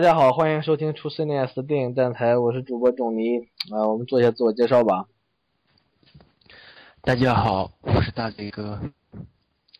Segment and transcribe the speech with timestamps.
[0.00, 3.36] 大家好，欢迎收听出 CNS 电影站台，我是主播仲尼
[3.70, 5.04] 啊，我们做一下自我介绍吧。
[7.02, 8.80] 大家好，我是大嘴哥，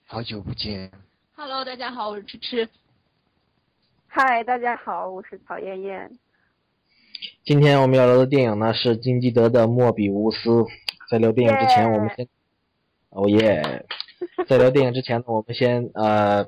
[0.05, 0.93] 好久不见。
[1.35, 2.69] Hello，大家好，我是吃吃。
[4.09, 6.19] 嗨，大家好，我是曹艳艳。
[7.43, 10.51] 今天我们要聊的电影呢是金基德的《莫比乌斯》。
[11.11, 12.29] 在聊电影之前，我们先，
[13.09, 13.87] 哦耶！
[14.47, 16.47] 在聊电影之前呢，我们先呃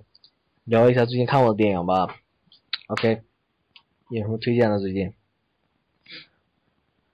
[0.65, 2.17] 聊一下最近看过的电影吧。
[2.89, 3.23] OK，你
[4.13, 5.11] 有什么推荐的最近？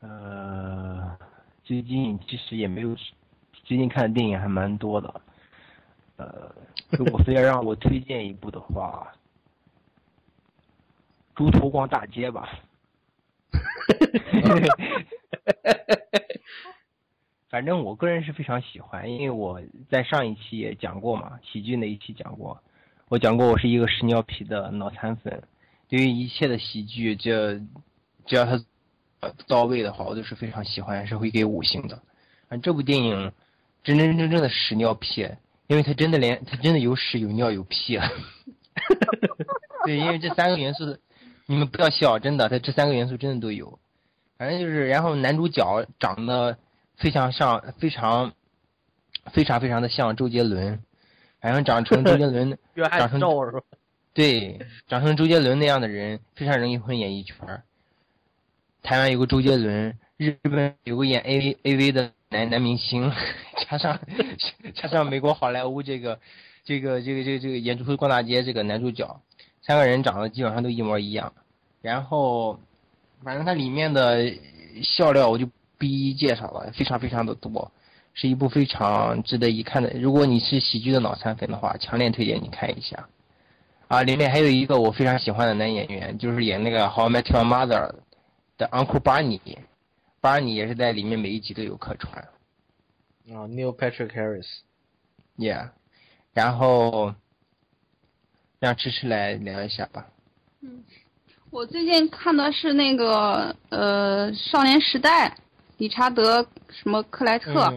[0.01, 1.17] 呃，
[1.63, 2.97] 最近其实也没有，
[3.53, 5.21] 最近看的电影还蛮多的。
[6.17, 6.53] 呃，
[6.91, 9.13] 如果非要让我推荐一部的话，
[11.37, 12.49] 《猪头逛大街》吧。
[17.49, 22.61] 反正我个人是非常喜欢，因为我在上一期也讲过嘛，喜剧那一期讲过，
[23.07, 25.41] 我讲过我是一个屎尿屁的脑残粉，
[25.89, 27.55] 对于一切的喜剧，这
[28.27, 28.63] 只要它
[29.47, 32.03] 到位的话，我都是非常喜欢，是会给五星的。
[32.49, 33.33] 啊，这部电影
[33.83, 35.29] 真真正正的屎尿屁，
[35.67, 37.99] 因为他真的连他真的有屎有尿有屁。
[39.85, 40.99] 对，因为这三个元素，
[41.47, 43.79] 你们不要笑，真的，他这三个元素真的都有。
[44.37, 46.57] 反正就是，然后男主角长得。
[47.01, 48.33] 非常像，非常，
[49.31, 50.83] 非常非常的像周杰伦，
[51.41, 53.63] 反正长成周杰伦， 长成是吧？
[54.19, 57.37] 对，长成周杰伦那样的人，非常容易混演艺圈。
[58.83, 63.13] 台湾有个周杰伦，日本有个演 A A V 的男男明星，
[63.71, 64.01] 加上
[64.75, 66.19] 加上美国好莱坞这个
[66.65, 69.21] 这个这个这个这个演《猪头逛大街》这个男主角，
[69.63, 71.33] 三个人长得基本上都一模一样。
[71.81, 72.59] 然后，
[73.23, 74.35] 反正它里面的
[74.83, 75.49] 笑料我就。
[75.79, 77.71] 不一一介绍了，非常非常的多，
[78.13, 79.93] 是一部非常值得一看的。
[79.95, 83.09] 如果你是喜剧的脑残粉的话，强烈推荐你看一下。
[83.89, 87.91] 啊，里面还有一个我非常喜欢的男演员，就是演那个《How I Met Your Mother》
[88.57, 92.23] 的 Uncle Barney，Barney 也是在里面每一集都有客串。
[92.23, 92.29] 啊、
[93.41, 95.71] oh,，Neil Patrick Harris，Yeah，
[96.33, 97.15] 然后
[98.61, 100.07] 让迟迟来聊一下吧。
[100.61, 100.85] 嗯，
[101.51, 105.29] 我最近看的是那个呃《少年时代》。
[105.79, 107.73] 理查德什么克莱特、啊？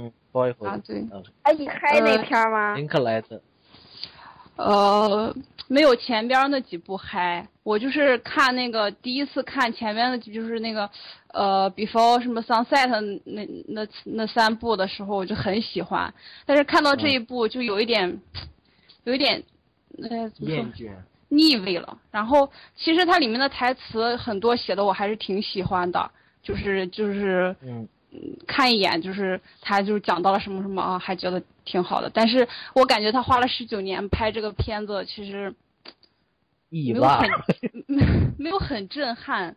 [0.84, 1.08] 对，
[1.44, 2.74] 哎，你嗨那片吗？
[2.74, 3.40] 林克莱特。
[4.56, 5.36] 呃，
[5.68, 10.90] 没有前边那几部嗨，我就是看那个第一次看前面的，就是那个
[11.34, 16.14] 呃，Before 什么 Sunset 那那那三部的时候，我就很喜欢。
[16.46, 18.22] 但是看到这一部就有一点，嗯、
[19.06, 19.44] 有一点
[20.02, 20.56] 呃怎么说？
[20.56, 20.92] 厌倦。
[21.30, 21.98] 腻味了。
[22.12, 26.12] 然后其实它里面的台词很多写的我还是挺喜欢的。
[26.44, 27.88] 就是就是，嗯，
[28.48, 32.10] 看一眼就是他就是讲到了什么什么啊，还觉得挺好的。
[32.14, 35.54] 但是我感觉他花了十九年拍这个片子，其实
[36.70, 37.30] 没有很
[38.38, 39.56] 没有很震撼，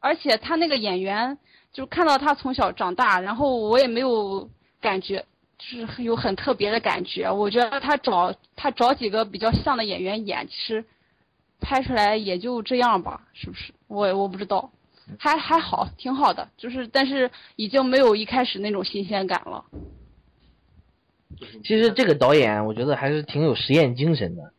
[0.00, 1.38] 而且他那个演员
[1.72, 4.48] 就看到他从小长大，然后我也没有
[4.80, 5.24] 感觉
[5.58, 7.30] 就是有很特别的感觉。
[7.30, 10.84] 我觉得他找他找几个比较像的演员演，其实
[11.60, 13.72] 拍出来也就这样吧，是不是？
[13.88, 14.70] 我我不知道。
[15.18, 19.64] 还还好，挺好的，就是但是已经没有一开始那种新鲜感了。
[21.62, 24.52] 其实这个导演我觉得还是挺有实验精神的。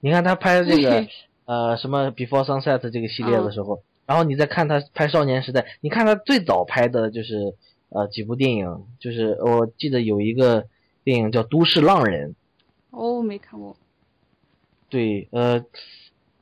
[0.00, 1.06] 你看他拍这个
[1.46, 7.54] 呃什么 Before Sunset 这个系列的时候，嗯、然后你再看他拍少年时代，你看他最早拍的就是
[7.88, 10.66] 呃几部电影，就是我记得有一个
[11.04, 12.30] 电影叫《都市浪人》。
[12.90, 13.76] 哦，没看过。
[14.88, 15.64] 对，呃，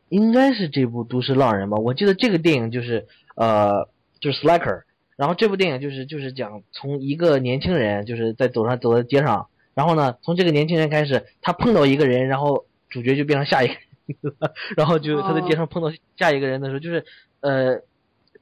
[0.08, 1.78] 应该是这部《都市浪人》吧？
[1.78, 3.06] 我记得这个电影就是。
[3.34, 3.88] 呃，
[4.20, 4.82] 就是 Slacker，
[5.16, 13.74] 然后这部电影就是就是讲从一个年轻人就是在走上走在街上，然后呢，从这个年轻人开始，他碰到一个人，然后主角就变成下一个
[14.20, 14.34] 人，
[14.76, 17.04] 然后就他在街上碰到下一个人的时候，就是
[17.40, 17.80] 呃，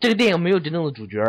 [0.01, 1.23] 这个电影没有真正的主角，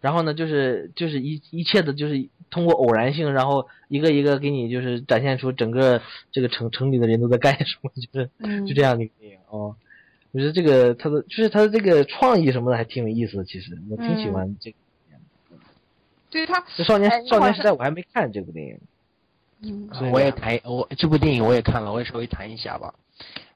[0.00, 6.00] 然后呢，就是就是一一切的就是通过偶然性，然后一个一个给你就是展现出整个
[6.32, 9.76] 这个城城里的人都在干什么， 就是、嗯、就这样的一个电影哦。
[10.30, 14.76] 我觉得这个他的就是他的这个创意什么的还挺有意思的，其实我挺喜欢这个。
[15.50, 15.58] 嗯、
[16.30, 18.78] 对他，这少年少年时代我还没看这部电影。
[19.62, 22.94] 嗯，我也谈我这部电影我也看了，我也稍微谈一下吧。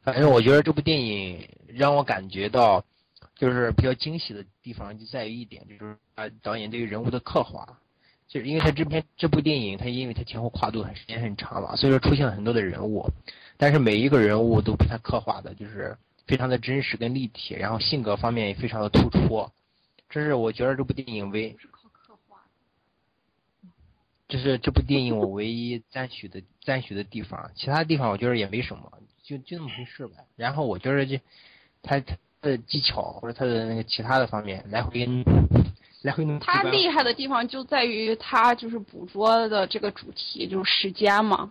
[0.03, 2.85] 反正我觉得这部电影让我感觉到，
[3.37, 7.79] 就是比较惊喜的地方就在于一点，就是啊导演对于人物的刻画，
[8.29, 13.09] 就是因为他这篇这部电影，他因为他前后跨度很时间很长嘛，所以说出现了很多的人物，
[13.57, 15.97] 但是每一个人物都被他刻画的，就是。
[16.25, 19.51] 非常的真实跟立体，然后性格方面也非常的突出，
[20.09, 21.55] 这是我觉得这部电影唯，
[24.33, 28.91] 这是这部电影我唯一赞许的赞许的地方，其他地方我觉得也没什么，
[29.23, 30.15] 就就那么回事呗。
[30.37, 31.21] 然后我觉得这，
[31.83, 35.07] 他他的技巧或者他的那个其他的方面来回
[36.01, 36.41] 来回弄。
[36.41, 41.51] 他厉害的地方就在于他就是捕捉的这个主题就是时间嘛。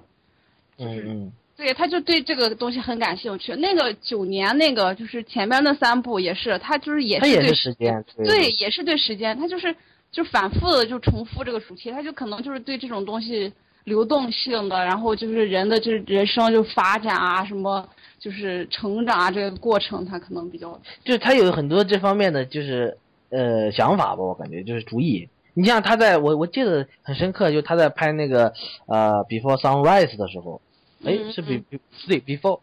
[0.80, 1.34] 嗯嗯。
[1.56, 3.54] 对，他就对这个东西很感兴趣。
[3.54, 9.76] 那个九年那个就是前面那三部也是，他就是也是对时间，对，也是对时间，他就是
[10.12, 13.52] 就反复的就重复这个主题，他就可能就是对这种东西
[13.86, 17.88] 流动性的，然后就是人的就是人生就发展啊什么。
[18.22, 22.96] 就是成长啊，这个过程他可能比较，就是他有很多这方面的就是
[23.32, 25.28] 呃想法吧，我感觉就是主意。
[25.56, 28.54] 你像他在我我记得很深刻，就他在拍那个
[28.86, 30.62] 呃 Before Sunrise 的时候，
[31.04, 32.60] 哎是比比对 Before，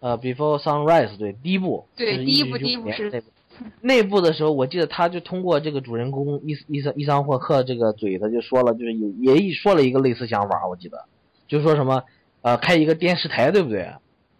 [0.00, 3.22] 呃 Before Sunrise 对第一部，对第一部第一部是
[3.80, 11.04] 那部的时候，我记得他就通过这个主人公伊伊桑伊桑霍克这个嘴，他就说了，就是有也说了一个类似想法，我记得
[11.46, 12.02] 就说什么
[12.42, 13.90] 呃开一个电视台，对不对？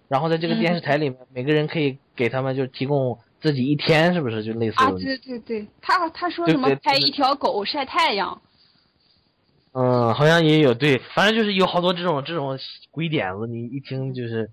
[0.09, 4.76] 然后在这个电视台里面，每个人可以给他们就提供自己一天，是不是就类似？
[4.79, 8.41] 啊，对对对，他他说什么拍一条狗晒太阳。
[9.73, 12.59] 嗯，好像也有对，反正就是有好多这种这种
[12.91, 14.50] 鬼点子，你一听就是，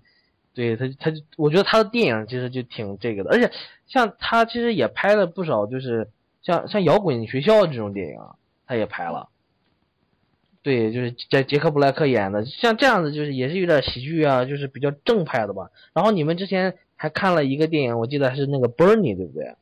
[0.56, 3.52] 对他他就我觉得他的电影其实就挺这个的，而且
[3.86, 6.08] 像他其实也拍了不少，就是
[6.40, 8.18] 像像摇滚学校这种电影，
[8.66, 9.28] 他也拍了。
[10.62, 15.70] 对，就是在杰克布莱克演的，像这样子就是也是有点喜剧啊，就是比较正派的吧。
[15.92, 19.54] 然后你们之前还看了一个电影，我记得是那个 Bernie，对不对？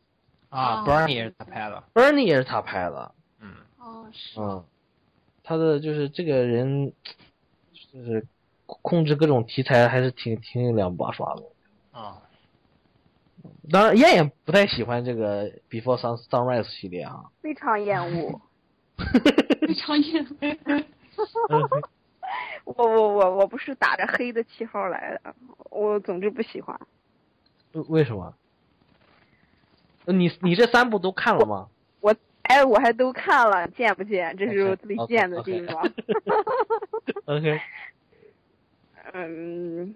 [0.49, 1.83] 啊，Bernie 也是他拍的。
[1.93, 3.13] Bernie 也是他拍的。
[3.41, 3.51] 嗯。
[3.79, 4.41] 哦，是。
[4.41, 4.65] 嗯，
[5.43, 6.93] 他的就是这个人，
[7.93, 8.25] 就是
[8.83, 11.45] 控制各种题材还是挺挺两把刷子。
[11.93, 12.19] 啊。
[13.71, 17.25] 当然，燕燕不太喜欢这个 Before Sun Sunrise 系列啊。
[17.43, 18.41] 非常厌恶。
[19.67, 20.85] 非常厌恶。
[22.65, 25.35] 我我我我不是打着黑的旗号来的，
[25.71, 26.79] 我总之不喜欢。
[27.89, 28.35] 为什么？
[30.07, 31.69] 你你这三部都看了吗？
[32.01, 34.35] 我哎，我还都看了，贱不贱？
[34.39, 35.83] 这是我最 贱的地方。
[37.27, 37.61] OK。
[39.13, 39.95] 嗯，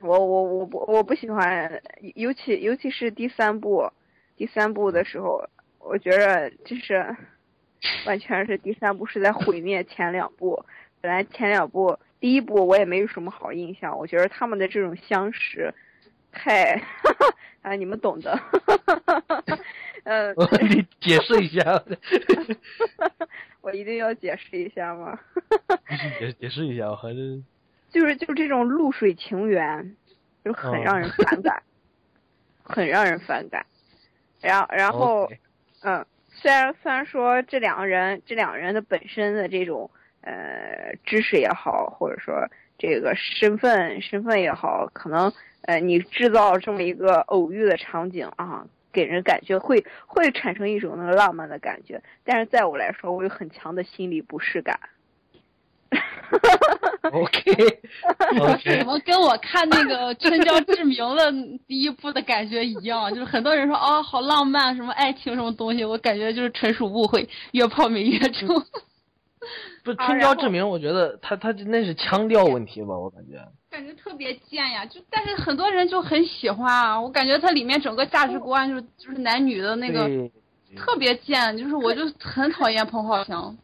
[0.00, 1.82] 我我我不我不喜欢，
[2.14, 3.90] 尤其尤其是第三部，
[4.36, 5.48] 第三部的时候，
[5.78, 7.16] 我觉着就是。
[8.04, 10.66] 完全是第三部是在毁灭前两部。
[11.00, 13.96] 本来前两部，第一部我也没有什么好印象。
[13.96, 15.72] 我觉得他们的这种相识，
[16.30, 16.84] 太，哈
[17.18, 18.38] 哈啊，你们懂的。
[20.04, 20.34] 嗯。
[20.68, 21.82] 你解释一下。
[23.62, 25.18] 我一定要解释一下吗？
[26.20, 27.42] 解解释一下，我还是。
[27.90, 29.96] 就是就是这种露水情缘，
[30.44, 31.62] 就很让人反感，
[32.62, 33.66] 很让人反感。
[34.40, 35.30] 然然后，
[35.82, 36.04] 嗯。
[36.32, 39.90] 虽然虽然说这两个人这两个人的本身的这种
[40.22, 42.46] 呃知识也好，或者说
[42.78, 45.30] 这个身份身份也好，可能
[45.62, 54.78] 呃你制造这么一个偶遇的场景啊，给人感觉会会产生一种那个浪漫的感觉，但是在我来说，我有很强的心理不适感。
[57.12, 61.32] OK，OK， 怎么跟我看那个《春娇志明》的
[61.66, 63.10] 第一部的感觉一样？
[63.12, 68.48] 就是很多人说啊，好浪漫，什么爱情什么东西，我感觉就是纯属误会，越泡没越中。
[69.82, 73.40] 不，《春娇志明》，我觉得他他那是腔调问题吧，我感觉。
[73.70, 80.08] 感觉特别贱呀，就但是很多人就很喜欢啊，我感觉它里面整个价值观就是就是男女的那个
[80.76, 83.56] 特别贱，就是我就很讨厌彭浩翔。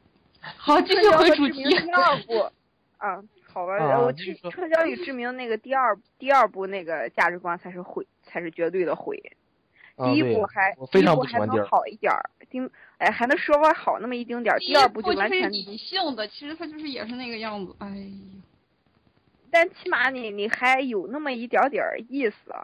[0.56, 1.62] 好，继续回主题。
[1.64, 2.50] 第二部，
[2.98, 3.22] 啊，
[3.52, 9.20] 好吧，我去《春娇与志明》那个第二第二部那个价值观才是毁，才是绝对的毁。
[9.96, 14.58] 第一部还第一部还能好一点儿，丁哎还能稍微好那么一丁点儿。
[14.58, 18.42] 第二部就完全理性的，其实他就是也是那个样子，哎呀。
[19.50, 22.54] 但起码你你还有那么一点点儿意思，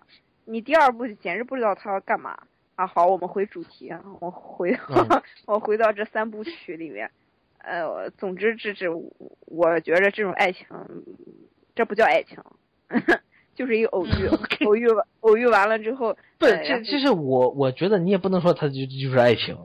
[0.44, 2.36] 你第二部简直不知道他要干嘛
[2.74, 2.86] 啊！
[2.86, 4.78] 好，我们回主题，我回
[5.46, 7.10] 我回到这三部曲里面。
[7.64, 8.88] 呃，总之，这是
[9.46, 10.66] 我觉着这种爱情，
[11.74, 12.38] 这不叫爱情，
[13.54, 14.26] 就是一个偶遇，
[14.66, 19.56] 偶遇完，偶遇完了之后，不，这其实我我觉得你也不能说他就就是爱情，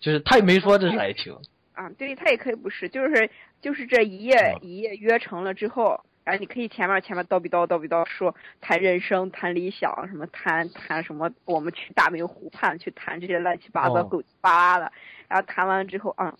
[0.00, 1.36] 就是他也没说这是爱情。
[1.74, 3.30] 啊，对他也可以不是，就是
[3.60, 6.00] 就是这一夜一夜约成了之后。
[6.24, 14.92] 然后你可以前面前面叨逼叨叨逼叨说谈人生谈理想什么谈谈什么我们去大明湖畔去谈这些乱七八糟狗巴的，
[15.28, 16.34] 然后谈完之后啊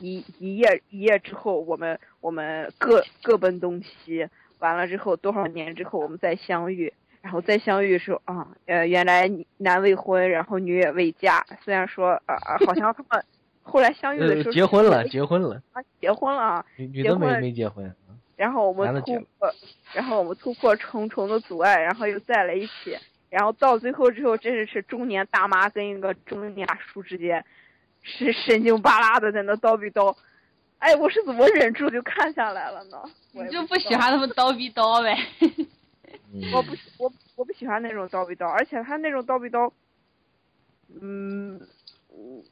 [0.00, 4.26] 一一夜一夜之后我们我们各各奔东西，
[4.58, 12.34] 完了之后多少年之后我们再相遇，然后再相遇的时候啊呃原来男未婚然后女也未嫁，虽然说呃
[12.66, 13.22] 好像他们
[13.62, 15.60] 后来相遇的时候结婚了结婚了。
[15.72, 17.94] 啊结婚了啊女女的没没结婚。
[18.36, 19.52] 然后我们突破，
[19.92, 22.96] 然后我们突破重重的阻碍，然后又在了一起，
[23.30, 27.44] 然后到最后之后，真的是中年大妈跟一个中年大叔之间
[28.02, 30.14] 是神经巴拉的在那叨逼叨。
[30.78, 33.02] 哎，我是怎么忍住就看下来了呢？
[33.32, 35.16] 我就不喜欢他们叨逼叨呗？
[36.32, 39.72] 嗯我不喜我我不喜欢那种叨逼叨，而且他那种叨逼叨，
[41.00, 41.54] 嗯，
[42.10, 42.42] 嗯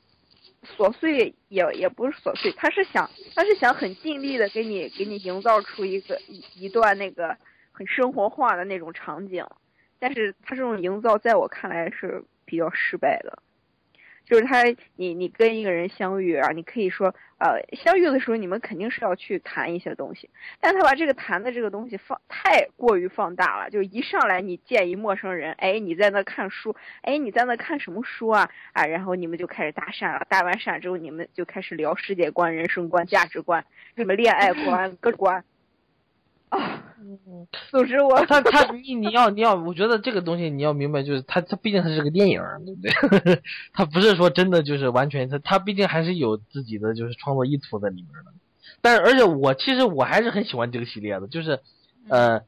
[0.64, 7.36] 琐碎也也不是琐碎，他是想他是想很尽力的给你给你营造出一个一一段那个
[7.72, 9.46] 很生活化的那种场景，
[9.98, 13.42] 但是他这种营造在我看来是比较失败的。
[14.24, 14.62] 就是他，
[14.96, 28.50] 你你跟一个人相遇啊，你可以说，呃，相遇的时候你们肯定是要去谈一些东西，但他把这个谈的这个东西放太过于放大了，就一上来你见一陌生人，哎，你在那看书，哎，你在那看什么书啊？
[28.72, 33.64] 啊，然后你们就开始搭讪了，搭完讪之后，你们就开始聊世界观、人生观、价值观，
[33.96, 35.44] 什么恋爱观、 各种观。
[36.58, 36.82] 啊，
[37.70, 43.42] 总之我他他你你要你要，我觉得这个东西你要明白，就是他他毕竟他是个电影，对不对？
[43.72, 48.32] 他不是说真的就是完全他他毕竟还是有自己的就是创作意图在里面的。
[48.80, 51.60] 但是而且我其实我还是很喜欢这个系列的，就是
[52.08, 52.42] 呃，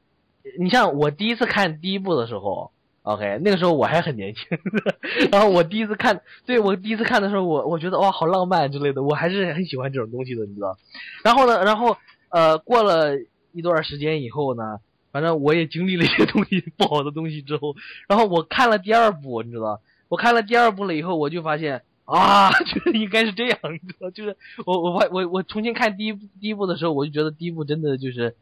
[0.58, 2.72] 你像我第一次看第一部的时候
[3.02, 4.58] ，OK，那个时候我还很年轻，
[5.32, 10.76] 然后我第一次看，对我第一次看的时候，我我觉得哇好浪漫之类的，我还是很喜欢这种东西的，你知道？
[11.24, 11.96] 然后呢，然后
[12.30, 13.14] 呃过了
[13.56, 14.78] 一段时间以后呢，
[15.10, 17.74] 反正我也经历了一些东西不好的东西之后，
[18.06, 28.36] 然后我看了第二部，你知道，我看了第二部了以后，我就发现啊， 就是应该是这样，你知道，就是我我我我我重新看第一第一部的时候，我就觉得第一部真的就是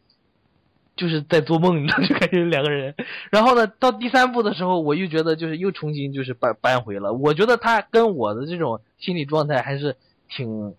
[0.96, 2.94] 就是在做梦，你知道，就感觉两个人。
[3.30, 7.12] 然后呢，到第三部的时候，我又觉得就是又重新就是扳扳回了。
[7.12, 9.96] 我觉得他跟我的这种心理状态还是
[10.28, 10.74] 挺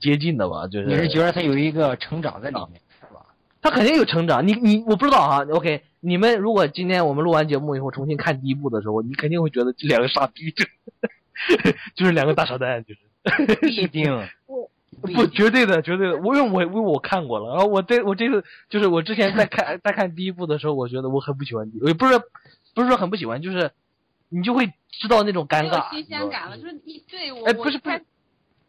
[0.00, 0.86] 接近的吧，就是。
[0.86, 2.80] 你是觉得他有一个成长在里面，
[3.64, 4.46] 他肯定有成长。
[4.46, 10.66] 你你我不知道啊，OK，你们如果今天我们录完节目以后重新看第一部的时候，你肯定会觉得这两个傻逼，就
[11.96, 13.00] 就是两个大傻蛋，就是。
[13.56, 14.12] 不一定，
[14.44, 14.68] 我
[15.00, 16.18] 不，不绝对的，绝对的。
[16.18, 22.20] 我因为我因为我看过了，然后我这我这次就是我之前在看 在看第一部的时候，我觉得我很不喜欢第，也不是
[22.74, 23.70] 不是说很不喜欢，就是
[24.28, 28.04] 你就会知道那种尴尬，新鲜感了，就是你对我哎不是不是。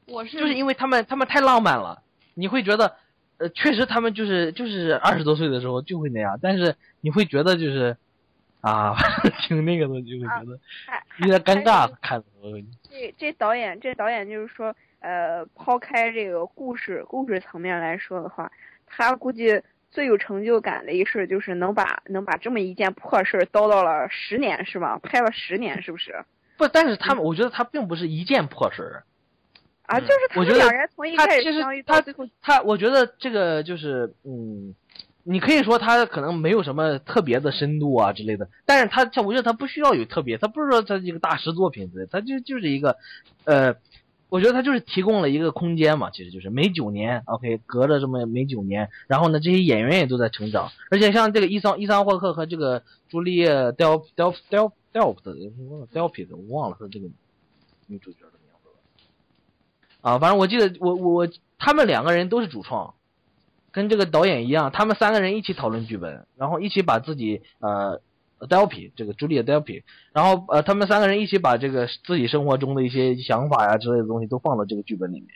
[0.08, 2.02] 我是就是因为他们他们太浪漫了，
[2.36, 2.96] 你会觉得
[3.38, 7.96] 呃确实他们就是就是二十多岁的时候就会那样，但是你会觉得就是
[8.62, 8.96] 啊
[9.48, 10.60] 挺那个的，就会觉得
[11.20, 12.24] 有点尴尬看。
[12.89, 18.51] 这这导演，这导演就是说，呃，抛开这个故事故事层面来说的话，
[18.88, 19.62] 他估计
[19.92, 24.98] 最有成就感的一事就是能把能把这么一件破事儿叨叨了十年，是吧？
[25.04, 26.24] 拍了十年，是不是？
[26.58, 29.04] 不，但是他们我觉得他并不是一件破事儿。
[29.88, 34.74] 啊，嗯就是他们我觉得两人从一开始相遇最后，他，我觉得这个就是，嗯，
[35.24, 42.98] 你可以说他可能没有什么特别的深度啊之类的，但是他，他我觉得他不需要有特别，他不是说他是一个大师作品之类，他就就是一个，
[43.44, 43.75] 呃，
[44.30, 57.08] 我觉得他就是提供了一个空间嘛，其实就是每九年，OK，隔着这么每九年，然后呢，这些演员也都在成长，而且像这个伊桑伊桑霍克和这个朱丽叶·戴尔戴尔戴尔戴尔的戴尔皮的，我忘了他这个
[57.88, 58.20] 女主角。
[60.06, 62.94] 啊，反正我记得我我他们两个人都是主创，
[63.72, 68.00] 跟这个导演一样，他们三个人一起讨论剧本，然后一起把自己呃
[68.48, 69.84] d e l p 这个朱丽叶 d e l p
[70.14, 75.30] 然后呃他们三个人一起把这个自己生活中的一些想法呀之类的东西都放到这个剧本里面。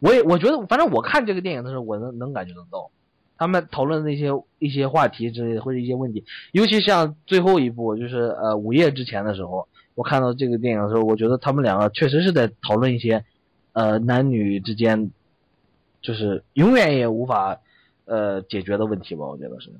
[0.00, 2.90] 我也我觉得，反正我看这个电影的时候，我能能感觉得到，
[3.38, 13.24] 他们讨论的一些一些话题之类的或者一些问题，尤其像最后一部就是呃午夜之前的时候，我看到这个电影的时候，我觉得他们两个确实是在讨论一些
[13.76, 15.10] 呃男女之间
[16.00, 17.60] 就是永远也无法
[18.06, 19.70] 呃解决的问题吧，我觉得是，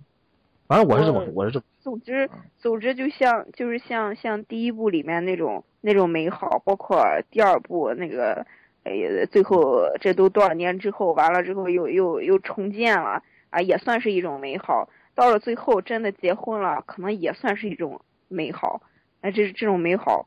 [0.67, 8.45] 反正我是这么嗯我是这么总之，总之就像就是像像第一部里面那种那种美好，包括第二部那个，
[8.85, 8.93] 哎，
[9.31, 14.91] 最后这都多少年之后，完了之后又又又重建了啊，也算是一种美好。
[15.15, 18.83] 到了最后真的结婚了，可能也算是一种美好。
[19.23, 20.27] 那这这种美好，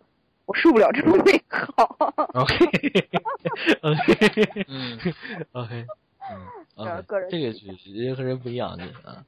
[0.49, 1.95] 我受不了这种美好。
[2.33, 2.55] OK
[3.81, 4.97] OK 嗯
[5.51, 5.85] OK
[6.27, 9.23] 嗯这个是人和人不一样的啊。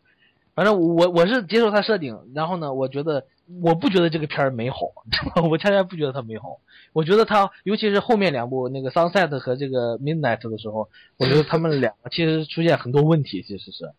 [0.56, 3.24] 反正我我是接受他设定，然后呢，我觉得
[3.62, 4.80] 我不觉得这个片儿美好，
[5.48, 6.60] 我恰恰不觉得它美好。
[6.92, 13.92] 我觉得它，尤其是后面两部那个 Sunset 和这个 Midnight 的时候，我觉得他们两个其实出现很多问题，其实是，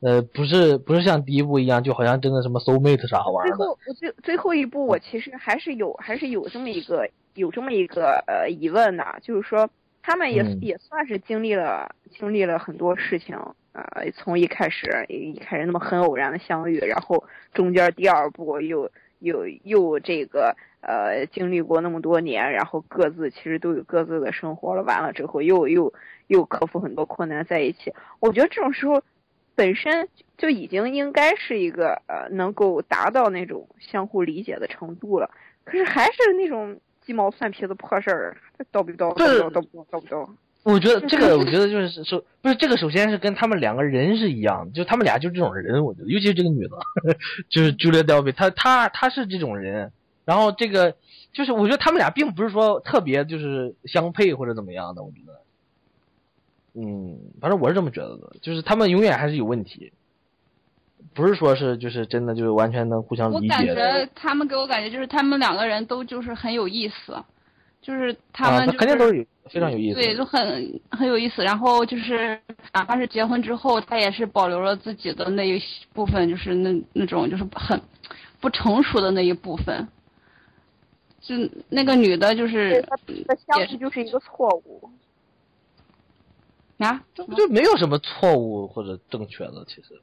[0.00, 3.56] 呃，不是不是像第一部一样，就好像真的什么 soul mate 啥玩意儿。
[3.56, 9.68] 最后，我最最后一步，我其实还是有还是有这么一个有这么一个呃疑问的，就是说
[10.02, 13.36] 他们也、嗯也算是经历了经历了很多事情，
[13.72, 25.92] 呃，从一开始一开始那么很偶然的相遇，然后中间第二部又又又这个呃经历过那么多年，然后各自其实都有各自的生活了，完了之后又又
[26.28, 27.92] 又克服很多困难在一起。
[28.20, 29.02] 我觉得这种时候
[29.58, 35.28] 本身就已经应该是一个呃能够达到那种相互理解的程度了，
[35.64, 38.36] 可是还是那种鸡毛蒜皮的破事儿，
[38.72, 40.28] 叨逼叨叨叨叨叨叨。
[40.62, 46.78] 我觉得 这个，我觉得就是首不是这个，首先是跟他们两个人是一样的，就他们俩就是这种人，我觉得，尤其是这个女的，
[47.50, 49.90] 就是 Julia Delpy，她她她是这种人，
[50.24, 50.94] 然后这个
[51.32, 55.40] 就是我觉得他们俩并不是说特别就是相配或者怎么样的，我觉得，
[56.80, 59.92] 嗯，反正我是这么觉得的，就是他们永远还是有问题，
[61.12, 67.16] 不是说是就是真的就是完全能互相我感理解我感，觉他们给我感觉就是他们两个人都就是很有意思，
[67.82, 71.42] 就是他啊，们、就是肯定都是有非常有意思，对，就很很有意思。
[71.42, 72.40] 然后就是
[72.72, 75.60] 哪怕是结婚之后，他也是保留了自己的那一
[75.92, 77.80] 部分，就是那那种就是很
[78.40, 79.88] 不成熟的那一部分。
[81.20, 81.34] 就
[81.68, 84.88] 那个女的，就是他的相处就是一个错误。
[86.78, 90.00] 啊，这不就没有什么错误或者正确的，其实。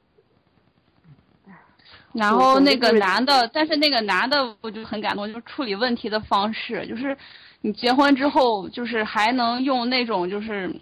[2.12, 7.14] 然后那个男的，但是那个男的我就很感动，就是处理问题的方式，就是
[7.60, 10.74] 你结婚之后，就是还能用那种就是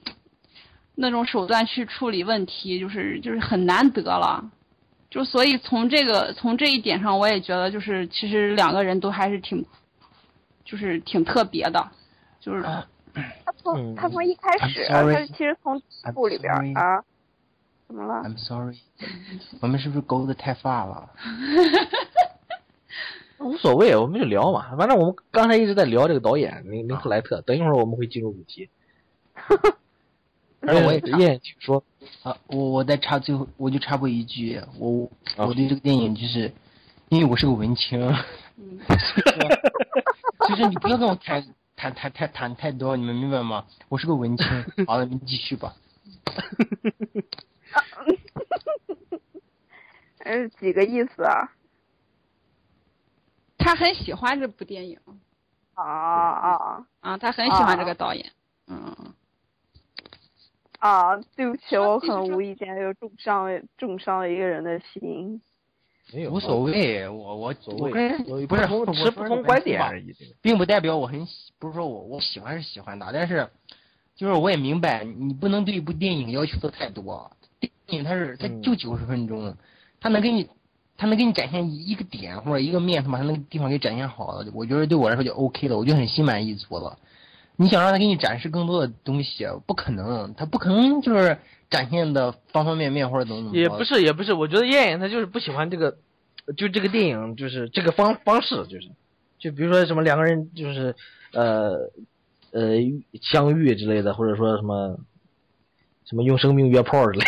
[0.94, 4.48] 那种手段去处理问题，就是就是很难得了。
[5.10, 9.64] 就所以从这个从这一点上，我也觉得就是其实两个人都还是挺，
[10.64, 11.90] 就是挺特别的，
[12.40, 12.64] 就是
[13.14, 15.80] 他从嗯他从一开始，sorry 他其实从
[16.12, 17.04] 部里边 sorry 啊，
[17.86, 18.78] 怎么了？I'm sorry，
[19.60, 21.10] 我们是不是勾的太发了？
[23.40, 24.74] 无所谓，我们就聊嘛。
[24.76, 28.70] 反正我们刚才一直在聊这个导演林林克莱特，等一会儿我们会进入主题。
[30.66, 31.84] 而且我也插叶请说，
[32.22, 36.50] 啊，我我再插最后，我就插播一句，我啊我对这个电影就是，
[37.10, 38.00] 因为我是个文青，
[38.56, 38.78] 嗯
[40.48, 41.44] 就是你不要跟我谈
[41.84, 43.66] 谈谈谈谈太多，你们明白吗？
[43.90, 44.46] 我是个文青。
[44.88, 45.74] 好了，你继续吧。
[50.24, 51.52] 呃，几个意思啊？
[53.58, 54.98] 他很喜欢这部电影
[55.74, 58.32] 啊啊啊，他很喜欢这个导演，
[58.66, 59.12] 嗯。
[60.78, 61.18] 啊！
[61.36, 65.42] 对不起，我可能无意间又重伤了重伤了一个人的心。
[66.12, 70.14] 没有无所谓，我我我跟我不是持不同观点而已。
[70.42, 73.48] 并不代表我很喜，不是说我我喜欢是喜欢的，但是
[74.14, 77.30] 就是我也明白，你不能对一部电影要求的太多。
[77.58, 79.56] 电影它是它嗯就九十分钟，
[80.00, 80.48] 它能给你，
[80.96, 86.98] 它能给你展现一一个点或者一个面，它把它那个地方给展现好了，我觉得对我来说就 OK 了，我就很心满意足了。
[87.56, 91.38] 你想让他给你展示更多的东西，不可能，他不可能就是
[91.70, 93.58] 展现的方方面面或者怎么怎么着。
[93.58, 95.96] 也不是也不是，我觉得燕燕她就是不喜欢这个，
[96.56, 98.90] 就这个电影就是这个方方式，就是
[99.38, 100.96] 就比如说什么两个人就是
[101.32, 101.90] 呃
[102.50, 102.70] 呃
[103.22, 104.98] 相遇之类的，或者说什么
[106.04, 107.24] 什么用生命约炮之类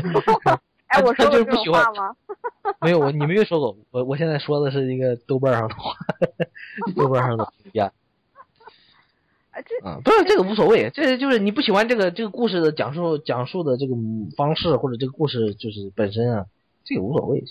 [0.00, 0.20] 的。
[0.92, 2.16] 哎，我他说过这种就是不喜欢话吗？
[2.80, 5.94] 没有，我你没有说过，我我现在说的是一个豆瓣上的话，
[6.96, 7.92] 豆瓣上的评价。
[9.52, 13.94] 啊，这啊，不是这个无所谓，这就是你不喜欢这个这个故事的讲述讲述的这个
[14.36, 16.46] 方式或者这个故事就是本身啊，
[16.84, 17.44] 这个无所谓。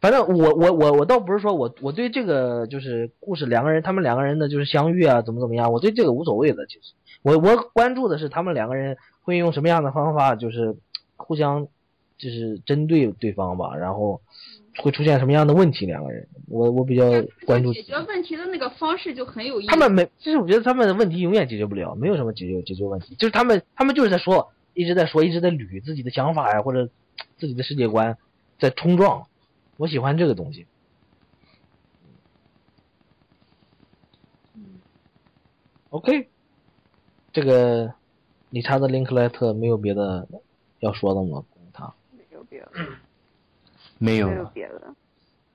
[0.00, 6.66] 反正我我我我倒不是说我我对这个就是故事两个人他们两个人的就是相遇啊怎么怎么样，我对这个无所谓的。
[6.66, 10.76] 其实我我关注的是他们两个人会用什么样的方法，就是
[11.16, 11.66] 互相
[12.16, 14.20] 就是针对对方吧，然后
[14.78, 17.04] 会出现什么样的问题，两个人我我比较
[17.44, 19.70] 关注解决问题的那个方式就很有意思。
[19.70, 26.88] 他们没，其实我觉得他们的问题永远解决不了，没有什么解决解决问题，就是他们他们就是在说，一直在说，一直在捋自己的想法呀，或者
[27.38, 28.16] 自己的世界观
[28.58, 29.26] 在冲撞。
[29.76, 30.66] 我喜欢这个东西。
[35.90, 36.28] OK，
[37.32, 37.94] 这个
[38.50, 40.28] 理查德·林克莱特没有别的
[40.80, 41.44] 要说的吗？
[41.72, 42.70] 他没有别的，
[43.98, 44.94] 没有没有别的。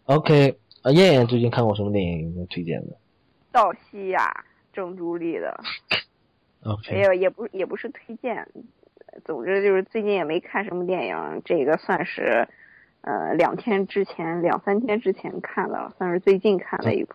[0.05, 2.95] OK，啊，燕燕最近看过什么电影有推荐的
[3.51, 5.57] 道西亚郑朱丽的
[6.63, 8.47] ，？OK，也也不也不是推荐，
[9.23, 12.47] 总之就是最近也没看什么电影，这个算是
[13.01, 17.13] 呃两天之前两三天之前看的，算是最近看了一部，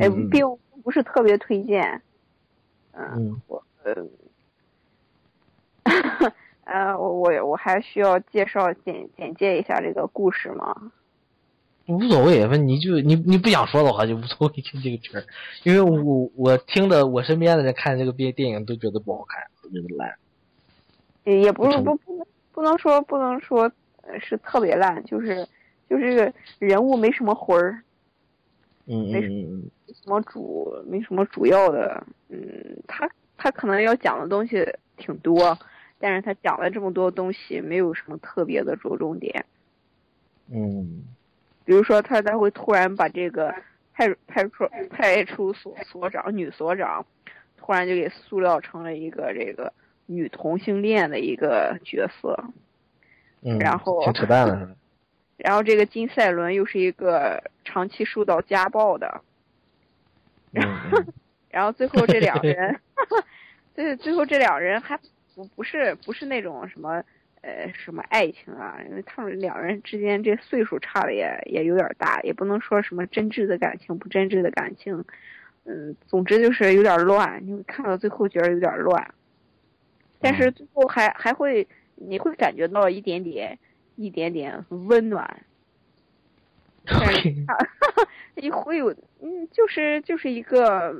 [0.00, 0.28] 哎、嗯。
[0.30, 2.00] 并不是特别推荐，
[2.92, 3.42] 嗯，嗯。
[3.46, 4.06] 我呃。
[6.70, 10.92] 呃，我我我还需要介绍简简介一下这个故事吗？
[11.86, 15.24] 无所谓，反正你就你你不想说的话就无所谓听这个曲儿，
[15.64, 20.14] 因为我我听的我身边的人看这个电电影都觉得不好看，都觉得烂。
[21.24, 23.62] 也也不是不不不能不能说不能说
[24.02, 25.44] 呃是特别烂，就是
[25.88, 27.82] 就是这个人物没什么魂儿，
[28.86, 32.06] 嗯嗯嗯嗯，没什么主，没什么主要的。
[32.28, 32.38] 嗯，
[32.86, 34.64] 他他可能要讲的东西
[34.96, 35.58] 挺多，
[36.00, 39.44] 但是他讲了这么多东西，没有什么特别的着重点。
[40.52, 41.04] 嗯
[41.64, 43.54] 比如说，他他会突然把这个
[43.92, 47.06] 派派出派出所所长女所长，
[47.56, 49.72] 突然就给塑料成了一个这个
[50.06, 52.42] 女同性恋的一个角色。
[53.42, 54.76] 嗯，然后挺扯淡的？
[55.38, 59.22] 然后这个金赛伦又是一个长期受到家暴的，
[60.52, 61.06] 嗯嗯
[61.48, 62.80] 然后最后这两人，
[63.74, 64.98] 最最后这两人还
[65.34, 67.02] 不不是不是那种什么
[67.42, 75.04] 呃什么爱情啊，因为他们两人之间这岁数差的也也有点大，也不能说什么真挚的感情不真挚的感情，
[75.64, 79.14] 嗯，总之就是有点乱，你会看到最后觉得有点乱，
[80.20, 83.58] 但是最后还还会你会感觉到一点点
[83.96, 85.42] 一点点温暖，
[86.84, 88.90] 但是 OK 他也会有，
[89.22, 90.94] 嗯，就是就是一个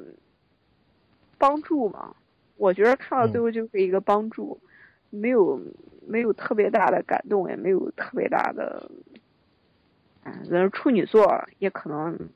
[1.37, 2.15] 帮助嘛。
[2.61, 4.61] 我觉得看到最后就是一个帮助，
[5.09, 5.59] 没有
[6.07, 8.91] 没有特别大的感动，也没有特别大的，
[10.25, 12.29] 嗯，但是处女座也可能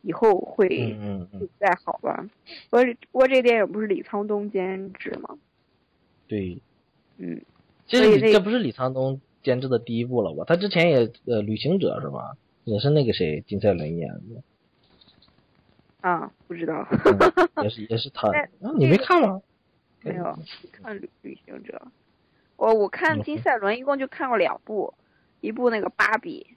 [0.00, 2.26] 以后会嗯嗯嗯，再好吧。
[2.70, 5.36] 不过不过这电影不是李沧东监制吗？
[6.26, 6.62] 对，
[7.18, 7.42] 嗯，
[7.86, 10.44] 这这不是李沧东监制的第一部了吧？
[10.46, 12.38] 他之前也呃，旅行者是吧？
[12.64, 14.42] 也是那个谁金赛纶演的，
[16.02, 16.86] 啊，不知道，
[17.54, 18.28] 嗯、也是也是他。
[18.60, 19.40] 啊，你没看吗？
[20.02, 20.38] 没有
[20.70, 21.80] 看旅旅行者。
[22.56, 24.92] 我我看嗯金赛伦一共就看过两部，
[25.40, 26.56] 一部那个芭比，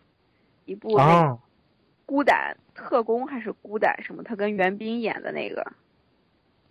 [0.65, 1.37] 一部那
[2.05, 5.61] 孤胆特工还是孤胆什么，他跟袁彬演的那个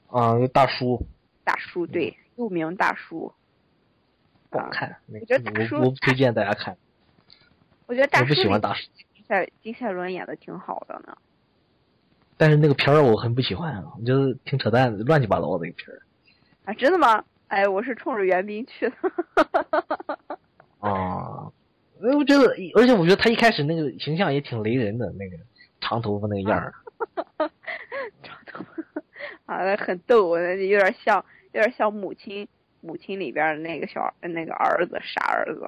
[0.08, 1.00] 啊，那大叔
[1.44, 3.26] 大叔，对，又名大叔。
[3.26, 3.34] 啊，
[4.50, 6.76] 不好看，我觉得大叔我我不推荐大家看，
[7.86, 8.88] 我觉得大叔我不喜欢大叔。
[9.14, 11.16] 金赛金赛纶演的挺好的呢。
[12.36, 16.02] 但是那个片儿我很不喜欢啊，我觉得挺扯淡的，乱七八糟的一个片儿。
[16.64, 17.24] 啊，真的吗？
[17.48, 18.94] 哎，我是冲着袁冰去的。
[20.80, 21.52] 啊，
[22.00, 25.36] 呃我觉得，而且我觉得他一开始那个形象也挺雷人的，那个
[25.80, 26.74] 长头发那个样儿。
[28.22, 32.48] 长头发啊，那很逗，那有点像，有点像母亲
[32.80, 35.66] 母亲里边的那个小那个儿子傻儿子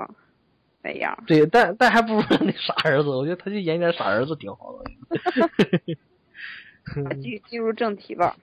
[0.83, 1.17] 那样。
[1.27, 4.91] 对，但但还不如那傻儿子，我觉得他就演点傻儿子挺好的。
[7.05, 8.37] 啊进进入正题吧，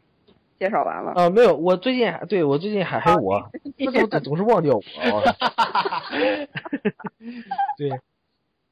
[0.59, 1.11] 介绍完了。
[1.13, 3.35] 啊，没有，我最近还对我最近还还有我，
[3.85, 4.81] 我怎么总总是忘掉我？
[5.23, 6.03] 啊
[7.77, 7.89] 对，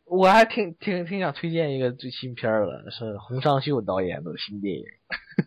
[0.05, 4.85] 我还挺挺挺想推荐一个最新片儿的，是洪尚秀导演的新电影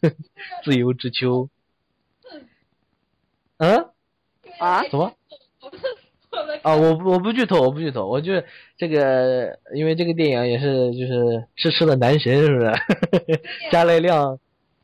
[0.65, 1.49] 《自由之秋》。
[3.59, 3.91] 嗯？
[4.59, 5.13] 啊，什么？
[6.63, 8.33] 啊，我我不剧透，我不剧透，我就
[8.77, 12.73] 这个，因为这个电影也是就是诗诗的男神，是不是？
[13.71, 14.39] 加莱亮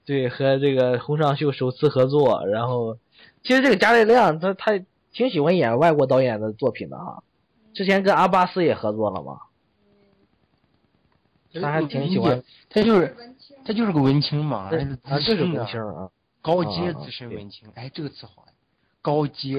[0.04, 2.98] 对和这个洪尚秀首次合作，然后
[3.42, 4.78] 其实这个加莱亮他他
[5.12, 7.22] 挺喜欢演外国导演的作品的哈，
[7.72, 9.40] 之前跟阿巴斯也合作了嘛，
[11.60, 13.16] 他还挺喜欢，他就是
[13.64, 16.10] 他就是个文青嘛，还是啊，资就是深的文青啊，
[16.42, 18.49] 高阶啊资深文青，哎，这个词好呀，
[19.02, 19.58] 高阶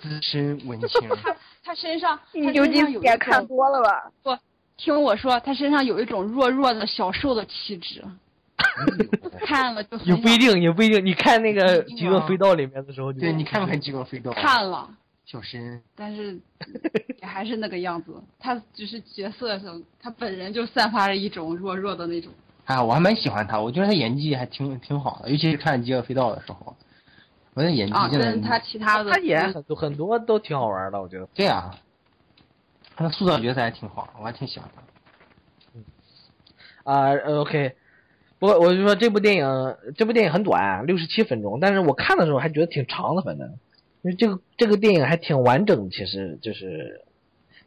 [0.00, 1.08] 资深文青。
[1.22, 4.10] 他 他身上你究他身上竟也有一种，看多了吧？
[4.22, 4.36] 不
[4.76, 8.02] 听我说，他身上有一种弱弱的小瘦的气质，
[9.46, 11.04] 看了就也不一定，也不一定。
[11.04, 14.30] 你看那个《极恶啊飞刀》里面的时候，对，你看没看《极恶飞刀》？
[14.34, 14.88] 看了，
[15.26, 16.38] 小申，但是
[17.20, 18.14] 也还是那个样子。
[18.38, 22.32] 他只是角色上，他本人就散发着一种弱弱的那种。
[22.64, 26.74] 啊，我还蛮喜欢他，我觉得他演技还挺挺好的，尤其是看《极恶飞刀》的时候，
[27.54, 31.26] 我觉得演技啊，真的跟他其他的他演很多很多都挺好玩的，我觉得。
[31.34, 31.74] 对啊，
[32.96, 34.82] 他的塑造角色还挺好，我还挺喜欢他。
[36.84, 37.76] 啊、呃 o k
[38.38, 43.46] 不过我就说这部电影，这部电影很短，六十七分钟，但是我看的时候还觉得挺长的，反正，
[44.00, 47.02] 因为这个这个电影还挺完整的，其实就是，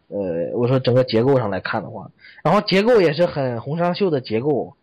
[0.08, 2.10] 呃，我说整个结构上来看的话，
[2.44, 4.76] 然后结构也是很红裳秀的结构，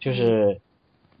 [0.00, 0.60] 就是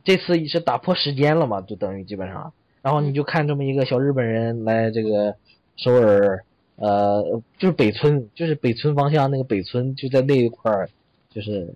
[0.02, 5.34] 这次是打破时间了嘛，就等于基本上，然后你就看这么一个小日本人来这个
[5.76, 6.44] 首尔，
[6.76, 10.88] 呃，就是北村，就是北村方向那个北村，就在那一块儿，
[11.30, 11.74] 就是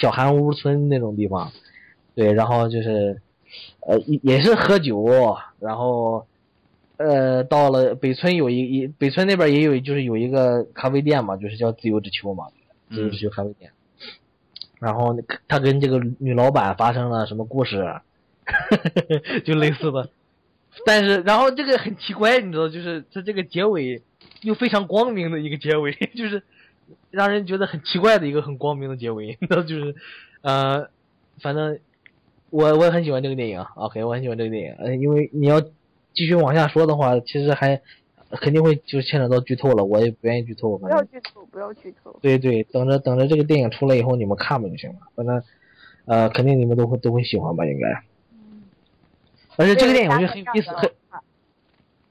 [0.00, 1.50] 小韩屋村那种地方，
[2.14, 3.20] 对，然后就是，
[3.80, 6.26] 呃，也也是喝酒，然后，
[6.96, 12.46] 呃，到了北村有一一北村那边也有，就是有一个咖啡店嘛，就是叫自由之丘嘛，
[12.90, 13.72] 自由之丘咖啡店。
[14.78, 15.16] 然后
[15.48, 18.00] 他跟这个女老板发生了什么故事，
[19.44, 20.08] 就类似的。
[20.86, 24.02] 但是，然后这个很奇怪，你知道，就是它这个结尾
[24.42, 26.42] 又非常光明的一个结尾， 就是
[27.10, 29.94] 让人觉得很奇怪的一个很光明的结尾， 那就是，
[30.42, 30.88] 呃，
[31.40, 31.78] 反正
[32.50, 37.80] 我我也很喜欢这个电影，OK，我很喜欢这个电影，呃，因为你要继续往下说的话，其实还
[38.40, 42.18] 肯定会就牵扯到剧透了，我也不愿意剧透，不要剧透，不要剧透。
[42.22, 45.42] 对对，等着等着这个电影出来以后你们看吧就行了，反正
[46.06, 48.02] 呃，肯定你们都会都会喜欢吧，应该。
[49.58, 50.90] 而且这个电影我觉得很有意思，很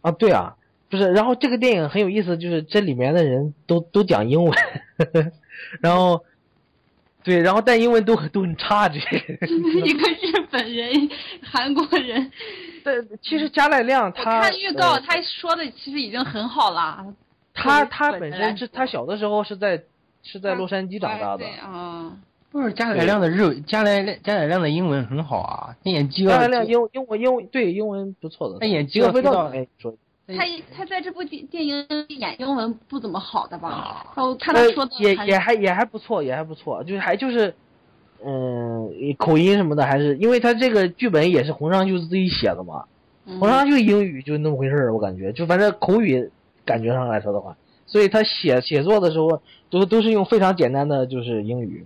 [0.02, 0.56] 啊，对啊，
[0.90, 4.54] 不是，然后这个电影很有意思，就是这里面的人都都讲英文，
[5.82, 6.24] 然后
[7.24, 9.00] 对，然后但英文都很都很差，这。
[9.02, 11.10] 一个日本人、
[11.42, 12.32] 韩国人，
[12.84, 17.06] 但其实加濑亮我他看预告，呃他说的其实已经很好了。
[17.54, 19.82] 他他本身是他小的时候是在
[20.22, 22.18] 是在洛杉矶长大的对，啊，
[22.52, 28.60] 不是加载亮的日加载亮加载亮的英文很好啊，他演饥饿加濑亮英英文英文对英文不错的。
[28.60, 29.94] 他演饥饿飞饥饿飞到到哎说
[30.28, 30.44] 他
[30.76, 33.70] 他在这部电电影演英文不怎么好的吧？
[33.70, 34.24] 啊？
[34.24, 37.54] 我看他呃说的也也还也还不错，也还不错，就是还就是，
[38.26, 42.86] 嗯，口音什么的还是，因为他这个剧本也是红上就自己写的嘛，
[43.26, 43.40] 嗯。
[43.40, 46.30] 红上就英语就那么回事儿，我感觉，就反正口语
[46.66, 47.56] 感觉上来说的话，
[47.86, 51.86] 所以他写写作的时候都都是用非常简单的就是英语，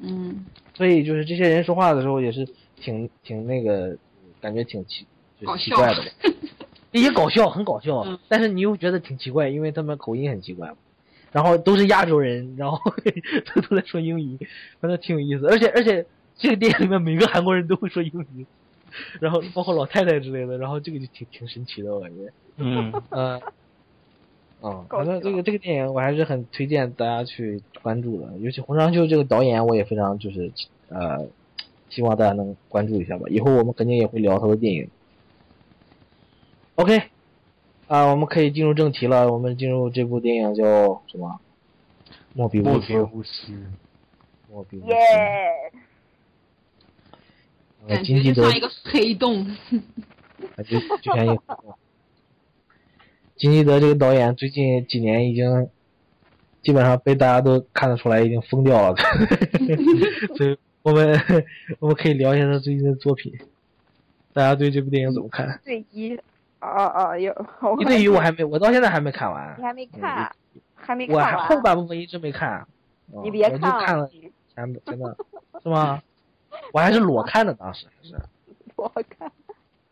[0.00, 0.44] 嗯。
[0.74, 3.96] 所以就是这些人说话的时候也是挺挺那个，
[4.40, 5.06] 感觉挺奇
[5.40, 6.02] 就是奇怪的，
[6.92, 8.18] 也搞笑，很搞笑，嗯。
[8.28, 10.76] 但是你又觉得挺奇怪，因为他们口音很奇怪嘛，
[11.32, 12.78] 然后都是亚洲人，然后
[13.46, 14.38] 他 都在说英语，
[14.80, 16.04] 反正挺有意思，而且而且
[16.36, 18.44] 这个电影里面每个韩国人都会说英语，
[19.18, 23.40] 然后包括老太太之类的，然后这个就挺挺神奇的，我感觉，嗯，嗯。
[24.62, 30.50] 嗯，反正这个这个电影我还是很推荐大家去关注的，尤其洪尚秀这个导演，我也非常就是
[30.88, 31.28] 呃，
[31.90, 33.26] 希望大家能关注一下吧。
[33.28, 34.88] 以后我们肯定也会聊他的电影。
[36.76, 37.02] OK，
[37.86, 39.32] 啊、我们可以进入正题了。
[39.32, 41.38] 我们进入这部电影叫什么？
[42.32, 42.92] 莫比乌斯。
[42.94, 43.52] 莫比乌斯，
[44.50, 44.86] 莫比乌斯。
[44.88, 44.96] 耶！
[47.86, 49.44] 呃 感觉就像一个黑洞。
[50.56, 51.58] 感觉就像一个。
[53.36, 55.68] 金基德这个导演最近几年已经
[56.62, 58.96] 基本上被大家都看得出来已经疯掉了，
[60.36, 61.20] 所以我们
[61.78, 63.32] 我们可以聊一下他最近的作品。
[64.32, 65.60] 大家对这部电影怎么看？
[65.64, 66.14] 对一，
[66.58, 67.32] 啊啊有，
[67.80, 70.30] 一对一我还没，我到现在还没看完你，还没看，
[70.74, 71.46] 还没看我还完。
[71.46, 72.66] 后半部分一直没看。
[73.14, 75.16] 嗯你别看了我就看了前真的
[75.62, 76.02] 是吗？
[76.72, 78.14] 我还是裸看的，当时还是。
[78.76, 79.30] 裸看，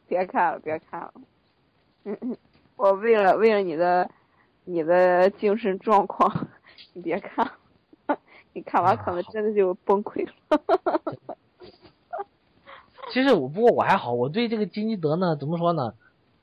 [0.09, 1.13] 别看了，别看了。
[2.05, 2.37] 嗯嗯，
[2.77, 4.11] 我为了为了你的
[4.65, 6.49] 你的精神状况，
[6.93, 7.51] 你别看，
[8.53, 10.33] 你看完可能真的就崩溃了。
[13.13, 15.95] 其实我不过我还好，我对这个金基德呢，怎么说呢，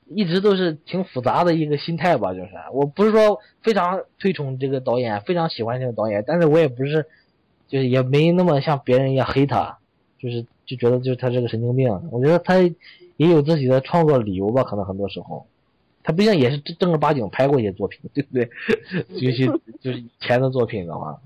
[0.06, 7.06] 一直都是挺复杂的一个心态吧，就是我不是说非常推崇这个导演，非常喜欢这个导演，但是我也不是，
[7.68, 9.78] 就是也没那么像别人一样黑他，
[10.18, 12.08] 就是就觉得就是他是个神经病。
[12.10, 15.46] 我觉得他也有自己的创作理由吧，可能很多时候，
[16.02, 18.48] 他毕竟也是正正儿八经拍过一些作品，对不对？
[19.20, 19.46] 尤其
[19.80, 21.18] 就是以前的作品的话？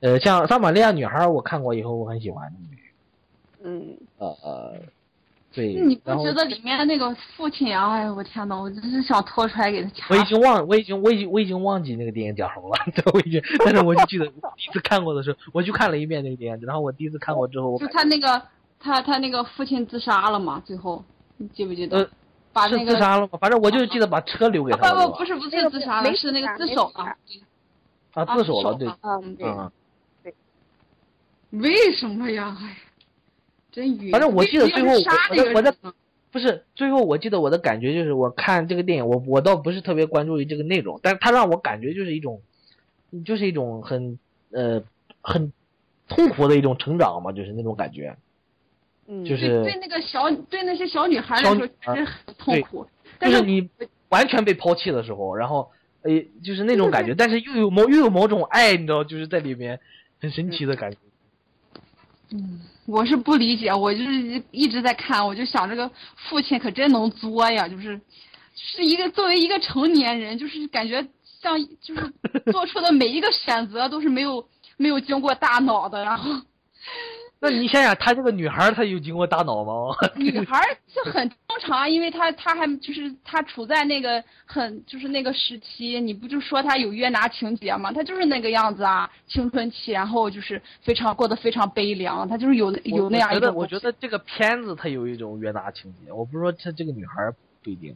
[0.00, 2.52] 呃，像《撒玛利亚女孩》，我看过以后，我很喜欢。
[3.64, 4.76] 嗯，呃呃，
[5.52, 5.72] 对。
[5.74, 7.90] 你不觉得里面那个父亲啊？
[7.92, 12.92] 哎呦我天呐，我真是想拖出来给他掐我已经忘，我已经，我已经，我已经忘记那个电影讲什么了。
[12.94, 14.32] 对， 我已经，但是我就记得第
[14.68, 16.66] 一次看过的时候，我就看了一遍那个电影。
[16.66, 18.40] 然后我第一次看过之后，就他那个
[18.78, 20.62] 他他那个父亲自杀了嘛？
[20.64, 21.02] 最后
[21.38, 22.08] 你记不记得？
[22.56, 23.38] 把那个自杀了吗？
[23.38, 25.06] 反正我就是记得把车留给啊他了。
[25.06, 27.04] 不不不是不是自杀了，没是那个自首了。
[27.04, 27.16] 啊，
[28.14, 29.70] 啊自首了，对，啊嗯，对，嗯。
[31.60, 32.56] 为什么呀？
[32.60, 32.78] 哎，
[33.70, 34.10] 真晕。
[34.10, 35.92] 反正我记得最后我我的我的要杀这个人呢
[36.32, 42.40] 不是，最后我记得我的感觉就是，我看这个电影，我我倒不是特别关注于这个内容，但是它让我感觉就是一种，
[43.24, 44.18] 就是一种很
[44.50, 44.82] 呃
[45.20, 45.52] 很
[46.08, 48.16] 痛苦的一种成长嘛，就是那种感觉。
[49.08, 52.86] 嗯，就是对对那个小对那些小女孩来说小女孩确实很痛苦，
[53.18, 53.68] 但是你
[54.08, 55.70] 完全被抛弃的时候，然后
[56.02, 56.10] 呃，
[56.44, 59.78] 就是那种感觉，但是又有某又有某种爱，你知道，就是在里面
[60.20, 60.98] 很神奇的感觉。
[62.32, 68.00] 嗯，我是不理解，我就是一直在看，我就想这个父亲可真能作呀，就是
[68.54, 71.06] 是一个作为一个成年人，就是感觉
[71.40, 72.12] 像就是
[72.50, 76.32] 做出的每一个选择都是没有没有经过大脑的，然后
[77.38, 79.94] 那你想想，她这个女孩，她有经过大脑吗？
[80.16, 87.92] 女孩儿就很正常，因为她她还就是她处在那个很就是那个时期，你不就说她有约拿情节吗？
[87.92, 97.14] 她就是那个样子啊，青春期，然后就是非常过得非常悲凉，她就是有有那样一种我觉得，我觉得这个片子它有一种约拿情节，我不是说她这个女孩
[97.62, 97.94] 不一定。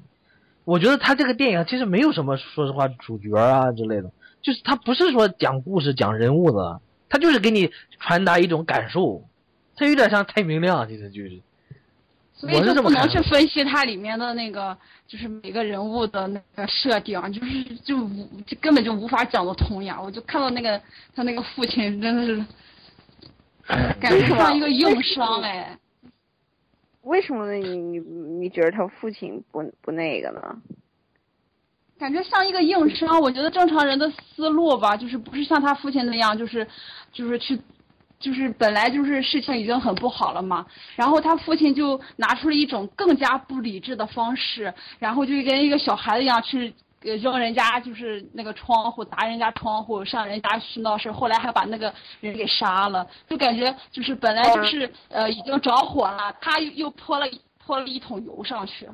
[0.64, 9.24] 我觉得她这个电影其实没有什么，说实话主角啊之类的，就是他不是说讲故事讲人物的，他就是给你传达一种感受，
[9.80, 11.40] 他有点像太明亮，其实就是。
[12.34, 20.00] 所以就不能去分析它里面的那个，就是每个人物的那个设定，就是就无就根本就无法讲得通呀！
[20.00, 20.80] 我就看到那个
[21.14, 22.44] 他那个父亲真的是，
[24.00, 25.78] 感觉像一个硬伤哎。
[27.02, 27.52] 为什么呢？
[27.54, 30.62] 你你你觉得他父亲不不那个呢？
[31.98, 33.20] 感觉像一个硬伤。
[33.20, 36.66] 我觉得正常人的思路吧，就是不是像他父亲那样，就是
[37.12, 37.60] 就是去，
[38.20, 46.72] 就是本来就是事情已经很不好了嘛，然后他父亲就拿出了一种更加不理智的方式，然后就跟一个小孩子一样去。
[47.02, 57.24] 呃，扔人家就是那个窗户，砸人家窗户，上人家去闹事，后来还把那个人给杀了，就感觉就是本来就是呃已经着火了，他又又泼了
[57.58, 58.86] 泼了一桶油上去，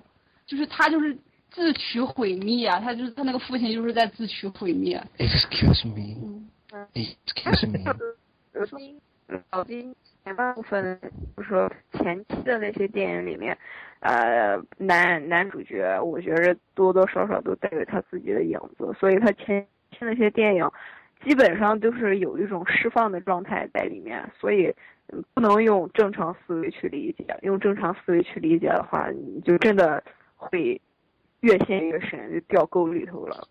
[0.46, 1.18] 就是他就是
[1.50, 5.04] 自取毁灭啊，他就是他那个父亲就是在自取毁灭。
[5.18, 6.48] Excuse me, 嗯
[6.94, 9.00] excuse me。
[9.50, 10.98] 老金前半部分，
[11.36, 13.56] 就是说前期的那些电影里面，
[14.00, 20.70] 呃，男男主角，我觉着多多少少都带有他自己的影子，所以他前期那些电影
[21.24, 24.72] 基本上都是有一种释放的状态在里面，所以
[25.08, 30.02] 嗯不能用正常思维去理解，用正常思维去理解的话，你就真的
[30.36, 30.80] 会
[31.40, 33.48] 越陷越深，就掉沟里头了。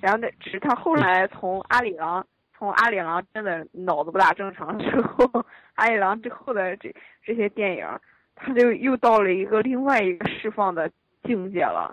[0.00, 2.26] 然后那只是他后来从阿里郎，
[2.62, 5.44] 从阿里郎真的脑子不大正常之后，
[5.74, 6.94] 阿里郎之后的这
[7.24, 7.84] 这些电影，
[8.36, 10.88] 他就又到了一个另外一个释放的
[11.24, 11.92] 境界了，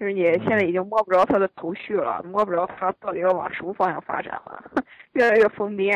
[0.00, 4.64] 就是你现在已经摸不着他的头绪了，摸不着他到底要往什么方向发展了，
[5.12, 5.94] 越来越疯癫，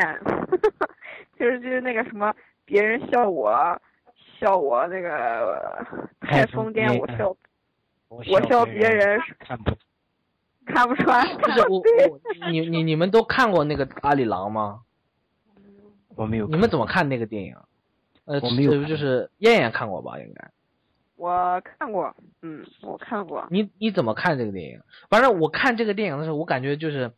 [1.40, 2.34] 就是就是那个什么，
[2.66, 3.80] 别人笑我
[4.38, 5.86] 笑我那个
[6.20, 7.34] 太疯癫，我笑
[8.10, 9.74] 我笑别人看不
[10.72, 14.80] 看不穿， 不是我对我你你你们都看过那个阿里郎吗？
[16.16, 16.46] 我没有。
[16.48, 17.56] 你们怎么看那个电影？
[18.26, 20.18] 呃，我没有就是燕燕看过吧？
[20.18, 20.50] 应该。
[21.16, 23.46] 我看过，嗯，我看过。
[23.50, 24.80] 你你怎么看这个电影？
[25.08, 27.12] 反正我看这个电影的时候，我感觉就是，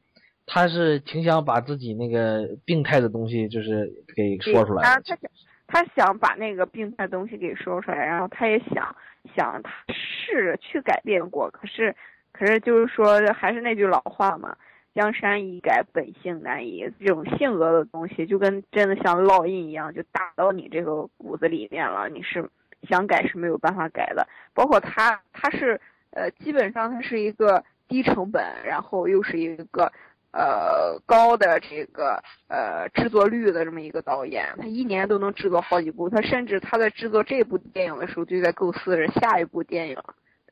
[0.46, 4.88] 他是挺想把自己那个病态的东西，就是给说出来的。
[4.88, 5.30] 然后他想，
[5.66, 8.96] 他想把那个病态的东西给说出来，然后他也想
[9.36, 11.94] 想他试着去改变过，可是
[12.32, 14.56] 可是就是说还是那句老话嘛，
[14.94, 16.90] 江山易改，本性难移。
[16.98, 22.48] 这种性格的东西，就跟真的像烙印一样，就打到你这个骨子里面了，你是
[22.88, 24.26] 想改是没有办法改的。
[24.54, 29.90] 包括他，他是呃，基本上他是一个低成本，然后又是一个
[30.32, 36.10] 呃高的这个呃制作率的这么一个导演，他一年都能制作好几部。
[36.10, 39.96] 他甚至他在制作这部电影的时候，就在构思着下一部电影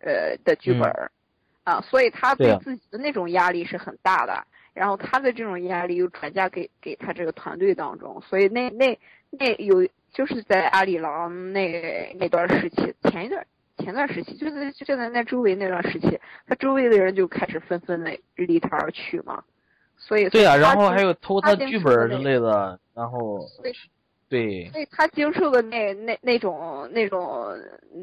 [0.01, 1.11] 呃的剧本儿、
[1.65, 4.47] 啊，所以他对自己的那种压力是很大的。
[4.73, 8.99] 然后他的这种压力又转嫁给给他这个团队当中，所以那那
[9.31, 13.45] 那有就是在阿里郎那那段时期，前一段
[13.79, 19.43] 前段时期，就在就在那周围那段时期，他周围的人就开始纷纷的离他而去嘛，
[19.99, 23.45] 所以对啊，然后还有偷他剧本之类的，然后
[24.29, 27.45] 对所以他经受的那那那种那种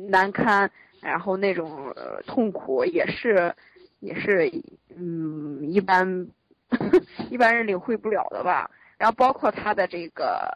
[0.10, 0.70] 难堪，
[1.02, 3.54] 然后那种、呃、痛苦也是
[4.00, 4.52] 也是
[4.96, 6.28] 嗯一般
[7.30, 8.70] 一般人领会不了的吧。
[8.98, 10.52] 然后包括他的这个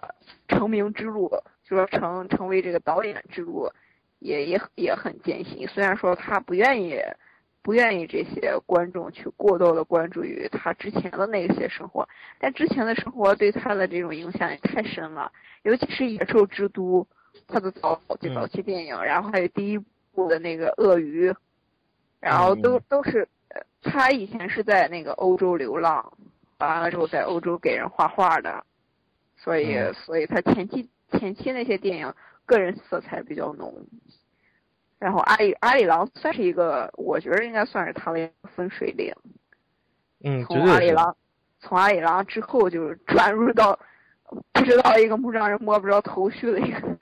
[0.48, 1.30] 成名之路，
[1.64, 3.70] 就说成成为这个导演之路，
[4.20, 5.68] 也也也很艰辛。
[5.68, 7.00] 虽然说他不愿意
[7.62, 12.10] 不愿意这些观众去过多的关注于他之前的那些生活，
[12.40, 15.32] 但之前的生活对他的这种影响也太深了。
[15.62, 17.04] 尤其是《野兽之都》，
[17.48, 19.80] 他的早期早期电影，然后还有第一
[20.14, 21.34] 部的那个鳄鱼，
[22.20, 26.14] 然后都都是呃他以前是在那个欧洲流浪，
[26.60, 28.64] 完了之后在欧洲给人画画的，
[29.38, 32.14] 所以嗯所以他前期前期那些电影
[32.46, 33.74] 个人色彩比较浓。
[35.00, 39.12] 然后阿里阿里郎算是一个，我觉得应该算是他的一个分水岭。
[40.24, 40.78] 嗯，绝从阿。
[40.78, 41.16] 里郎，
[41.60, 43.80] 从阿里郎之后就转入到
[44.54, 47.00] 不知道一个让人摸不着头绪的一个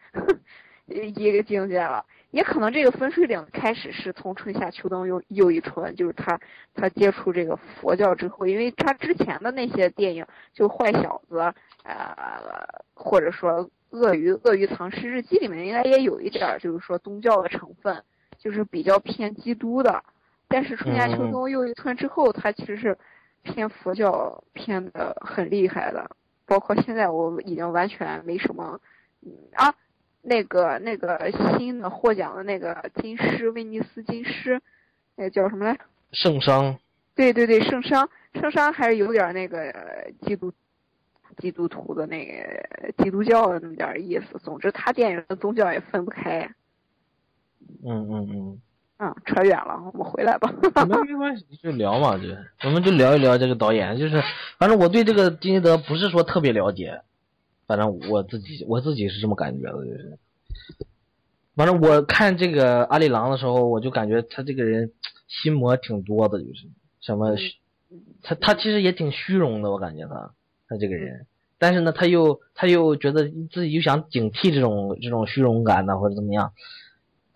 [0.88, 2.06] 一个境界了。
[2.32, 6.40] 也可能这个分水岭开始是从春夏秋冬又又一春，就是他
[6.76, 11.40] 他接触这个佛教之后，因为他之前的那些电影就坏小子，
[11.84, 18.04] 呃，或者说鳄鱼鳄鱼藏尸日记里面应该也有一点儿就是说宗教的成分，
[18.38, 20.04] 就是比较偏基督的。
[20.48, 22.98] 但是春夏秋嗯冬又一春之后，他其实是
[23.42, 26.10] 偏佛教偏的很厉害的，
[26.46, 28.80] 包括现在我已经完全没什么，
[29.26, 29.74] 嗯啊，
[30.22, 34.62] 那个那个新的获奖的那个金狮威尼斯金狮，
[35.16, 35.78] 那个叫什么来？
[36.12, 36.78] 圣殇，
[37.16, 40.52] 对对对，圣殇，圣殇还是有点那个呃基督
[41.38, 44.38] 基督徒的那个基督教的那么点意思。
[44.40, 46.50] 总之，他电影跟宗教也分不开。
[47.84, 48.62] 嗯嗯嗯，
[48.98, 50.52] 嗯，扯远了，我们回来吧。
[50.88, 52.24] 没没关系，就聊嘛，就
[52.68, 54.22] 我们就聊一聊这个导演，就是
[54.58, 57.02] 反正我对这个金基德不是说特别了解，
[57.70, 60.18] 反正我自己我自己是这么感觉的，就是，
[61.56, 64.92] 反正我看这个阿里郎的时候，我就感觉他这个人
[65.28, 66.66] 心魔挺多的，就是
[67.00, 67.58] 什么虚，
[68.24, 70.32] 他他其实也挺虚荣的，我感觉他
[70.68, 71.28] 他这个人，
[71.60, 76.52] 但是呢，他又他又觉得自己又想警惕这种这种虚荣感呢，或者怎么样。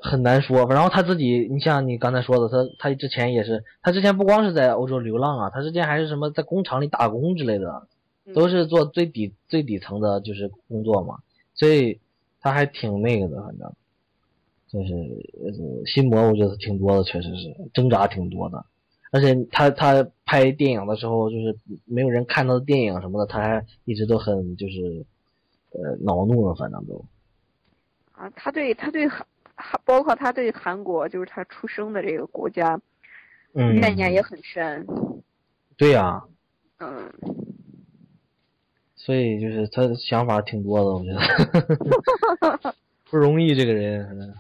[0.06, 7.88] 很难说，然后他自己，你像你刚才说的，他他之前也是，他之前不光是在欧洲流浪啊，他之前还是什么在工厂里打工之类的，
[8.34, 11.20] 都是做最底最底层的，就是工作嘛，
[11.54, 12.00] 所以
[12.40, 13.74] 他还挺那个的，反正。
[14.70, 18.66] 就是呃心魔，我觉得挺多的，确实是挣扎挺多的，
[19.12, 21.56] 而且他他拍电影的时候，就是
[21.86, 25.06] 没有人看他的电影什么的，他还一直都很就是
[25.74, 27.06] 呃恼怒的，反正都。
[28.14, 29.24] 啊，他对他对韩，
[29.86, 32.82] 包括他对韩国，就是他出生的这个国家，
[33.54, 33.76] 嗯。
[33.76, 34.88] 怨念也很深。
[35.78, 36.24] 对呀、
[36.80, 37.14] 嗯，
[39.04, 42.76] 所以就是他的想法挺多的，我觉得
[43.10, 44.34] 不容易这个人。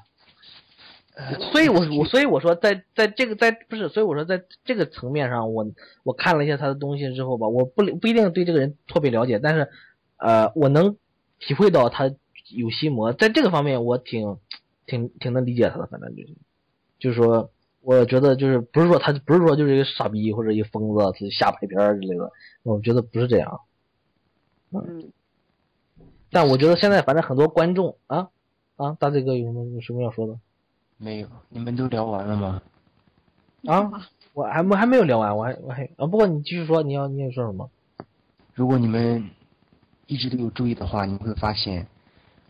[1.51, 5.65] 所以我我所以我说在在这个在不是，所以我说在这个层面上，我
[6.03, 9.69] 我看了一下他的东西之后吧，我不不一定对这个人特别了解，但是
[10.17, 10.95] 呃，我能
[11.39, 12.11] 体会到他
[12.49, 14.37] 有心魔，在这个方面我挺
[14.85, 16.33] 挺挺能理解他的，反正就是
[16.99, 17.51] 就是说。
[17.85, 22.31] 我觉得就是不是说他不是说就是一个傻逼或者一个疯子，他瞎拍片儿之类的，
[22.63, 23.59] 我觉得不是这样。
[24.73, 25.11] 嗯，
[26.31, 28.29] 但我觉得现在反正很多观众啊
[28.75, 30.39] 啊，大嘴哥有什么有什么要说的
[30.97, 32.61] 没有，你们都聊完了吗？
[33.65, 33.91] 啊？
[34.33, 37.69] 我还没还没有聊完，我还我还啊，不过你继续说，你要你要说什么？
[38.55, 39.29] 如果你们
[40.07, 41.85] 一直都有注意的话，你们会发现，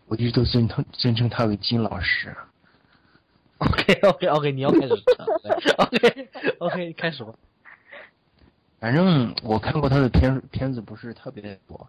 [0.07, 2.33] 我一直都尊称尊称他为金老师。
[3.57, 4.93] OK OK OK，你要开始
[5.77, 7.33] OK OK 开始吧。
[8.83, 11.87] 反正我看过他的片片子不是特别多，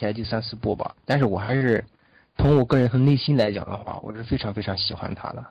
[0.00, 0.96] 才第三四部吧。
[1.04, 1.84] 但是我还是
[2.36, 5.46] 从我个人和内心来讲的话，我是非常非常喜欢他的。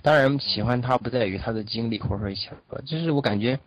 [0.00, 2.50] 当然，喜欢他不在于他的经历或者说一些，
[2.86, 3.60] 就是我感觉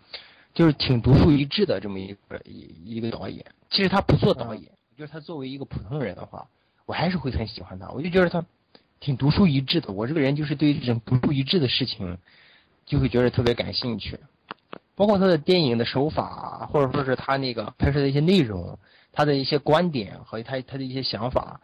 [0.56, 3.46] 就是挺独树一帜的这么一个一一个导演。
[3.70, 6.48] 其实他不做导演，我觉得他作为一个普通人的话，
[6.88, 7.88] 我还是会很喜欢他。
[7.92, 8.44] 我就觉得他
[9.00, 9.94] 挺独树一帜的。
[9.94, 12.18] 我这个人就是对这种独树一帜的事情，
[12.88, 14.20] 就会觉得特别感兴趣。
[15.00, 18.78] 包括他的电影的手法，或者说是他那个拍摄的一些内容，
[19.14, 21.62] 他的一些观点和他他的一些想法，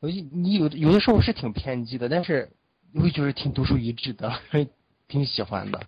[0.00, 2.50] 我就你有有的时候是挺偏激的，但是
[2.94, 4.32] 我会觉得挺独树一帜的，
[5.06, 5.78] 挺喜欢的。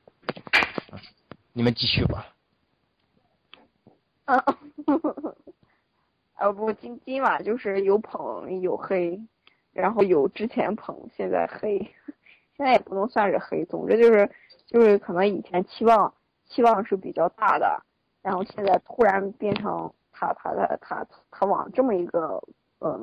[1.55, 2.35] 你们继续吧。
[4.27, 4.45] 啊，
[6.35, 9.19] 啊不，今今晚就是有捧有黑，
[9.73, 11.79] 然后有之前捧，现在黑，
[12.59, 14.31] 现在也不能算是黑，总之就是
[14.67, 16.13] 就是可能以前期望
[16.51, 17.83] 期望是比较大的，
[18.23, 22.43] 然后现在突然变成他他他他他往这么一个
[22.81, 23.01] 呃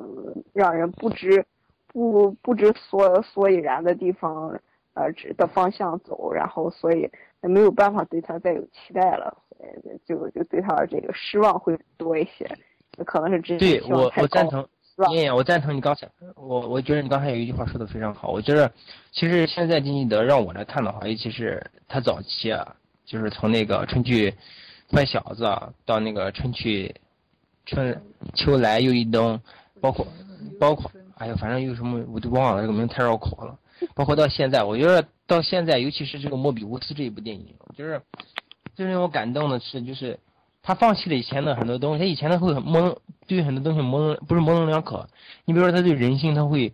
[0.52, 1.44] 让人不知
[1.88, 4.60] 不不知所所以然的地方
[4.94, 9.66] 呃指的方向走，然后所以没有办法对他再有期待了，呃
[10.04, 12.46] 就就对他这个失望会多一些，
[13.06, 15.08] 可能是之前对我我赞成，是吧？
[15.10, 18.30] 燕燕，我赞成你刚才，我我觉得你刚才有一句话说的非常好。
[18.30, 18.70] 我觉得
[19.12, 22.76] 其实现在金基德让我来看的话，尤其是他早期啊，
[23.08, 24.34] 就是从那个春去
[24.92, 26.94] 坏小子啊到那个春去
[27.64, 28.02] 春
[28.34, 29.40] 秋来又一冬，
[29.80, 30.06] 包括
[30.60, 33.58] 包括哎呀，反正有什么我都忘了，这个名字太绕口了。
[33.94, 38.02] 包括到现在，我觉得到现在，尤其是这个莫比乌斯这一部电影，就是
[38.74, 40.18] 最令我感动的是，就是
[40.62, 42.96] 他放弃了以前的很多东西，他以前他会很模棱，
[43.26, 45.08] 对很多东西模棱，不是模棱两可。
[45.44, 46.72] 你比如说他对人性，他会，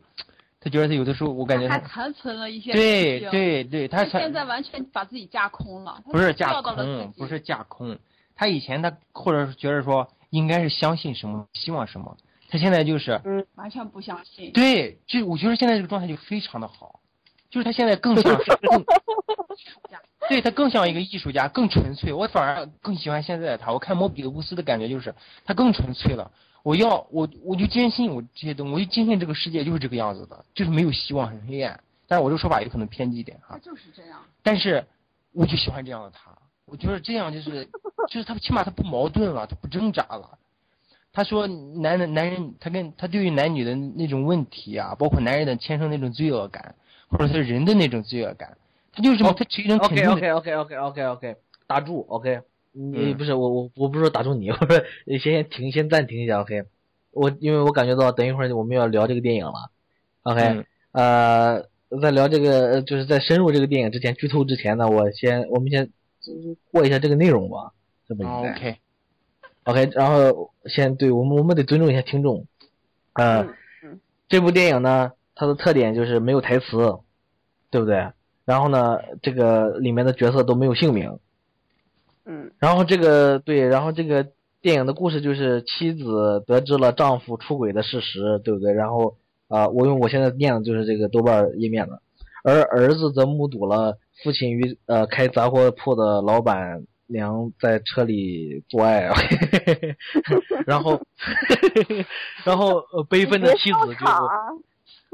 [0.64, 7.98] 他觉得他有的时候我感觉还他，残存了一些对对对，他现在完全把自己架空了，不是架空，不是架空。
[8.34, 12.16] 他以前他或者是觉得说应该是相信什么，希望什么，
[12.48, 13.20] 他现在就是
[13.56, 14.52] 完全不相信。
[14.52, 17.00] 对，就我觉得现在这个状态就非常的好，
[17.50, 18.84] 就是他现在更像是更，
[20.30, 22.10] 对他更像一个艺术家，更纯粹。
[22.14, 23.70] 我反而更喜欢现在的他。
[23.70, 26.30] 我看莫比乌斯的感觉就是他更纯粹了。
[26.64, 31.78] 我要我我就坚信我这些东西，我就坚信这个世界就是这个样子的，就是没有希望，很黑暗。
[32.08, 34.18] 但是我这个说法有可能偏激一点哈他，就是这样。
[34.42, 34.84] 但是
[35.32, 36.36] 我就喜欢这样的他。
[36.64, 37.68] 我觉得这样就是
[38.08, 40.38] 就是他起码他不矛盾了，他不挣扎了。
[41.12, 46.74] 他说男人男人他跟他对于男女的那种问题啊，包括男人的天生那种罪恶感，
[47.08, 48.56] 或者是人的那种罪恶感，
[48.92, 51.36] 他就是这么他持一种肯 OK 定的 OK OK OK OK OK，
[51.66, 56.64] 打住 OK，你嗯不是我我我不是说打住你， 我说先先停先暂停一下，OK。
[57.12, 59.70] 我因为我感觉到等一会儿我们要聊这个电影了
[60.24, 65.90] ，OK，、嗯呃，在聊这个呃就是在深入这个电影之前，剧透之前呢，我先我们先
[66.72, 67.72] 过一下这个内容吧，
[68.08, 68.50] 这么应该。
[68.50, 68.54] 哦
[69.66, 72.46] OK，OK，然后先对我们我们得尊重一下听众，
[73.12, 73.54] 呃，嗯
[73.84, 76.98] 嗯这部电影呢，它的特点就是没有台词，
[77.70, 78.08] 对不对？
[78.44, 81.20] 然后呢，这个里面的角色都没有姓名，
[82.26, 82.50] 嗯。
[82.58, 84.26] 然后这个对，然后这个
[84.60, 88.72] 电影的故事就是妻子得知了丈夫出轨的事实，对不对？
[88.72, 89.16] 然后
[89.46, 92.00] 啊、我用我现在念的就是这个豆瓣页面的，
[92.42, 99.10] 而儿子则目睹了父亲与呃开杂货铺的老板娘在车里做爱，
[100.66, 101.00] 然后
[102.44, 104.18] 然后呃悲愤的妻子就是啊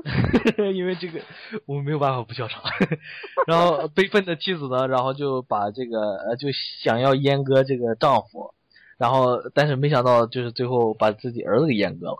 [0.75, 1.21] 因为这个
[1.67, 2.63] 我没有办法不笑场。
[3.47, 6.49] 然后悲愤的妻子呢，然后就把这个呃就
[6.83, 8.55] 想要阉割这个丈夫，
[8.97, 12.19] 然后但是没想到就是最后把自己儿子给阉割了，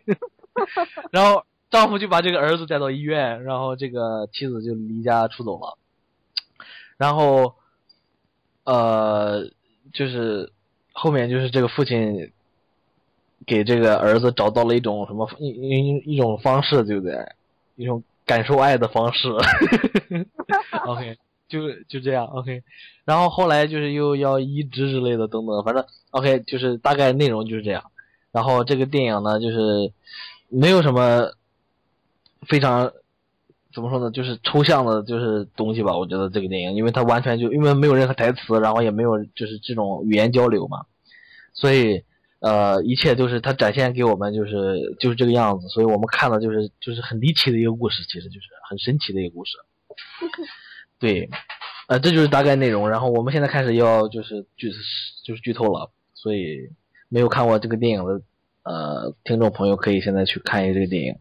[1.12, 5.78] 然后丈夫就把这个儿子带到医院，然后这个妻子就离家出走了，
[6.96, 7.54] 然后
[8.64, 9.50] 呃
[9.92, 10.52] 就是
[10.92, 12.32] 后面就是这个父亲
[13.46, 17.26] 给这个儿子找到了一种什么一一一种方式，对不对？
[17.76, 19.28] 一种感受爱的方式。
[20.86, 21.16] OK，
[21.48, 22.62] 就就这样 OK。
[23.04, 27.82] 然后后来就是又要移植之类的等等，反正 OK 就是大概内容就是这样。
[28.30, 29.90] 然后这个电影呢，就是
[30.48, 31.32] 没有什么
[32.46, 32.92] 非常
[33.74, 35.96] 怎么说呢，就是抽象的，就是东西吧。
[35.96, 40.82] 我觉得这个电影，因为它完全就因为没有任何台词，然后也没有就是这种语言交流嘛，
[41.52, 42.04] 所以
[42.40, 49.52] 呃，一切都是他展现给我们就是就是这个样子，所以我们看的就是就是很离奇的一个故事，其实就是很神奇的一个故事。
[50.98, 51.28] 对，
[51.88, 52.88] 呃，这就是大概内容。
[52.88, 54.70] 然后我们现在开始要就是剧
[55.22, 56.70] 就是剧透了，所以
[57.08, 58.22] 没有看过这个电影的
[58.62, 61.16] 呃听众朋友可以现在去看一下这个电影。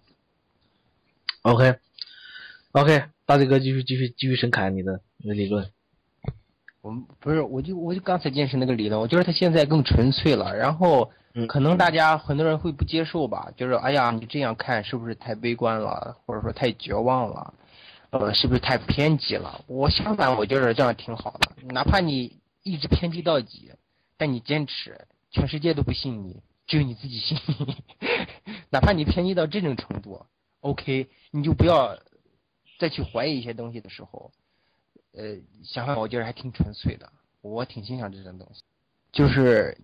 [1.41, 1.75] OK
[2.71, 5.69] OK，大嘴哥继续继续继续深侃你的你的理论。
[6.81, 10.55] 我们不是，我就我就刚才坚持那个理论，我觉得他现在更纯粹了。
[10.55, 17.53] 然后嗯可能大家很多人会不接受吧，就是哎呀，你这样看是不是太悲观了，或者说太绝望了，
[18.11, 19.61] 呃，是不是太偏激了？
[19.67, 23.71] 我相反，我觉得这样挺好的，哪怕你一直偏激到底，
[24.17, 27.75] 但你坚持，全世界都不信你，只有你自己信你。
[28.71, 30.25] 哪怕你偏激到这种程度
[30.61, 31.97] ，OK，你就不要
[32.79, 34.31] 再去怀疑一些东西的时候。
[35.19, 37.11] 呃，想法我觉得还挺纯粹的，
[37.41, 38.61] 我挺欣赏这种东西。
[39.11, 39.77] 就是，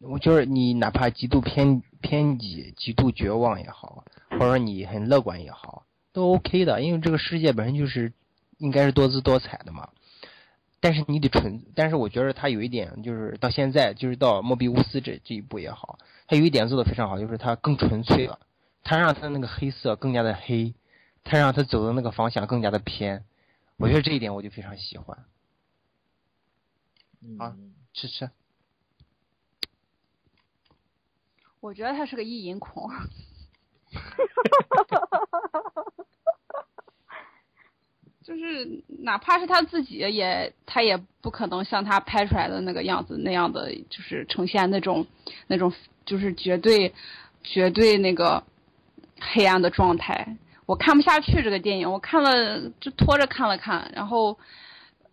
[0.00, 8.14] 我就是你哪怕极度偏偏激、极度绝望也好，或者你很乐观也好，都 OK 的，因为这个世界本身就是
[8.56, 9.90] 应该是多姿多彩的嘛。
[10.80, 18.38] 但是你得纯，但是我觉得他有一点就是到现在，就是到莫比乌斯这这一步也好，他有一点做的非常好，就是他更纯粹了，
[18.82, 20.72] 他让他的那个黑色更加的黑，
[21.22, 23.24] 他让他走的那个方向更加的偏。
[23.80, 25.16] 我觉得这一点我就非常喜欢。
[27.38, 28.30] 啊嗯吃吃，
[31.60, 33.08] 我觉得他是个意淫狂。
[38.22, 45.06] 就是哪怕是他自己也，他也不可能像他拍出来的那个样子那样的，就是呈现那种
[45.48, 45.72] 那种
[46.04, 46.94] 就是绝对
[47.42, 48.44] 绝对那个
[49.20, 50.36] 黑暗的状态。
[50.70, 54.38] 我看不下去这个电影，我看了就拖着看了看，然后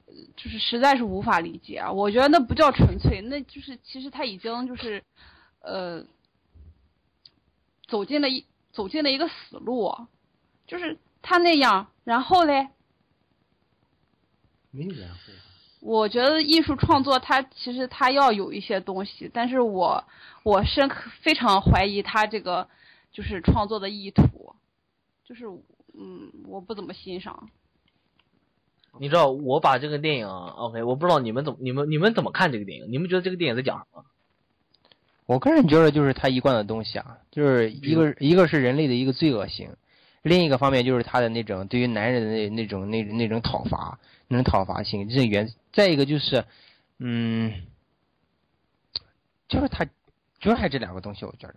[0.06, 1.92] 呃就是实在是无法理解啊。
[1.92, 5.04] 我觉得那不叫纯粹，那就是其实他已经就是
[5.62, 6.06] 呃
[7.88, 9.92] 走进了一走进了一个死路，
[10.68, 12.68] 就是他那样，然后嘞。
[14.70, 15.18] 没有然后。
[15.80, 20.04] 我觉得艺术创作它其实它要有一些东西，但是我
[20.44, 22.70] 我深刻非常怀疑他这个
[23.12, 24.56] 就是创作的意图，
[25.28, 25.46] 就是
[25.94, 27.50] 嗯我不怎么欣赏。
[29.00, 32.92] 你知道我把这个电影 OK，我不知道你们怎么你们你们怎么看这个电影？
[32.92, 34.06] 你们觉得这个电影在讲什么？
[35.26, 39.76] 我个人觉得就是他一贯的东西啊，就是一个一个是人类的一个罪恶性，
[40.22, 44.00] 另一个方面就是他的那种对于男人的那那种那那种讨伐，
[44.30, 46.46] 那种讨伐性，这原再一个就是，
[46.98, 47.54] 嗯，
[49.50, 49.86] 就是他
[50.40, 51.56] 主要还是这两个东西，我觉得，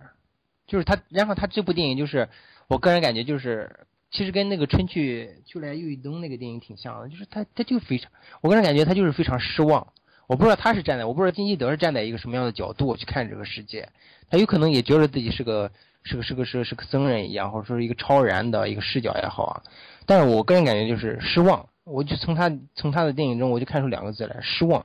[0.66, 2.29] 就是他，然后他这部电影就是
[2.71, 3.87] 我个人感觉就是。
[4.12, 8.11] 其实跟那个春去秋来又一冬那个电影挺像的，就是他他就非常，
[8.41, 9.87] 我个人感觉他就是非常失望。
[10.27, 13.89] 我不知道他是站在，我不知道金基德是站在一个什么样的角度去看这个世界，
[14.29, 15.71] 他有可能也觉得自己是个
[16.03, 19.62] 是个是个是个是个僧人一样，或者说是一个超然的一个视角也好啊。
[20.07, 24.85] 但是我个人感觉就是失望，我就从他从他的电影中我就看出两个字来，失望。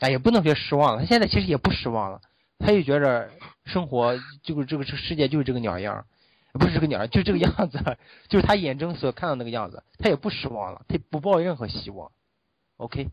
[0.00, 1.02] 哎也不能说失望了。
[1.02, 2.20] 他现在其实也不失望了，
[2.60, 3.30] 他就觉着
[3.64, 6.06] 生活就是这个世界就是这个鸟样，
[6.52, 7.78] 不是这个鸟样，就这个样子，
[8.28, 12.12] 就是他眼中所看到那个样子，他也不失望了，他也不抱任何希望。
[12.76, 13.08] OK。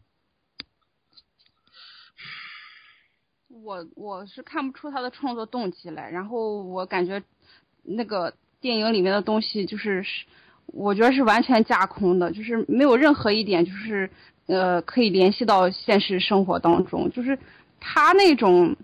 [3.64, 7.24] 我我是看不出他的创作动机来，然后我感觉
[7.84, 10.06] 那个电影里面的东西就是
[10.68, 14.10] 我觉得是完全架空的，就是没有任何一点就是
[14.46, 17.38] 呃可以联系到现实生活当中，就是
[17.80, 18.76] 他那种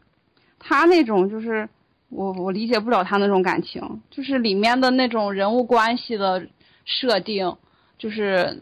[0.63, 1.67] 他那种就是
[2.09, 6.47] 我我理解不了他那种感情，就是里面的那种人物关系的
[6.85, 7.55] 设定，
[7.97, 8.57] 就是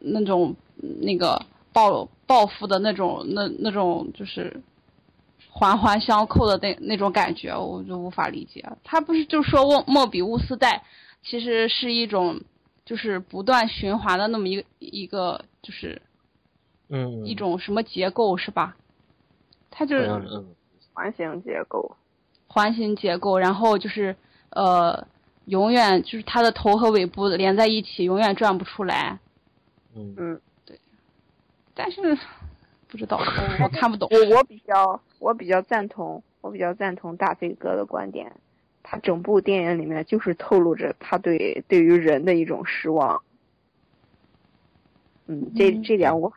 [0.00, 0.56] 那种
[1.02, 1.40] 那个
[1.72, 4.62] 报报复的那种那那种就是。
[5.56, 8.64] 环环相扣的那那种感觉，我就无法理解。
[8.82, 10.82] 他不是就说莫莫比乌斯带，
[11.22, 12.40] 其实是一种
[12.84, 16.02] 就是不断循环的那么一个一个就是，
[16.88, 18.74] 嗯，一种什么结构是吧？
[19.70, 20.44] 他就是嗯
[20.94, 21.96] 环形结构。
[22.46, 24.14] 环形结构，然后就是
[24.50, 25.06] 呃，
[25.46, 29.18] 永远就是它的头和尾部连在一起，永远转不出来。
[29.96, 30.40] 嗯嗯，
[31.74, 32.16] 但是
[32.88, 34.08] 不知道，我我看不懂。
[34.12, 38.32] 我我比较我比较赞同，我比较赞同大飞哥的观点。
[38.82, 43.22] 他整部电影里面就是透露着他对对于人的一种失望。
[45.26, 46.32] 嗯，这嗯这点我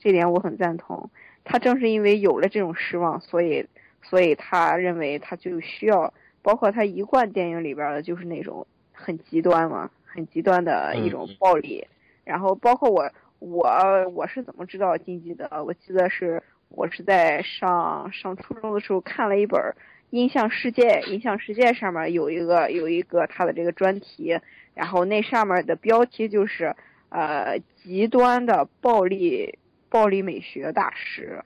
[0.00, 1.08] 这点我很赞同。
[1.44, 3.66] 他正是因为有了这种失望，所以
[4.02, 11.86] 所以他认为他就需要，包括他一贯电影里边的就是那种很极端嘛，很极端的一种嗯暴力。
[12.24, 15.48] 然后包括我我我是怎么知道金基的？
[15.64, 19.60] 我记得是我是在上上初中的时候看了一本
[20.10, 24.38] 《音像世界》，《音像世界》上面有一个有一个他的这个专题，
[24.74, 26.74] 然后那上面的标题就是
[27.08, 31.42] 呃极端的暴力暴力美学大师，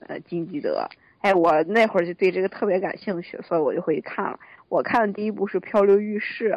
[0.00, 0.88] 呃金基德。
[1.26, 4.38] 哎，我那会儿就对这个特别感兴趣，所以我就回去看了。
[4.68, 6.50] 我看的第一部是《漂流浴室》，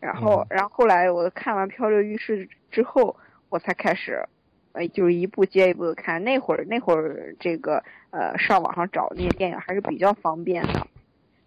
[0.00, 3.16] 然后嗯然后后来我看完《漂流浴室》之后，
[3.48, 4.22] 我才开始，
[4.72, 6.22] 呃，就是一部接一部的看。
[6.22, 10.86] 那会儿那会儿这个呃上网上找那些电影还是比较方便的。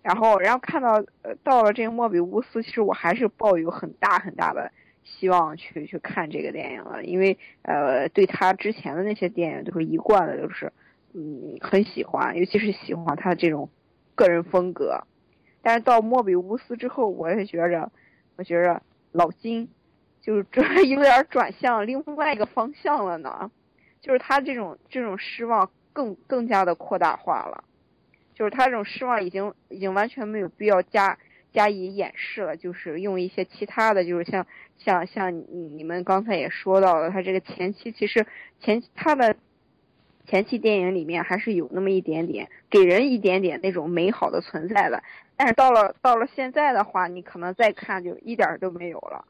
[0.02, 4.72] 然后然后看到呃到了这个莫比乌斯，其实我还是抱有很大很大的
[5.04, 10.74] 希望去去看这个电影了，因为呃对他之前的那些电影都是一贯的就是
[11.14, 13.70] 嗯很喜欢，尤其是喜欢他的这种
[14.16, 15.04] 个人风格。
[15.62, 17.92] 但是到莫比乌斯之后，我也觉着，
[18.36, 19.70] 我觉着老金
[20.22, 23.50] 就是这有点转向另外一个方向了呢，
[24.02, 27.64] 就是他这种这种失望更更加的扩大化了，
[28.34, 31.18] 就是他这种失望已经已经完全没有必要加
[31.54, 34.46] 加以掩饰了，就是用一些其他的，就是像
[34.78, 38.26] 像像你你们刚才也说到了，他这个前期其实
[38.60, 39.36] 前他的
[40.26, 45.04] 前期电影里面还是有那么一点点给人一点点那种美好的存在的，
[45.36, 49.26] 但是到了到了现在的话，你可能再看就一点都没有了，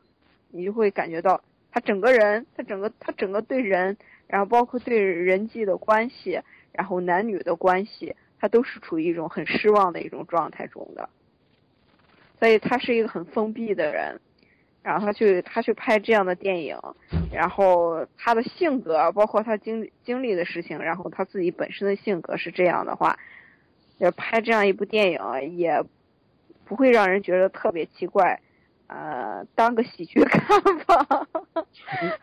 [0.52, 1.42] 你就会感觉到
[1.72, 6.40] 他整个人，他整个他整个对人，然后包括对人际的关系，
[6.72, 11.10] 然后男女的关系，他都是处于一种很失望的一种状态中的，
[12.40, 14.22] 所以他是一个很封闭的人，
[14.84, 16.78] 然后他去他去拍这样的电影，
[17.32, 23.18] 然后他的性格，包括他经经历的事情，然后他自己本身的性格是这样的话，
[23.98, 25.84] 要拍这样一部电影也
[26.66, 28.40] 不会让人觉得特别奇怪，
[28.88, 31.28] 呃，当个喜剧看吧，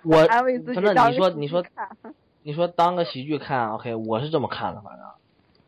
[0.05, 2.15] 我安慰自己反正当你说你说看。
[2.43, 5.07] 你说当个喜剧看，OK，我是这么看的，反正，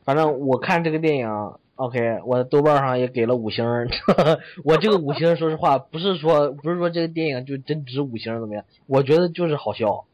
[0.05, 1.29] 反正我看这个电影
[1.77, 3.89] ，OK，我豆瓣上也给了五星儿。
[4.65, 8.65] 我这个五星，说实话，不是说不是说这个电影就真值五星怎么样？
[8.87, 10.05] 我觉得就是好笑。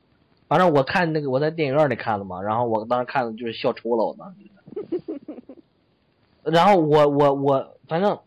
[0.49, 4.37] 反正我看那个我在电影院里看的嘛，然后我当时看的就是笑抽了，我当时。
[6.51, 8.19] 然后我我我反正，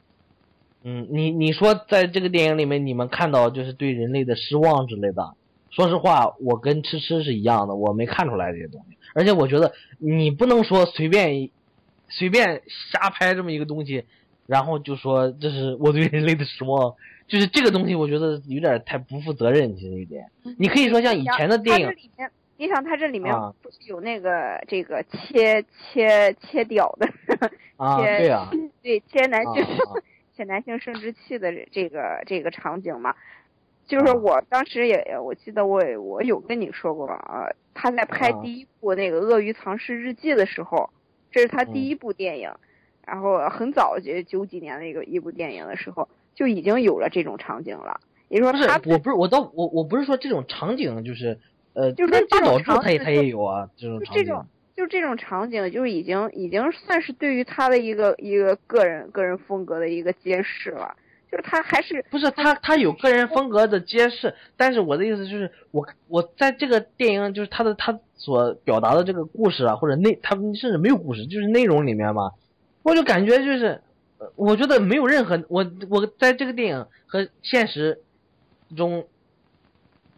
[0.83, 5.33] 嗯，你你说在这个电影里面，你们看到就是对人类的失望之类的，
[5.71, 8.97] 说实话，我跟吃吃是一样的，我没看出来这些东西。
[9.15, 11.49] 而且我觉得你不能说随便
[12.11, 14.05] 随便瞎拍这么一个东西，
[14.45, 16.93] 然后就说这是我对人类的失望，
[17.27, 20.29] 就是这个东西，我觉得有点太不负责任，其实有点。
[20.57, 21.87] 你可以说像以前的电影。
[21.87, 23.53] 它这里面，你想它这里面啊。
[23.61, 27.07] 不是有那个这个切切切屌的，
[27.77, 28.49] 啊，切对啊，
[28.83, 29.65] 对切男性、
[30.35, 33.15] 切男性生殖器的这个这个场景嘛，
[33.87, 34.13] 就是啊。
[34.15, 38.41] 我当时也我记得我我有跟你说过啊，他在拍啊。
[38.43, 40.89] 第一部那个《鳄鱼藏尸日记》的时候，
[41.31, 42.51] 这是他嗯第一部电影，
[43.05, 51.39] 然后很早就九几年的一个一部电影的时候就已经有了这种场景了，也就说他，是我不是我倒我我不是说这种场景就是
[51.73, 60.95] 呃，就是那大这种岛渚他也他也有啊，这种场景就这种就这种场景，就已经已经算是对于他的一个一个个人个人风格的一个揭示了。
[61.31, 72.29] 就是他还是不是他他有个人风格的揭示，但是我的意思就是我我在这个电影就是他的他所表达的这个故事啊，或者内他们甚至没有故事，就是内容里面嘛，
[72.83, 73.81] 我就感觉就是，
[74.19, 77.99] 呃我觉得没有任何我我在这个电影和现实
[78.77, 79.07] 中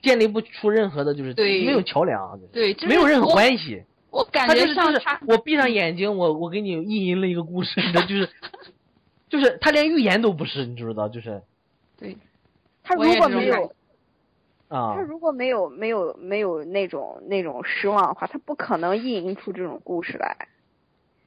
[0.02, 3.84] 建立不出任何的就是对没有桥梁，对，就是没有任何关系。
[4.12, 8.30] 我感觉他就是就是，我闭上眼睛，我我给你意淫了一个故事，这就是
[9.30, 11.08] 就是他连预言都不是，你知不知道？
[11.08, 11.42] 就是
[11.98, 12.18] 对，
[12.84, 13.70] 他如果没有感
[14.74, 20.36] 啊他，如果没有没有没有那种那种失望的话，他不可能意淫出这种故事来，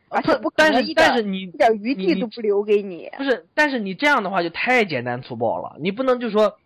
[0.09, 3.09] 而且不但是但是你一点余地都不留给你。
[3.17, 6.57] 不是，但是你这样的话就太简单粗暴了，你不能就说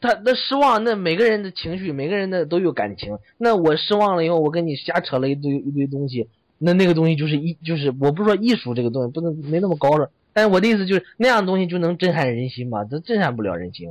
[0.00, 6.28] 他那失望，那每个人的情绪，每个人的都有感情，那我失望了以后，我跟你瞎扯了一堆一堆东西，
[6.58, 13.90] 那那个东西就是艺，就是我不是说艺术这个东西不能没那么高了，但是我的意思就是那样的东西就能震撼人心嘛，这震撼不了人心。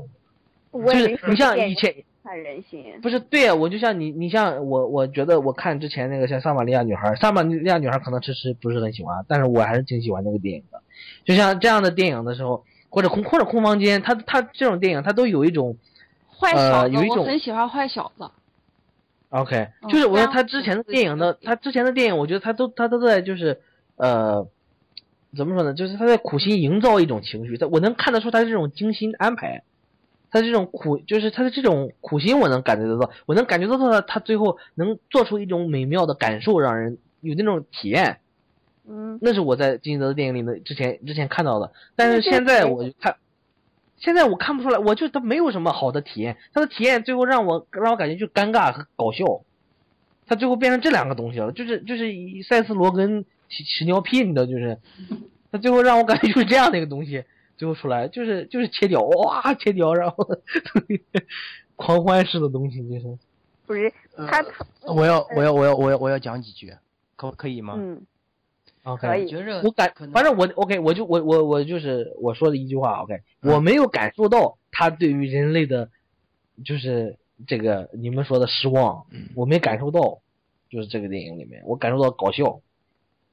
[0.83, 10.81] 就是你像以前看人心，不是对啊，我就像你，你像我，我觉得我看之前那个像《撒玛利亚女孩》，《撒玛利亚女孩》可能迟迟不是很喜欢，但是我还是挺喜欢那个电影的。
[11.23, 15.77] 就像这样的电影的时候，或者空或者空房间，他他这种电影，他都有一种
[16.27, 18.29] 坏小子，呃有一种很喜欢坏小子。
[19.29, 23.59] OK，嗯就是我说他之前的电影的，他之前的电影，我觉得他都他都在就是
[23.97, 24.47] 呃，
[25.35, 25.73] 怎么说呢？
[25.73, 29.63] 就是他在苦心营造一种情绪，他我能看得出他这种精心安排，
[30.35, 38.17] 他这种苦就是他的这种苦心，我能感觉得到，我能感觉得到他他最后能做出一种美妙的感受，让人有那种体验。
[38.85, 43.15] 嗯，那是我在金泽的电影里面之前之前看到的，但是现在我就看，
[43.95, 49.23] 现在我看不出来，我就他没有什么好的体验，他的体验最后让我让我感觉就尴尬和搞笑，
[50.27, 54.77] 他最后变成这两个东西了，就是就是以塞斯罗跟屎屎尿屁的，就是。
[55.51, 57.23] 他最后让我感觉就是这样的一个东西，
[57.57, 60.27] 最后出来就是就是切掉哇切掉，然后
[61.75, 63.17] 狂欢式的东西就是
[63.65, 66.73] 不是呃他他我要我要我要我要我要讲几句，
[67.15, 67.75] 可可以吗？
[67.77, 68.05] 嗯
[68.83, 69.23] OK，可以。
[69.23, 73.51] 我觉着我感反正我 OK，我就我我我就是我说的一句话 OK，、嗯。
[73.51, 75.89] 我没有感受到他对于人类的，
[76.63, 79.29] 就是这个你们说的失望，嗯。
[79.35, 80.19] 我没感受到，
[80.69, 82.59] 就是这个电影里面我感受到搞笑。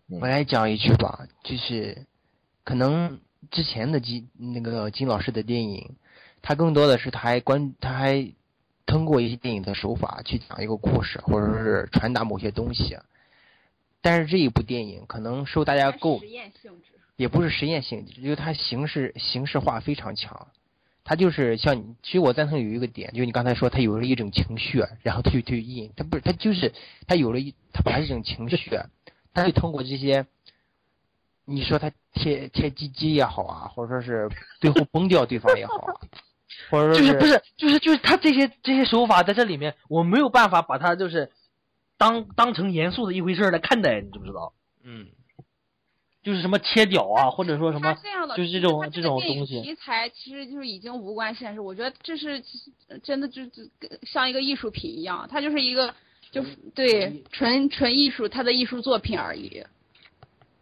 [0.09, 2.07] 我来讲一句吧，就是
[2.65, 3.21] 可能
[3.51, 5.97] 之前的金那个金老师的电影，
[6.41, 8.33] 他更多的是他还关他还
[8.87, 12.99] 通过一些电影的手法去讲一个故事，或者是传达某些东西。
[14.01, 16.93] 但是这一部电影可能受大家诟实验性质。
[17.17, 20.49] 也不是实验性质，就是它形式形式化非常强。
[21.05, 26.73] 它就是像你，其实我赞同有一个点，就是你刚才说他有了一种情绪，然后他就去印，他不是他就是
[27.07, 28.57] 他有了一他把一种情绪，
[29.35, 30.27] 他就通过这些，
[31.53, 34.29] 你说他贴贴鸡鸡也好啊，或者说是
[34.61, 35.93] 最后崩掉对方也好啊，
[36.71, 41.31] 或者说就是不是就是就是他这些这些手法在这里面，我没有办法把它就是
[41.99, 44.53] 当当成严肃的一回事儿来看待，你知不知道？
[44.83, 45.07] 嗯
[46.23, 51.61] 就是什么切屌啊，或者说什么他这样的，就是这种这种东西题材其实就是已经无关现实。
[51.61, 52.41] 我觉得这是
[53.03, 55.93] 真的就就跟像一个艺术品一样，它就是一个
[56.31, 56.45] 就
[56.77, 59.65] 对纯纯艺术，它的艺术作品而已。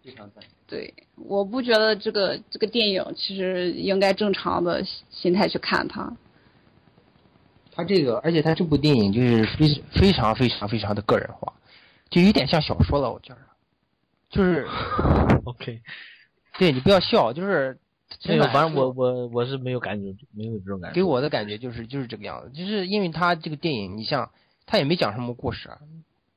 [0.02, 0.42] 非常赞。
[0.66, 6.16] 对，我不觉得这个这个电影其实应该正常的心态去看它。
[7.72, 11.54] 他这个，而且他这部电影就是非非常非常非常的个人化，
[12.10, 13.40] 就有点像小说了，我觉着，
[14.30, 14.66] 就是。
[15.44, 15.80] OK。
[16.58, 17.78] 对你不要笑，就是
[18.26, 20.94] 没有，反正我我我是没有感觉，没有这种感觉。
[20.96, 24.30] 给我的感觉就是就是这个样子，就是因为他这个电影，你像
[24.66, 25.70] 他也没讲什么故事，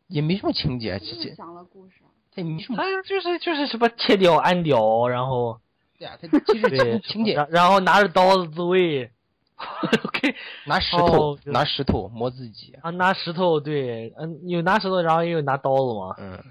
[0.08, 1.96] 也没什么情节，其实讲了故事。
[2.36, 5.60] 他也没什么他就是就是什么切掉按掉，然后
[5.98, 9.12] 对啊，他其实对情节然然后拿着刀子自卫，
[10.06, 16.44] OK 拿石头哦拿石头磨自己，啊，拿石头对，嗯，有拿石头，然后也有拿刀子嘛嗯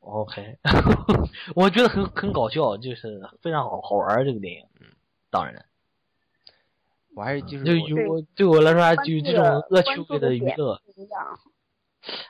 [0.00, 0.58] ，，OK，
[1.54, 4.86] 我觉得很很搞笑，就是非常好好玩儿这个电影，嗯，
[5.30, 5.64] 当然，
[7.14, 7.72] 我还是就是就
[8.08, 10.80] 我有对我来说还具有这种恶趣味的娱乐。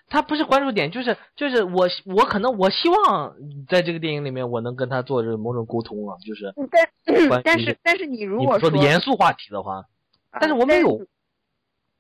[0.09, 3.35] 他不是关注点，就是就是我我可能我希望
[3.68, 9.85] 在这个电影里面我能跟他做这某种沟通啊，就是嗯但关但是但是你如果说的严肃话题的话，
[10.31, 11.07] 啊但是我没有。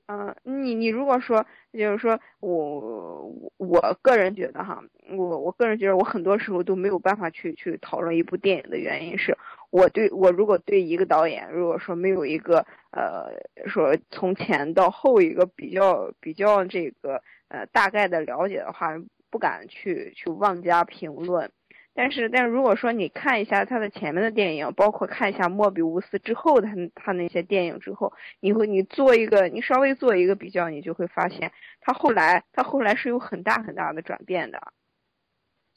[0.06, 4.82] 嗯、你你如果说，就是说我我我个人觉得哈，
[5.16, 9.38] 我我个人觉得我很多时候都没有办法去去讨论一部电影的原因是，
[9.70, 13.32] 我对我如果对一个导演，如果说没有一个呃
[13.66, 17.22] 说从前到后一个比较比较这个
[17.52, 18.88] 呃大概的了解的话，
[19.30, 21.50] 不敢去去妄加评论。
[21.94, 34.72] 但是，但是如果说你看一下他的前面的电影，包括看一下莫比乌斯之后他他那些电影之后，你会你做一个你稍微做一个比较，你就会发现他后来他后来是有很大很大的转变的，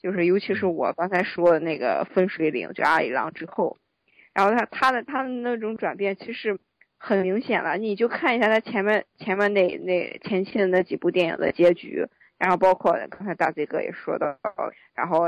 [0.00, 3.76] 就是尤其是我刚才说的那个分水岭，就阿里郎之后，
[4.32, 6.58] 然后他他的他的那种转变其实
[6.98, 12.06] 很明显了，你就看一下他前面前面那那前期的那几部电影的结局，
[12.38, 14.38] 然后包括刚才大嘴哥也说到，
[14.94, 15.26] 然后。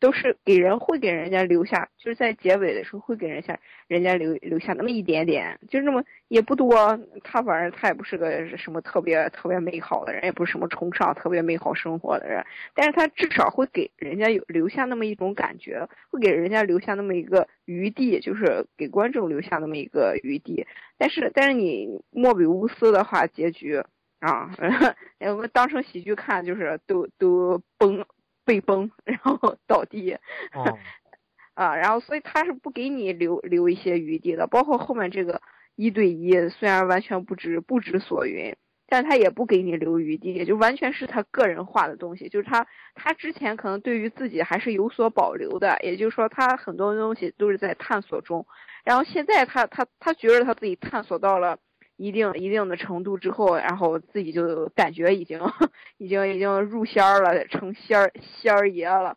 [0.00, 6.98] 都是给人会给人家留下，就是在结尾的时候会给人家人家留留下那么一点点，就那么也不多。
[7.24, 12.44] 他反正他也不是个什么特别特别美好的人，也不是什么崇尚特别美好生活的人，
[12.74, 20.66] 但是他至少会给人家有留下那么一种感觉，会给人家留下那么一个余地，就是给观众留下那么一个余地。
[20.96, 23.82] 但是但是你莫比乌斯的话，结局
[24.20, 24.50] 啊，
[25.20, 28.04] 我们当成喜剧看，就是都都崩。
[28.48, 30.16] 被崩，然后 倒地，
[31.52, 35.42] 啊，然后所以他是不给你留留一些余地的，包括后面这个
[35.76, 38.56] 一对一，虽然完全不知不知所云，
[38.88, 48.46] 但他也不给你留余地，就完全是他个人化的东西，就是他他之前可能对于自己还是有所保留的，也就是说他很多东西都是在探索中，
[48.84, 51.58] 然后现在他他他觉得他自己探索到了。
[51.98, 55.40] 一定一定的程度之后，然后自己就感觉已经
[55.98, 59.16] 已经已经入仙儿了，成仙儿仙儿爷了。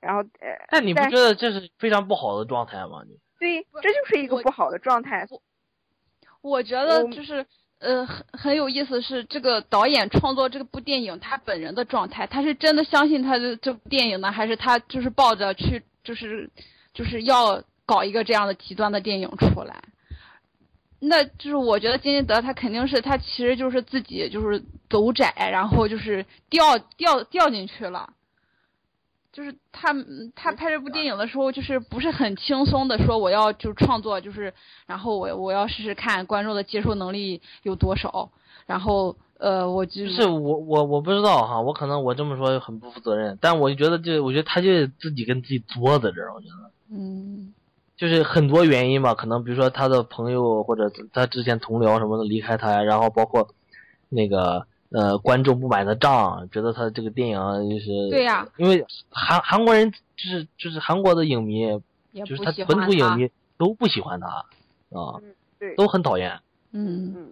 [0.00, 3.02] 然后，呃，但你不觉得这是非常不好的状态吗？
[3.06, 5.26] 你对，这就是一个不好的状态。
[6.40, 7.44] 我觉得就是
[7.80, 16.48] 呃很很有意思是这个导演创作这部电影他本人的状态，他是真的相信他的这部电影呢，还是他就是抱着去就是
[16.94, 19.82] 就是要搞一个这样的极端的电影出来？
[21.02, 28.12] 那就是我觉得金基德他肯定是他其实就是自己就是走窄，然后就是掉掉掉进去了，
[29.32, 29.94] 就是他
[30.34, 34.52] 他拍这部电影的时候就是不是很轻松的说我要就创作就是
[34.86, 38.30] 然后我我要试试看观众的接受能力有多少，
[38.66, 46.70] 然后呃我就是我我我不知道哈，我可能我这么说很不负责任，但我就觉得就我觉得他就自己跟自己作在这儿，我觉得。
[46.90, 47.54] 嗯。
[48.00, 53.46] 就是很多原因吧，可能比如说他的朋友或者他之前同僚什么的离开他，然后包括
[54.08, 57.38] 那个呃观众不买他账，觉得他这个电影
[57.68, 61.66] 就是对呀，因为韩韩国人就是就是韩国的影迷，
[62.24, 65.20] 就是他本土影迷都不喜欢他啊，
[65.76, 66.40] 都很讨厌，
[66.72, 67.12] 嗯。
[67.14, 67.28] 嗯。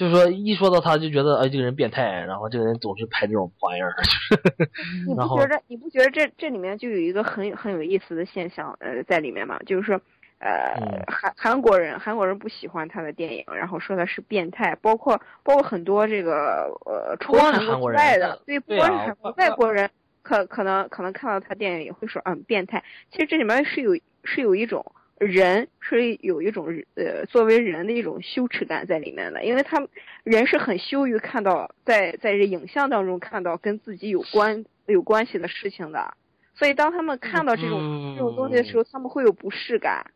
[0.00, 3.92] 就是说，一说到他就觉得，哎，这个人变态，然后这个人总是拍这种玩意儿。
[4.32, 4.70] 就是
[5.06, 5.62] 你不觉得？
[5.66, 9.58] 你不觉得这这里面就有一个很很有意思的现象，呃，在里面嘛？
[9.66, 10.00] 就是说，
[10.38, 19.90] 呃，韩韩国人，韩国人不喜欢他的电影，然后说他是变态，包括包括很多这个呃，除了韩国之外的，对，不光是韩国外国人，
[20.22, 22.82] 可可能可能看到他电影也会说，嗯，变态。
[23.10, 23.94] 其实这里面是有
[24.24, 24.82] 是有一种。
[25.20, 29.86] 人是有一种呃，作为人的一种羞耻感在里面的，因为他们
[30.24, 36.14] 人是很羞于看到在在这影像当中看到跟自己有关有关系的事情的，
[36.54, 40.10] 所以当他们看到这种这种东西的时候，他们会有不适感，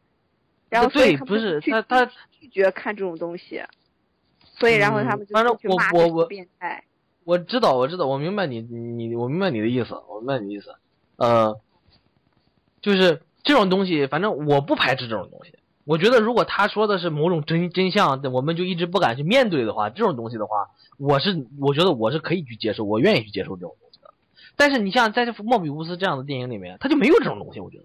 [0.71, 3.63] 然后所以不是他他拒绝看这种东西，
[4.59, 6.83] 所以然后他们就反正我我我变态。
[7.25, 10.75] 我知道我知道我明白你你我明白你的意思我明白你的意思，
[11.17, 11.55] 呃，
[12.81, 13.21] 就是。
[13.45, 15.53] 这种东西，反正我不排斥这种东西。
[15.85, 20.69] 我觉得，如果他说的是某种真真相，我们就一直不敢去面对的话，这种东西的话，
[20.99, 24.09] 我是我觉得我是可以去接受，我愿意去接受这种东西的。
[24.57, 27.61] 但是你像在这莫比乌斯这样的电影里面，他就没有这种东西。
[27.61, 27.77] 我觉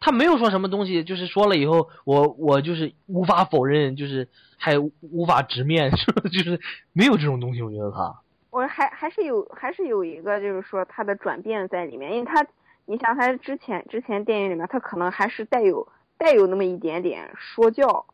[0.00, 4.28] 他没有说什么东西，就是说了以后，我我就是无法否认，就是
[4.58, 5.90] 还无法直面，
[6.30, 6.60] 就是
[6.92, 7.62] 没有这种东西。
[7.62, 12.46] 我觉得他，我还还是有还是有一个，就是说他的转变在里面，因为他。
[12.86, 15.86] 你想他之前之前电影里面，他可能还是带有
[16.18, 18.06] 带有那么一点点说教，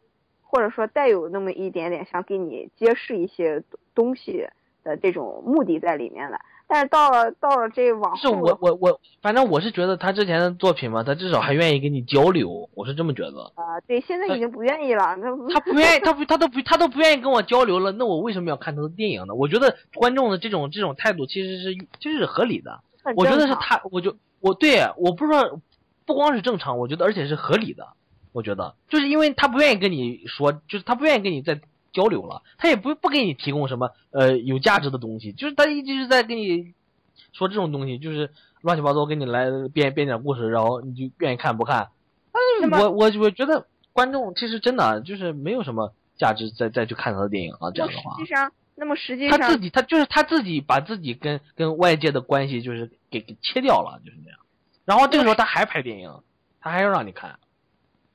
[0.42, 3.62] 或者说带有那么一点点想给你揭示一些
[3.94, 4.46] 东西
[4.84, 6.38] 的这种目的在里面的。
[6.70, 13.50] 但是到了到了这往后，是我我我，反正我是觉得他之前的作品嘛，他至少还愿意跟你交流，我是这么觉得。
[13.54, 15.16] 啊，对，现在已经不愿意了。
[15.16, 19.34] 他他不愿意，他不他都不他都不愿意跟我交流了，那我为什么要看他的电影呢？
[19.34, 22.80] 我觉得观众的这种这种态度其实是其实是合理的。
[23.16, 24.14] 我觉得是他，我就。
[24.41, 25.61] 我对我不是说
[26.07, 27.89] 不光是正常，我觉得而且是合理的。
[28.32, 31.61] 我觉得就是因为他不愿意跟你说，就是他不愿意跟你再
[31.93, 36.74] 交流了，他也不不给你提供什么呃有价值的东西，就是他一直是在跟你
[37.32, 38.30] 说这种东西，就是
[38.61, 41.89] 乱七八糟给你来编编点故事，然后你就愿意看不看？
[42.32, 47.72] 哎，我我我觉得观众其实真的就是没有什么价值再再去看他的电影了。
[47.72, 48.53] 这样的话，实际上。
[48.81, 54.39] 那么实际上他自己他就是他自己把自己跟跟外界的关系就是给给切掉了，就是这样。
[54.85, 56.22] 然后这个时候他还拍电影，
[56.61, 57.39] 他还要让你看。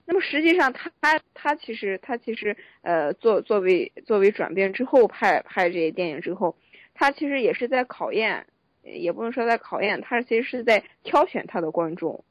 [0.05, 6.55] 那么实际上他他他其实他其实呃作作为作为转变之后拍拍这些电影之后，
[6.93, 8.47] 他其实也是在考验，
[8.84, 12.24] 也不能说在考验，他其实是在挑选他的观众。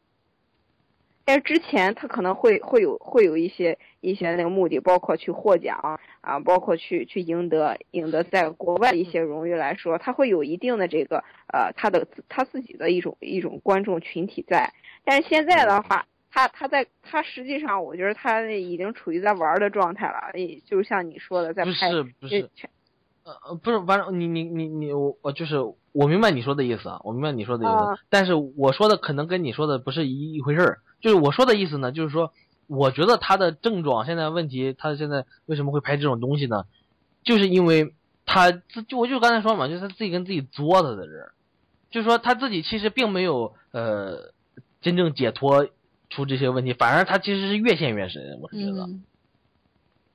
[1.25, 14.73] 但是之前他可能会会有会有一些一些那个目的，包括去获奖啊，包括去去赢得赢得在国外的一些荣誉来说，他会有一定的这个呃他的他自己的一种一种观众群体在。
[15.05, 22.69] 但是现在的话，他他在他实际上，我觉得他已经处于在玩的状态了，也就是像你说的，在不拍是不是全
[23.25, 25.59] 呃呃，不是，反正你你你你我我就是
[25.93, 30.79] 我明白你说的意思啊，我明白你说的意思，啊但是我说的可能跟你说的不是一一回事儿。
[31.03, 32.33] 就是我说的意思呢，就是说，
[32.67, 36.65] 我觉得他的症状现在问题，他现在为什么会拍这种东西呢？
[37.25, 37.95] 就是因为
[38.25, 41.33] 他自就我就刚才说嘛，就是他自己跟自己作的在这儿，
[41.91, 44.33] 就是说他自己其实并没有呃
[44.81, 45.69] 真正解脱
[46.09, 48.85] 出这些问题，反而他其实是越陷越深，我是觉得。
[48.85, 49.03] 嗯，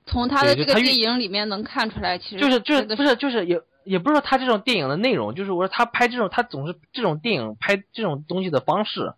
[0.06, 9.14] 从他的这个电影里面能看出来，其实就是就是不是就是也也不是说他这种电影的内容，就是我说他拍这种他总是这种电影拍这种东西的方式，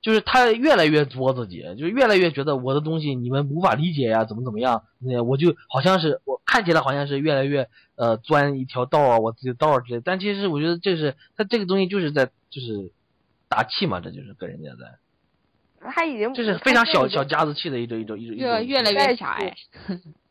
[0.00, 12.90] 就是他越来越作自己，就是越来越觉得我的东西你们无法理解呀，怎么怎么样，那我就好像是我看起来好像是越来越呃钻一条道啊，我自己的道儿之类，但其实我觉得这是他这个东西就是在就是
[13.48, 17.44] 打气嘛，这就是跟人家在，他已经就是非常小小家。
[17.44, 19.54] 子气的一种一种一种一种越越来越狭隘。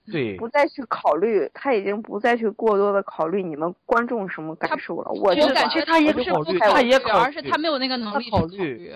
[0.10, 5.12] 对不再去考虑，他已经不再去过多的考虑你们观众什么感受了。
[5.12, 8.96] 我我就感觉他也不是他也考而是他没有那个能力去考虑虑。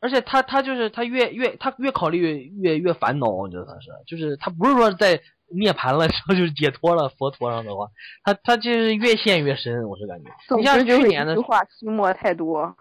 [0.00, 2.36] 而且他他就是他越越他越考虑越
[2.72, 5.20] 越越烦恼，我觉得他是就是他不是说在
[5.54, 7.88] 涅槃了之后就是解脱了佛陀上的话，
[8.24, 10.30] 他他就是越陷越深，我是感觉。
[10.56, 12.76] 你像去年的话，心魔太多。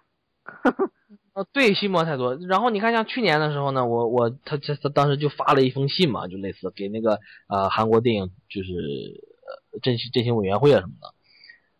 [1.33, 2.35] 呃， 对，心魔太多。
[2.47, 8.71] 然后你看，像去年的时候呢，我我他他他当时就发了一封信嘛，就类似给那个呃韩国电影就是
[9.73, 11.13] 呃振兴振兴委员会啊什么的，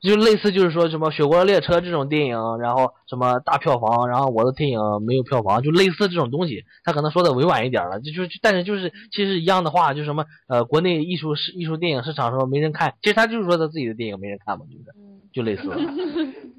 [0.01, 6.63] 就类似就是说什么《雪国列车》这种电影，然后什么大票房，然后我的电影没有票房，就类似这种东西。
[6.83, 14.85] 他可能说的委婉一点了，就就但是就是其实一样的话，就什么呃国内艺术市艺术电影市场说没人看，其实他就是说他自己的电影没人看嘛，就是
[15.33, 15.77] 就类似了。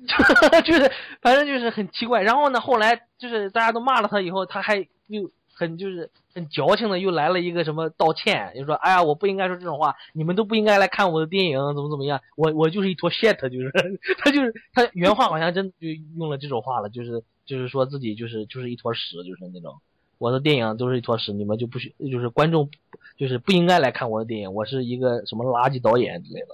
[0.64, 2.22] 就是反正就是很奇怪。
[2.22, 4.76] 然后呢，后来就是大家都骂了他以后，他还
[5.09, 13.73] 又很就是很矫情的又来了一个什么道歉，就说哎呀，我不应该说这种话，你们都不应该来看我的电影，怎么怎么样，我我就是一坨 shit，就是
[14.23, 15.89] 他就是他原话好像真的就
[16.19, 19.75] 用了这种话了，就是就是说自己就是就是一坨屎，就是那种。
[20.19, 22.71] 我的电影都是一坨屎，你们就不许就是观众
[23.19, 26.49] 就是不应该来看我的电影，我是一个什么垃圾导演之类的。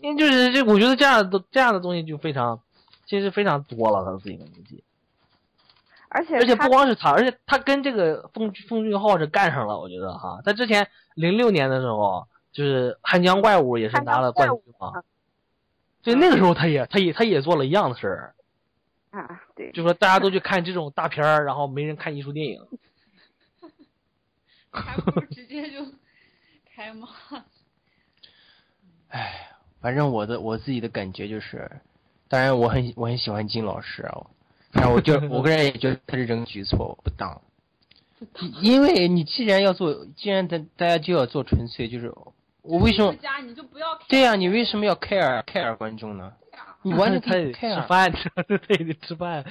[0.00, 2.58] 因为就是这，我觉得这样的这样的东西就非常，
[3.04, 4.82] 其实非常多了他自己的东西，
[6.12, 15.04] 而且而且不光是他，而且他跟这个奉奉俊昊是干上了，我觉得哈，他之前零六年的时候，就是《汉江怪物》也是拿了冠军嘛，
[16.02, 18.34] 所以那个时候他也他也他也做了一样的事儿，
[19.10, 22.60] 啊，对，就说大家都去看这种大片儿，然后没人看艺术电影，
[24.72, 25.86] 还不如直接就
[26.74, 27.06] 开骂。
[29.10, 29.48] 哎，
[29.80, 31.70] 反正我的我自己的感觉就是，
[32.28, 34.26] 当然我很我很喜欢金老师啊，
[34.72, 37.40] 但是我就 我个人也觉得他这种举措不当，
[38.60, 42.12] 因为你既然要做，既然大大家就要做纯粹，就是
[42.62, 43.14] 我为什么？
[43.16, 46.32] 家你就不要对呀、你为什么要 care care 观众呢？
[46.82, 47.82] 你完全可 以吃。
[47.88, 48.28] 饭，吃
[49.16, 49.44] 饭，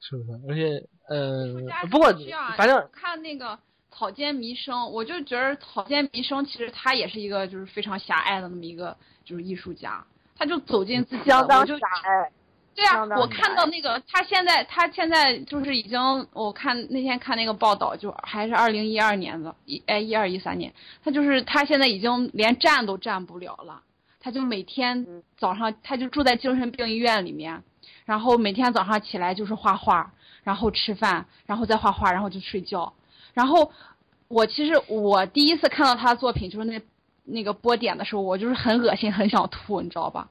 [0.00, 0.40] 是不是？
[0.48, 2.12] 而且呃艺术家，不过
[2.56, 3.58] 反正看那个
[3.90, 10.04] 草间弥生，我就觉得草间弥生其实他也是一个就是非常狭隘的那么一个就是艺术家，
[10.36, 12.30] 他就走进自己的，相当我就狭隘。
[12.74, 20.72] 对啊我看到那个他现在他现在就是已经，我看那天看那个报道，就还是二零一二年的，一哎一二一三年，
[21.04, 23.80] 他就是他现在已经连站都站不了了，
[24.18, 27.62] 他就每天嗯早上他就住在精神病医院里面，
[28.04, 30.12] 然后每天早上起来就是画画，
[30.42, 32.92] 然后吃饭，然后再画画，然后就睡觉，
[33.34, 33.70] 然后
[34.26, 36.80] 我其实我第一次看到他的作品就是那
[37.22, 40.28] 那个波点的时候，我就是很恶心，很想吐，你知道吧？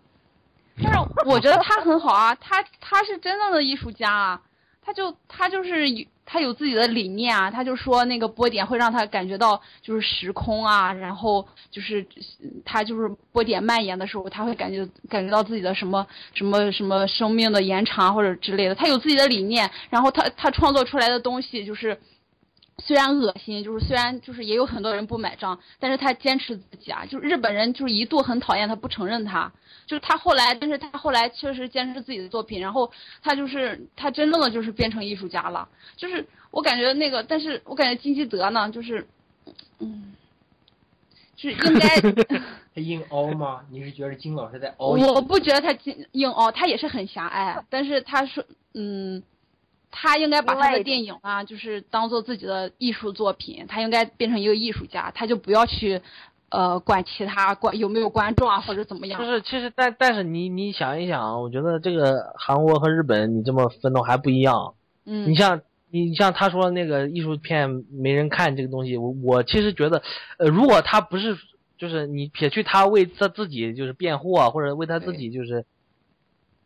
[0.81, 4.41] 但是 我觉得他很好啊，他他是真正的艺术家啊，
[4.81, 5.85] 他就他就是
[6.25, 12.01] 他有自己的理念啊，他就说那个波点会让他感觉到就是时空啊，然后就是
[12.41, 21.99] 嗯他就是波点蔓延的时候，他会感觉感觉到自己的什么什么什么生命的延长或者之类的，他有自己的理念，然后他他创作出来的东西就是
[22.79, 27.05] 虽然恶心，就是虽然就是也有很多人不买账，但是他坚持自己啊。
[27.05, 29.51] 就是日本人就是一度很讨厌他，不承认他。
[29.85, 35.67] 就是他后来，但是他后来确实坚持自己的作品，然后他就是他真正的就是变成艺术家了。
[35.95, 39.05] 就是我感觉那个，但是我感觉金基德呢，就是，
[39.79, 40.15] 嗯，
[41.35, 41.87] 就是应该。
[42.75, 43.61] 他硬凹吗？
[43.69, 44.87] 你是觉得金老师在凹？
[44.95, 48.43] 我不觉得他硬硬凹，他也是很狭隘，但是他说，
[48.73, 49.21] 嗯，
[49.93, 56.01] 他应该把他的电影啊，就是当做自己的艺术作品，他应该变成一个艺术家，他就不要去，
[56.49, 59.19] 呃，管其他管有没有观众啊或者怎么样。
[59.19, 64.73] 就是其实但但是你你想一想，我觉得这个韩国和日本你这么分的还不一样。
[65.05, 70.01] 嗯，你像你像他说那个艺术片没人看这个东西，我我其实觉得，
[70.37, 71.37] 呃，如果他不是。
[71.75, 75.65] 就是你撇去他为他自己就是辩护啊，或者为他自己就是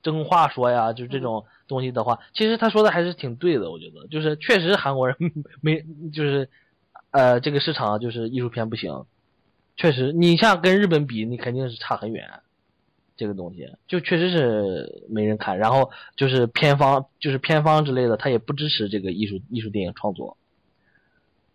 [0.03, 3.71] 争话说呀，就是这种东西的话，其实他说的还是挺对的。
[3.71, 5.15] 我觉得就是确实韩国人
[5.61, 6.49] 没就是
[7.11, 9.05] 呃这个市场就是艺术片不行，
[9.75, 12.27] 确实你像跟日本比，你肯定是差很远。
[13.19, 20.37] 这个东西就确实是没人看，然后就是片方就是片方之类的，他也不支持这个艺术艺术电影创作。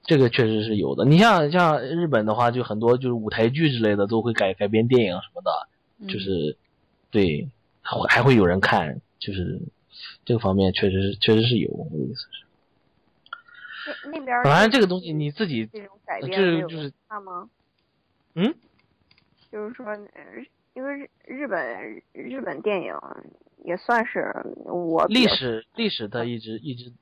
[0.02, 1.04] 这个确实是有的。
[1.04, 6.56] 你像像日本的话，就很多就是舞台剧之类的都会改改编电影什么的，就是
[7.12, 7.48] 对，
[7.80, 9.62] 还会有人看，就是
[10.24, 11.70] 这个方面确实是确实是有。
[11.70, 12.20] 我的意思
[13.84, 16.92] 是，那那边反正这个东西你自己这种改变就是就是？
[18.34, 18.54] 嗯，
[19.50, 19.86] 就是说，
[20.74, 22.94] 因为日日本日本电影
[23.64, 24.34] 也算是
[24.64, 26.92] 我历史历史的一直一直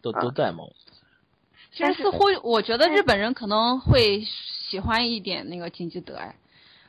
[0.00, 0.64] 都都在嘛。
[1.72, 6.36] 其实似乎我觉得日本人可能会喜欢一点那个金基德，哎，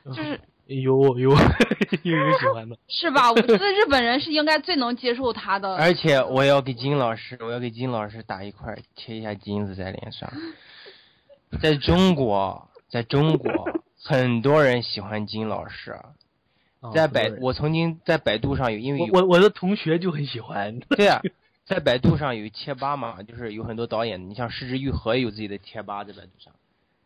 [0.04, 1.30] 就是有有
[2.02, 3.30] 有有喜欢的， 是吧？
[3.30, 5.76] 我觉得日本人是应该最能接受他的。
[5.76, 10.30] 而且我要给金老师，我要给金老师打一块，切一下金子在脸上。
[11.62, 13.50] 在中国，在中国，
[14.02, 15.96] 很多人喜欢金老师。
[16.92, 20.78] 在百，我曾经在百度上有，因为我我的同学就很喜欢。
[20.80, 21.20] 对啊。
[21.64, 26.52] 在百度上有贴吧嘛，就是有很多导演，你像失之愈合也有自己的贴吧在百度上。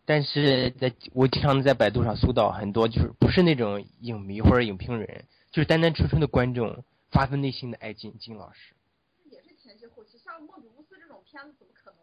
[0.04, 8.74] 但是在我经常在百度上搜到很多，就是不是那种影迷或者影评人，就是单单纯纯的观众发自内心的爱金金老师。
[9.30, 11.98] 也是前期后期，像莫比乌斯这种片子怎么可能？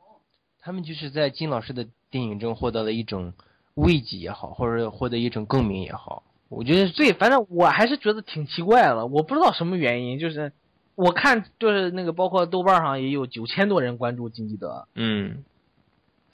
[0.60, 3.34] 他们就是在金老师的电影中获得了一种
[3.74, 6.24] 慰藉也好，或者获得一种共鸣也好。
[6.50, 10.54] 我觉得最，反正我还是觉得挺奇怪的，我不知道什么原因，就是。
[10.96, 14.88] 我看就是那个，包括豆瓣上也有九千多人关注金基德。
[14.96, 15.44] 嗯，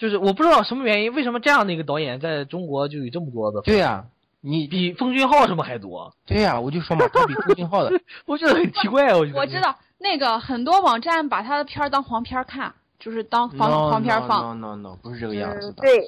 [0.03, 3.61] 就是我不知道什么原因，为什么这样的一个导演在中国就有这么多的？
[3.61, 4.05] 对呀，
[4.41, 6.13] 你比奉俊昊什么还多？
[6.25, 9.15] 对呀，我就说嘛，他比奉俊昊的， 我觉得很奇怪。
[9.15, 14.59] 我觉得我知道那个很多网站把他的片儿当黄片看，就是当黄黄片放。
[14.59, 15.81] No No No，不是这个样子的。
[15.81, 16.03] 对，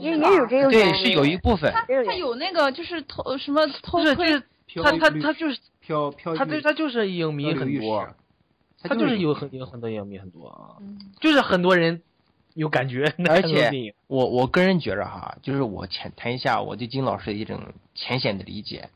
[0.00, 1.72] 也也有这个对，是有一部分。
[1.72, 4.42] 他他有那个就是偷什么偷窥，
[4.82, 5.56] 他他他就是。
[5.84, 8.08] 飘飘，他对他就是影迷很多，
[8.82, 10.78] 他就是有很有很多影迷很多啊，
[11.20, 12.02] 就是很多人
[12.54, 13.12] 有感觉。
[13.28, 17.60] 而且我我个人觉着哈，就是我浅谈一下我对金老师的一种
[17.94, 18.90] 浅显的理解，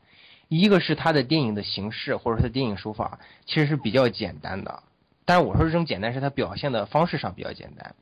[0.47, 4.83] 一个是他的电影的形式或者他的电影手法其实是比较简单的，
[5.25, 7.95] 但是我说这种简单是他表现的方式上比较简单，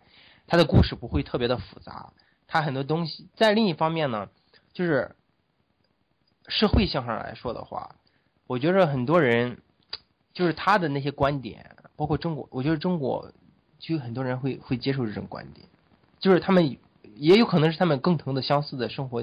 [0.47, 2.13] 他的故事不会特别的复杂，
[2.47, 4.29] 他很多东西在另一方面呢，
[4.73, 5.15] 就是
[6.47, 7.95] 社会性上来说的话。
[8.47, 9.57] 我觉着很多人，
[10.31, 13.31] 就是他的那些观点，包括中国，我觉得中国
[13.85, 15.67] 就有很多人会会接受这种观点，
[16.19, 16.77] 就是他们
[17.17, 19.21] 也有可能是他们更同的相似的生活，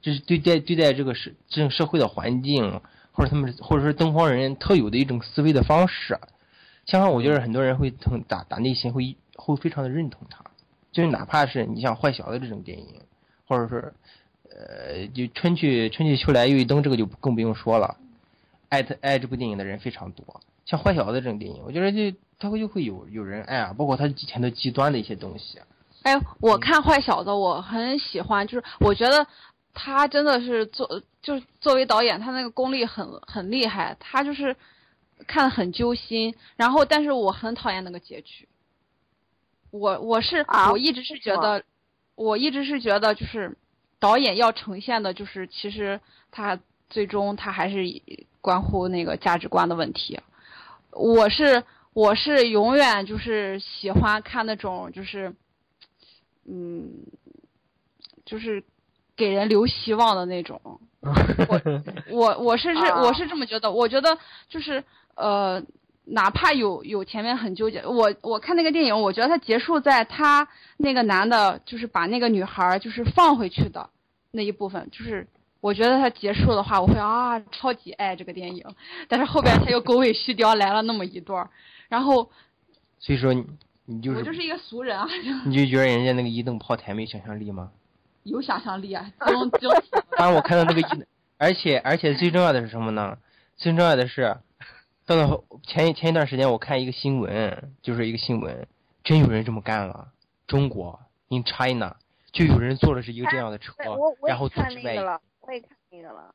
[0.00, 2.80] 就是对待对待这个社这种社会的环境，
[3.12, 6.18] 或者他们或者说东方人特有的一种思维的方式。
[6.86, 10.44] 相反，我觉得很多人会从打打内心会会非常的认同他，
[10.90, 13.02] 就是哪怕是你像坏小子这种电影，
[13.46, 13.94] 或者是
[14.50, 17.96] 呃，就春去春去秋来又一冬，这个就更不用说了。
[18.70, 25.58] 爱他爱这部电影的人非常多，像坏小子这种电影，我觉得就他会就会有有人爱啊，包括他以前的极端的一些东西。
[26.04, 29.26] 哎，我看坏小子，我很喜欢，就是我觉得
[29.74, 34.56] 他真的是作，就是作为导演，他那个功力很很厉害，他就是
[35.26, 36.32] 看得很揪心。
[36.56, 38.48] 然后，但是我很讨厌那个结局。
[39.72, 41.64] 我我是我一直是觉得，
[42.14, 43.58] 我一直是觉得就是
[43.98, 47.84] 导演要呈现的，就是其实他最终他还是。
[48.40, 50.20] 关乎那个价值观的问题，
[50.92, 51.62] 我是
[51.92, 55.34] 我是永远就是喜欢看那种就是，
[56.46, 56.90] 嗯，
[58.24, 58.64] 就是
[59.16, 60.60] 给人留希望的那种。
[61.48, 61.60] 我
[62.10, 64.18] 我我是是我是这么觉得，我觉得
[64.48, 64.84] 就是
[65.14, 65.62] 呃
[66.04, 70.46] 哪怕有有前面很纠结，我我看那个电影，我觉得它结束在他
[70.76, 73.88] 那个男的，就是把那个女孩儿就是放回去的
[74.30, 75.26] 那一部分，就是
[75.60, 78.64] 我觉得它结束的话，我会啊超级爱这个电影，
[79.08, 81.50] 但是后边他又狗尾续貂来了那么一段儿，
[81.88, 82.30] 然后
[82.98, 83.44] 所以说你
[83.84, 85.06] 你就是我就是一个俗人啊，
[85.44, 87.70] 你就觉得人家那个一灯炮台没想象力吗？
[88.22, 91.04] 有想象力啊， 当然我看到那个一，
[91.38, 93.18] 而且而且最重要的是什么呢？
[93.56, 94.36] 最重要的是，
[95.06, 98.66] 到了后前一前一段时间我看一个新闻，就是一个新闻，
[99.04, 100.08] 真有人这么干了。
[100.46, 101.96] 中国 in China
[102.32, 103.74] 就有人坐的是一个这样的车
[104.26, 104.94] 然后组织外
[105.50, 106.32] 我也看那个了。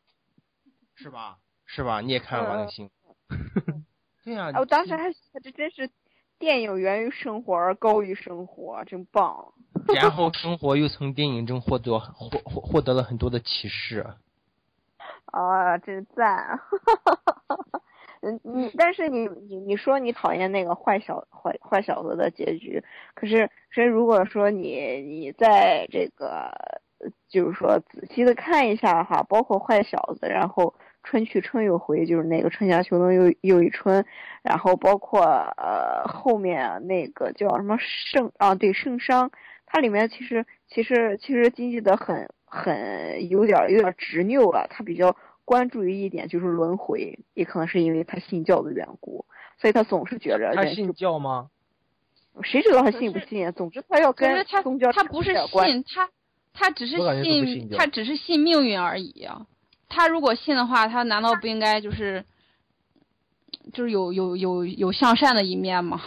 [0.96, 1.38] 是吧？
[1.66, 2.02] 是吧？
[2.02, 3.86] 你也看了吧那嗯个新闻？
[4.26, 5.10] 对呀、哎，我当时还
[5.42, 5.90] 这真是
[6.38, 9.54] 电影源于生活而高于生活，真棒。
[9.94, 14.06] 然后生活又从电影中获得获获获得了很多的启示。
[15.28, 16.60] 啊，真赞！
[18.22, 22.84] 嗯，你但是你你你说你讨厌那个坏小坏坏小子的结局，
[23.14, 26.82] 可是所以如果说你你在这个呃
[27.28, 30.74] 就是说仔细的看一下哈，包括坏小子，然后
[31.04, 34.06] 春去春又回，就是那个春夏秋冬又又一春，
[34.42, 39.32] 然后包括呃后面那个叫什么圣啊对圣商，
[39.66, 49.26] 它里面其实其实其实经济的很很有点有点执拗了，他比较关注于一点就是轮回，也可能是因为他信教的缘故，
[49.60, 51.50] 所以他总是觉着他信教吗？
[52.44, 53.50] 谁知道他信不信？
[53.54, 56.10] 总之他要跟他宗教扯他不是点关信他，
[56.56, 59.46] 他只是信信他只是信命运而已啊。
[59.88, 62.26] 他如果信的话，他难道不应该就是
[63.72, 66.02] 就是有有有有向善的一面吗？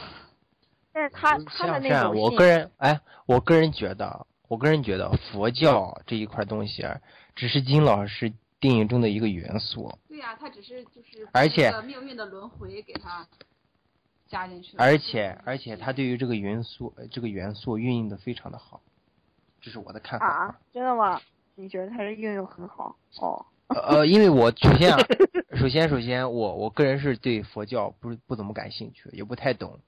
[0.92, 6.98] 但是他他的，那种信我个人哎，我个人觉得，我个人觉得佛教这一块东西啊，
[7.36, 13.26] 只是金老师电影中的一个元素，对呀、他只是就是而且把这个命运的轮回给他
[14.28, 14.76] 加进去。
[14.76, 18.82] 而且而且他对于这个元素呃这个元素运用的非常的好，
[19.60, 20.26] 这是我的看法。
[20.26, 21.20] 啊，真的吗？
[21.54, 23.44] 你觉得他是运用很好哦？
[23.68, 24.98] 呃呃，因为我首先啊，
[25.58, 29.78] 首先首先我我个人是对佛教不是不怎么感兴趣，也不太懂。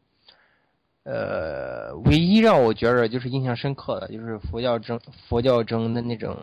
[1.05, 6.37] 呃，唯一让我觉得就是印象深刻的，就是佛教中佛教中的那种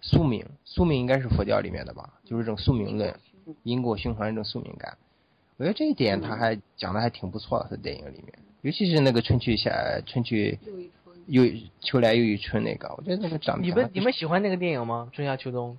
[0.00, 3.12] 宿命，宿命应该是佛教里面的吧，就是这种宿命论、
[3.64, 4.96] 因果循环这种宿命感。
[5.56, 10.56] 我觉得这一点他还讲的还挺不错的，在电影里面，尤其是那个春去夏春去
[11.28, 11.44] 又
[11.80, 15.08] 秋来又一春那个，我觉得那个长得你们你们喜欢那个电影吗？
[15.12, 15.76] 春夏秋冬，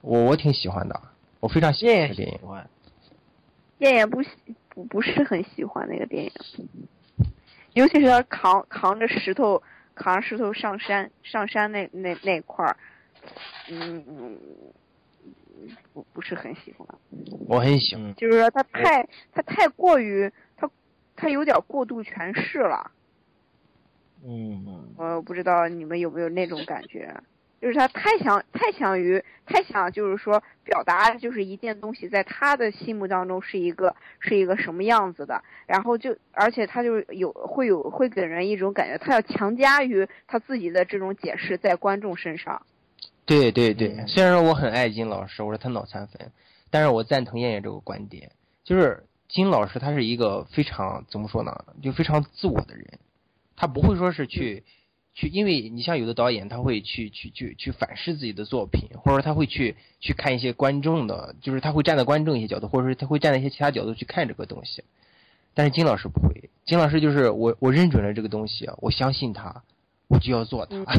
[0.00, 1.00] 我我挺喜欢的，
[1.40, 2.30] 我非常喜欢燕也这个
[3.78, 4.30] 电影不喜
[4.68, 6.32] 不不是很喜欢那个电影，
[7.72, 9.60] 尤其是他扛扛着石头
[9.96, 12.76] 扛着石头上山上山那那那块儿，
[13.70, 14.38] 嗯嗯，
[15.92, 16.86] 不不是很喜欢。
[17.48, 18.04] 我很喜欢。
[18.04, 20.70] 嗯，就是说他太他太过于他
[21.16, 22.92] 他有点过度诠释了，
[24.24, 27.12] 嗯嗯，我不知道你们有没有那种感觉，
[27.60, 42.62] 就是他太想太想于太想就是说表达就是一件东西在他的心目当中是一个是一个什么样子的，然后就而且他就有会有会给人一种感觉，他要强加于他自己的这种解释在观众身上。
[43.24, 46.32] 对对对，嗯虽然说我很爱金老师，我说他脑残粉，
[46.70, 48.32] 但是我赞同燕燕这个观点，
[48.64, 52.98] 就是金老师他是一个非常怎么说呢，就非常自我的人，
[53.56, 54.64] 他不会说是去
[55.14, 64.84] 去，因为你像有的导演他会去去去去反思自己的作品，或者说他会去去看一些观众的，就是他会站在观众一些角度，或者说他会站在一些其他角度去看这个东西，
[65.54, 69.62] 但是金老师不会，金老师就是我我认准了这个东西，我相信他，
[70.08, 70.76] 我就要做它。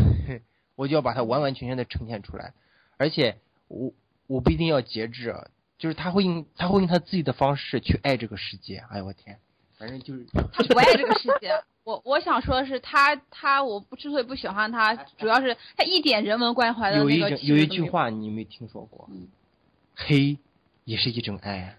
[0.76, 2.52] 我就要把它完完全全的呈现出来，
[2.98, 3.94] 而且我
[4.26, 5.36] 我不一定要节制，
[5.78, 8.78] 就是他会用他会用他自己的方式去爱这个世界。
[8.90, 9.38] 哎呦我天，
[9.78, 11.52] 反正就是他不爱这个世界。
[11.84, 19.28] 我我想说的是他他我不之所以不喜欢他，主要是他一点人文关怀的有那个有有一句话你没听说过，嗯
[19.96, 20.38] 黑
[20.86, 21.76] 也是一种爱，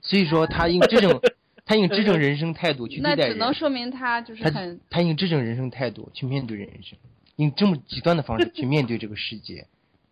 [0.00, 1.20] 所以说他用这种
[1.64, 6.98] 他用这种人生态度去那对待人，只能说明他就是很他用这种人生态度去面对人生，
[7.36, 9.66] 用这么极端的方式去面对这个世界，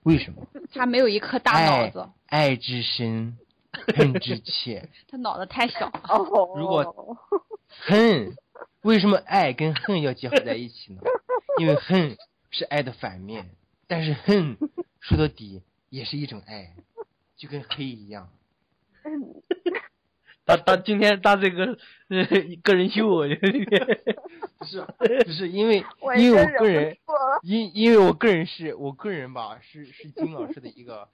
[0.05, 0.47] 为什么？
[0.72, 3.36] 他没有一颗大脑爱子，爱之深，
[3.97, 4.89] 恨之切。
[5.09, 6.01] 他脑子太小了。
[6.09, 7.17] 哦，如果
[7.69, 8.37] 恨，
[8.83, 11.01] 为什么爱跟恨要结合在一起呢？
[11.59, 12.17] 因为恨
[12.51, 13.51] 是爱的反面，
[13.87, 14.57] 但是恨
[15.01, 16.75] 说到底也是一种爱，
[17.37, 18.29] 就跟黑一样。
[20.47, 21.79] 他他今天他这个
[22.09, 22.25] 呃
[22.63, 24.13] 个人秀，我觉得
[24.59, 24.85] 不是，
[25.25, 25.85] 不是因为
[26.19, 26.97] 因为我个人
[27.43, 31.09] 因因为我个人是我个人吧，是是金老师的一个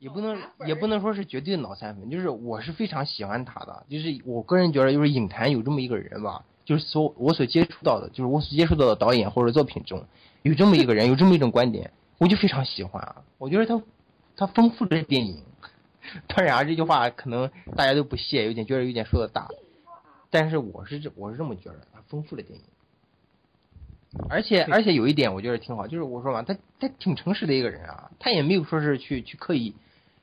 [0.00, 0.36] 也不能
[0.66, 10.02] 也不能说是绝对的脑残粉，就是我是非常喜欢他的，就是我个人觉得，就是影坛有这么一个人吧，就是所我所接触到的，就是我所接触到的导演或者作品中，
[10.42, 13.22] 有这么一个人，有这么一种观点，我就非常喜欢啊。
[13.36, 13.82] 我觉得他
[14.36, 15.42] 他丰富了电影。
[16.26, 19.48] 当然啊，这句话可能大家都不屑，有点觉得有点说的大，
[20.30, 22.64] 但是我是这我是这么觉得，他丰富了电影。
[24.30, 29.74] 而且而且有一点我觉得挺好，就是我说嘛，他他挺诚实的一个人啊，他也没有说是去去刻意。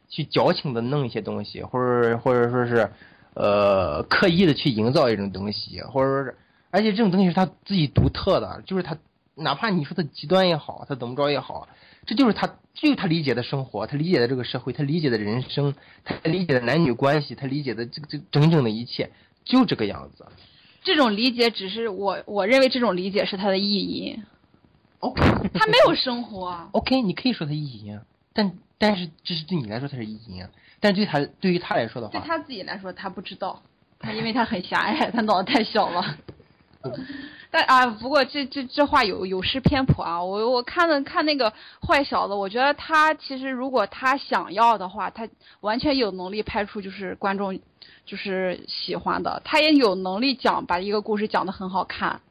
[0.10, 2.90] 去矫情的弄一些东西，或者或者说是，
[3.34, 6.38] 呃，刻意的去营造一种东西，或者说是，
[6.72, 8.98] 而且这种东西是他自己独特的，就是他，
[9.36, 11.68] 哪怕你说他极端也好，他怎么着也好，
[12.06, 15.76] 这就是他，就是他理解的生活，他理解的这个社会，他理解的人生，
[16.06, 19.12] 他理解的男女关系，他理解的这个这整整的一切，
[19.44, 20.26] 就这个样子。
[20.84, 24.24] 这种理解只是我我认为这种理解是他的意淫。
[25.00, 25.22] OK，
[25.54, 26.70] 他没有生活。
[26.72, 28.00] OK，你可以说他意淫，
[28.34, 28.58] 但。
[28.78, 30.48] 但是这是对你来说它是意淫，
[30.80, 33.62] 但对他对于他来说的话，对他自己来说他不知道，
[33.99, 36.18] 他因为他很狭隘，他脑子太小了。
[37.49, 40.24] 但啊，不过这这这话有有失偏颇啊！
[40.24, 41.52] 我我看了看那个
[41.82, 45.28] 坏小子，我觉得他其实如果他想要的话，他
[45.62, 47.60] 完全有能力拍出就是观众
[48.06, 52.22] 就是喜欢的，他也有能力讲把一个故事讲得很好看，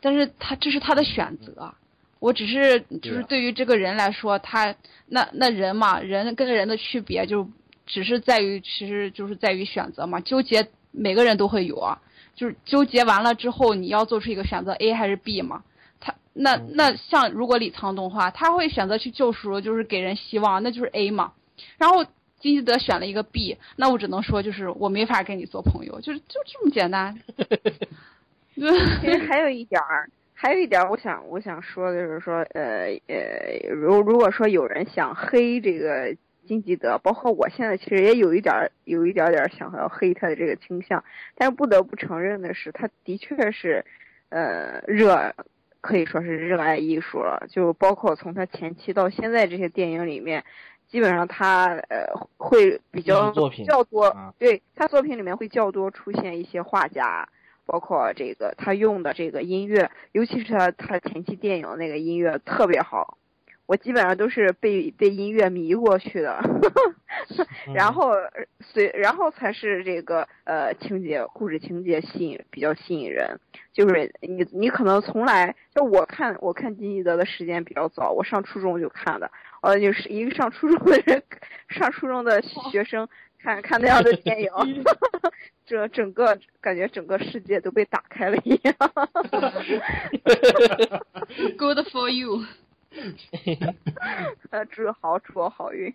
[0.00, 1.74] 但是他这是他的选择。
[2.18, 4.74] 我只是就是对于这个人来说，他
[5.06, 7.48] 那那人嘛，人跟人的区别就
[7.86, 10.18] 只是在于，其实就是在于选择嘛。
[10.20, 12.00] 纠结每个人都会有啊，
[12.34, 15.62] 就是纠结完了之后，你要做出一个选择，A 还是 B 嘛？
[16.00, 21.32] 他那那像如果李沧东话，他会选择去救赎，就是给人希望，那就是 A 嘛。
[21.76, 22.04] 然后
[22.40, 27.18] 金基德选了一个 B，那我只能说就是我没法跟你做朋友，就是就这么简单。
[28.56, 30.10] 其实还有一点儿。
[30.38, 36.14] 还有一点，我想我想说的就是说，呃呃，如如果说有人想黑这个
[36.46, 41.02] 金基德，包括我现在其实也有一点有一点点想要黑他的这个倾向，
[41.36, 43.82] 但是不得不承认的是，他的确是，
[44.28, 45.34] 呃，热
[45.80, 47.46] 可以说是热爱艺术了。
[47.48, 50.44] 就包括从他前期到现在这些电影里面，
[50.86, 53.32] 基本上他呃会比较
[53.64, 57.26] 较多，对他作品里面会较多出现一些画家。
[57.66, 63.18] 包括这个他用的这个音乐，尤其是他他前期电影那个音乐特别好，
[63.66, 66.38] 我基本上都是被被音乐迷过去的，
[67.74, 68.12] 然后
[68.60, 73.38] 随然后才是这个呃情节故事情节吸引比较吸引人，
[73.72, 79.30] 就是你你可能从来就我看我看金基德的时间比较早，我上初中就看的，
[79.60, 81.22] 呃就是一个上初中的人，
[81.68, 82.40] 上初中的
[82.70, 83.08] 学生。
[83.38, 84.50] 看看那样的电影，
[85.66, 88.74] 这整个感觉整个世界都被打开了一样。
[91.58, 92.44] Good for you。
[94.50, 95.92] 呃，祝好祝我好运。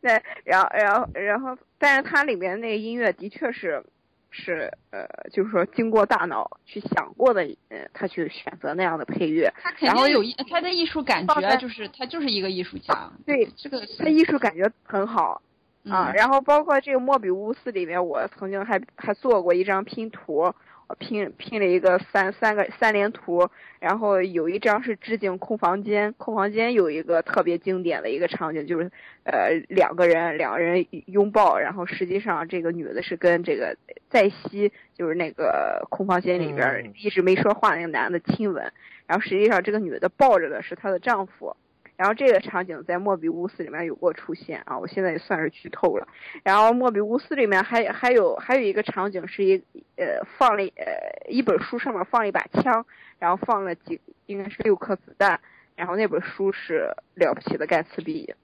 [0.00, 3.84] 那， 然后然后然后，但是它里面那个音乐的确是
[4.30, 9.52] 是呃，就是说经过大脑去想过的，呃，他去选择那样的配乐。
[9.60, 13.12] 他肯定有他的艺术感觉，就是他就是一个艺术家。
[13.26, 15.42] 对，这个他艺术感觉很好。
[15.90, 20.54] 啊，然后包括这个莫比乌斯里面，我曾经还还做过一张拼图，
[20.86, 23.48] 我拼拼了一个三三个三连图，
[23.80, 28.92] 然后有一张是致敬空房间，空房间有一个特别经典的一个场景，就是
[29.24, 33.76] 呃两个人两个人拥抱，然后实际上这个女的是跟这个
[34.08, 38.72] 在西，就是那个空房间里边一直没说话那个男的亲吻，
[39.08, 41.56] 然后实际上这个女的抱着的是她的丈夫。
[41.96, 46.08] 然后这个场景在莫比乌斯里面有过出现啊，我现在也算是剧透了。
[46.42, 49.56] 然后莫比乌斯里面还还有还有一个场景是一
[49.96, 52.84] 呃放了呃一本书上面放了一把枪，
[53.18, 55.38] 然后放了几应该是六颗子弹，
[55.76, 58.34] 然后那本书是了不起的盖茨比，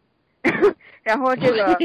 [1.03, 1.77] 然后这个，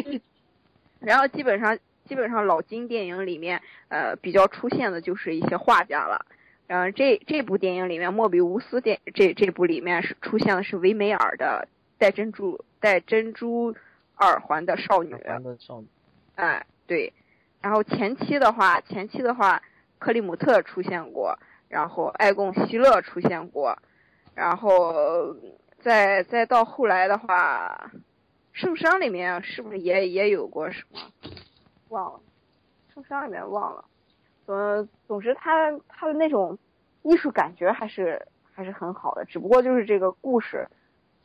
[1.00, 6.26] 然后基本上基本上老金电影里面呃比较出现的就是一些画家了。
[6.68, 11.68] 嗯，这这部电影里面，莫比乌斯电这这部里面是出现的是维梅尔的
[11.98, 13.76] 戴珍珠戴珍珠
[14.18, 15.16] 耳环的少女。
[15.60, 15.88] 少女。
[16.36, 17.14] 哎，对。
[17.62, 19.62] 然后前期的话，前期的话，
[20.00, 21.38] 克里姆特出现过，
[21.70, 23.78] 然后爱贡希勒出现过，
[24.34, 25.36] 然后
[25.82, 27.92] 再再到后来的话，
[28.52, 31.00] 圣殇里面是不是也也有过什么？
[31.90, 32.20] 忘了，
[32.94, 33.86] 圣殇里面忘了。
[34.46, 36.58] 总总之，他他的那种
[37.04, 38.22] 艺术感觉还是
[38.52, 40.68] 还是很好的，只不过就是这个故事，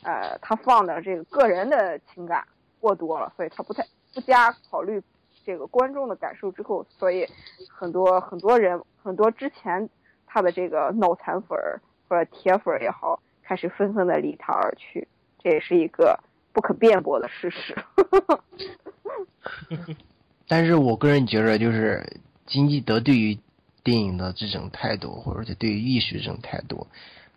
[0.03, 2.47] 呃，他放的这个个人的情感
[2.81, 3.85] 过多了，所以他不太
[4.15, 5.03] 不加考虑
[5.45, 7.27] 这个观众的感受之后，所以
[7.69, 9.89] 很多很多人很多之前
[10.27, 15.07] 他的这个脑残粉儿或者铁粉儿也好，开始纷纷的离他而去，
[15.39, 16.19] 这也是一个
[16.53, 17.77] 不可辩驳的事实。
[20.47, 22.03] 但是我个人觉得，就是
[22.49, 23.39] 金基德对于
[23.85, 26.89] 电影的这种态度，或者是对于艺术这种态度，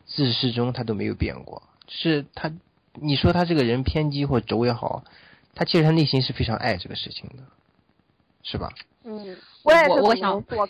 [0.08, 1.62] 自始至终他都没有变过。
[1.88, 2.52] 是他，
[2.94, 5.04] 你说他这个人偏激或轴也好，
[5.54, 7.44] 他其实他内心是非常爱这个事情的，
[8.44, 8.70] 是吧？
[9.04, 10.70] 嗯，我也是我我想我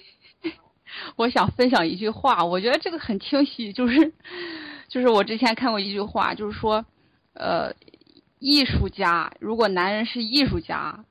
[1.15, 4.13] 我想分享一句话，我觉得这个很清晰，就是
[4.87, 6.85] 就是我之前看过一句话，就是说，
[7.33, 7.73] 呃，
[8.39, 11.05] 艺术家如果男人是艺术家，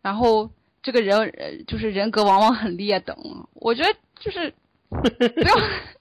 [0.00, 0.50] 然后
[0.82, 3.16] 这个人呃就是人格往往很劣等，
[3.54, 3.88] 我觉得
[4.18, 4.52] 就是
[4.88, 4.96] 不
[5.44, 5.54] 要，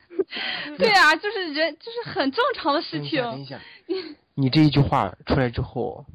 [0.78, 3.22] 对啊，就是人就是很正常的事情，。
[3.22, 3.60] 等一下，
[4.36, 6.06] 你这一句话出来之后，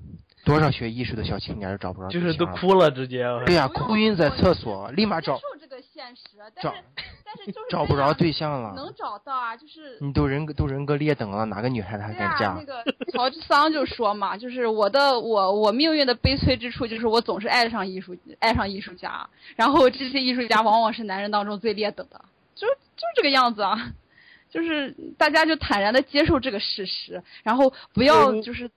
[0.45, 3.25] 多少学艺术的小青年都找不着就是都哭了，直接。
[3.47, 5.66] 对呀、哭晕在厕所，立马找这个
[5.97, 6.23] 现实，
[6.55, 6.83] 但是
[7.25, 8.93] 但是就是找不着对象了能。
[8.95, 12.65] 找到啊，就是你都人格都人格劣等了，哪个女孩子还敢嫁那？
[12.65, 22.23] 个乔治桑就说嘛，就是我的我我命运的悲催之处，就是我总是爱上艺术爱上艺术家，然后这些艺术家往往是男人当中最劣等的，
[22.55, 23.93] 就就这个样子啊，
[24.51, 28.71] 就是大家就坦然的接受这个事实，然后不要就是。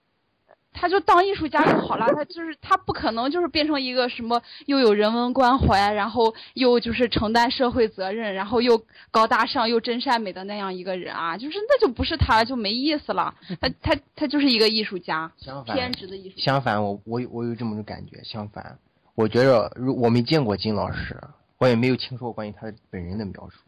[0.72, 8.80] 他就当艺术家就好了，他就是他不可能就是变成一个什么又有人文关怀，然后又就是承担社会责任，然后又
[9.10, 13.34] 高大上又真善美的那样一个人啊，就是那就不是他了，就没意思了。
[13.60, 16.42] 他他他就是一个艺术家，相反，偏执的艺术家。
[16.42, 18.22] 相反，我我有我有这么种感觉。
[18.22, 18.78] 相反，
[19.14, 21.20] 我觉着如我没见过金老师，
[21.58, 23.58] 我也没有听说过关于他本人的描述，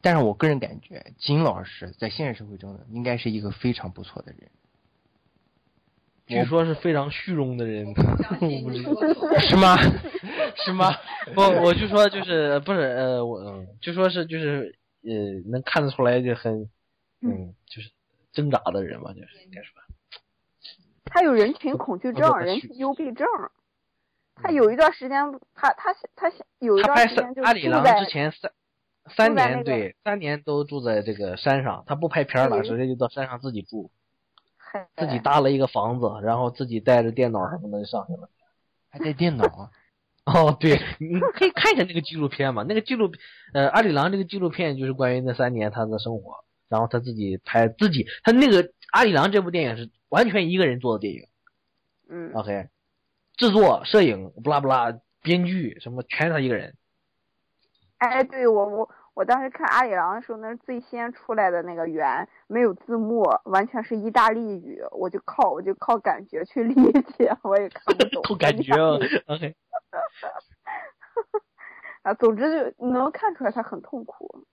[0.00, 4.48] 但是我个人感觉金老师在现实社会中呢，应该是一个非常不错的人。
[6.26, 8.92] 据说是非常虚荣的人，我不知道。
[9.40, 9.76] 是吗？
[10.56, 10.92] 是吗？
[11.34, 16.68] 不，我就说就是不是呃，我嗯，就说是就是呃，能看得出来就很
[17.20, 17.90] 嗯，就是
[18.32, 19.70] 挣扎的人嘛，就是应该说。
[21.04, 23.26] 他有人群恐惧症人是群幽闭症。
[24.34, 25.22] 他有一段时间，
[25.54, 28.50] 他他他有一他拍段时间就阿里郎之前三
[29.08, 33.90] 三年对三年都住在这个山上，他不拍片了，直接就到山上自己住，嗨
[34.96, 38.28] 自己搭了一个房子，然后自己带着电脑什么的就上去了。
[38.88, 39.70] 还带电脑啊？
[40.26, 43.12] 哦，对，你可以看一下那个纪录片嘛，那个纪录，
[43.52, 51.28] 呃，阿里郎这个纪录片就是关于那三年他的生活，然后他自己拍自己，他那个阿里郎这部电影是完全一个人做的电影
[52.08, 52.68] 嗯，，OK，
[53.36, 56.74] 制作、摄影、不拉不拉，编剧什么全是他一个人。
[57.98, 66.74] 哎，对我我我当时看阿里郎的时候，那是最先出来的那个源，没有字幕，完全是意大利语，我就靠我就靠感觉去理
[67.16, 68.22] 解，我也看不懂。
[68.22, 68.98] 靠感觉啊
[69.28, 69.56] ，OK，
[72.02, 74.44] 啊，总之就能看出来他很痛苦。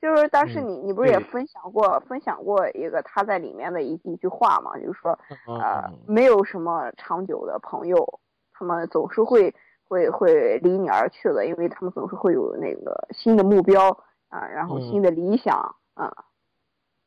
[0.00, 5.18] 就是当时嗯你、你不是也分享过分享过一个他在里面的一一句话嘛，就是说
[5.48, 8.20] 嗯呃嗯没有什么长久的朋友，
[8.52, 9.52] 他们总是会
[9.88, 13.90] 会会离你而去的，因为他们总是会有那个新的目标
[14.28, 16.12] 啊、然后嗯新的理想啊、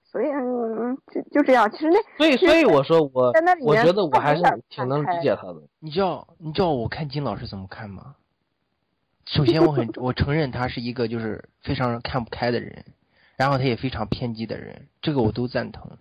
[0.04, 1.70] 所以嗯就就这样。
[1.70, 5.62] 其实那所以所以我说我在那里我觉得我还是挺能理解他的。
[5.80, 8.16] 你知道你知道我看金老师怎么看吗？
[9.26, 12.84] 首先，我很 我承认他是一个就是非常看不开的人，
[13.36, 15.92] 然后他也非常偏激的人，这个我都赞同。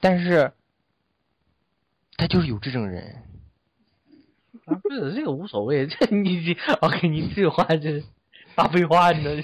[0.00, 0.52] 但是，
[2.16, 3.35] 他就是有这种人，啊，
[4.74, 8.04] 不是这个无所谓， 这你这 OK，你这话这是
[8.54, 9.34] 大废话，你知道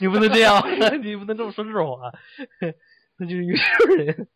[0.00, 0.62] 你不能这样，
[1.02, 2.10] 你不能这么说这种话，
[3.18, 4.28] 那就是有这种人。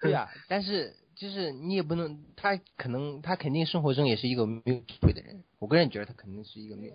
[0.00, 5.42] 对呀、但是就是你也不能，他可能他肯定生活中也是一个没有智慧的人。
[5.58, 6.94] 我个人觉得他肯定是一个没有，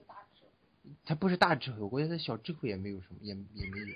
[1.06, 3.88] 他不是大智慧，我觉得他小智慧也没有什么，也也没有，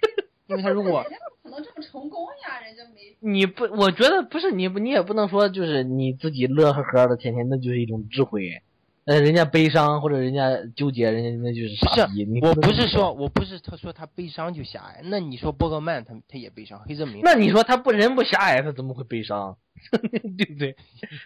[0.47, 1.03] 因为他如果
[1.43, 3.15] 不可能这么成功呀，人家没。
[3.19, 8.61] 你不，我觉得不是你，你也不能说就是你自己乐呵呵的，天天那就是一种智慧。
[9.05, 12.23] 呃，人家悲伤或者人家纠结，人家那就是傻逼。
[12.23, 19.57] 你我不是说，我不是他说他悲伤就狭隘，那你说波格曼他他也悲伤，黑泽明那你说他不人不狭隘，他怎么会悲伤？
[20.37, 20.75] 对不对？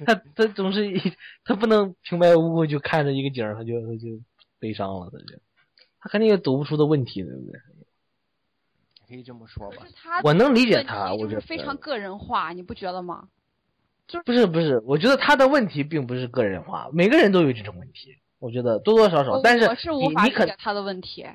[0.06, 1.02] 他他总是一
[1.44, 4.08] 他不能平白无故就看着一个景儿，他就他就
[4.58, 5.38] 悲伤了，他就
[6.00, 7.60] 他肯定有走不出的问题，对不对？
[9.08, 9.78] 可以这么说吧
[10.24, 13.28] 我能理解他，我就是觉得非常个人化，你不觉得吗？
[14.08, 21.26] 就是不是不是，我觉得他的问题并不是个人化，每个人都有这种问题，我觉得多多少少，但是我是无法理解他的问题。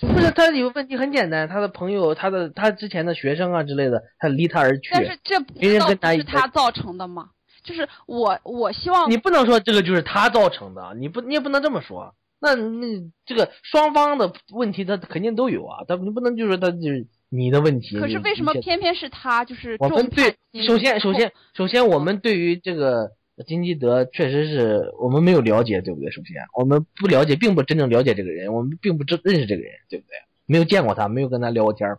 [0.00, 4.90] 不是他有问题很简单，他的朋友、他的他之前的学生啊之类的，他离他而去。
[4.92, 7.30] 但是这不是他造成的吗？
[7.62, 12.14] 就是我我希望你不能说这个就是他造成的，你不你也不能这么说。
[12.40, 12.86] 那那
[13.26, 17.98] 这个双方的问题，他肯定都有啊，他你不能就说他就是你的问题。
[17.98, 19.44] 可是为什么偏偏是他？
[19.44, 23.10] 就是我们对，首先首先首先，我们对于这个
[23.46, 26.10] 金基德确实是我们没有了解，对不对？
[26.10, 30.12] 首先，我们不了解，并不真正了解这个人，我们并不知认识这个人，对不对？
[30.46, 31.98] 没有见过他，没有跟他聊过天儿。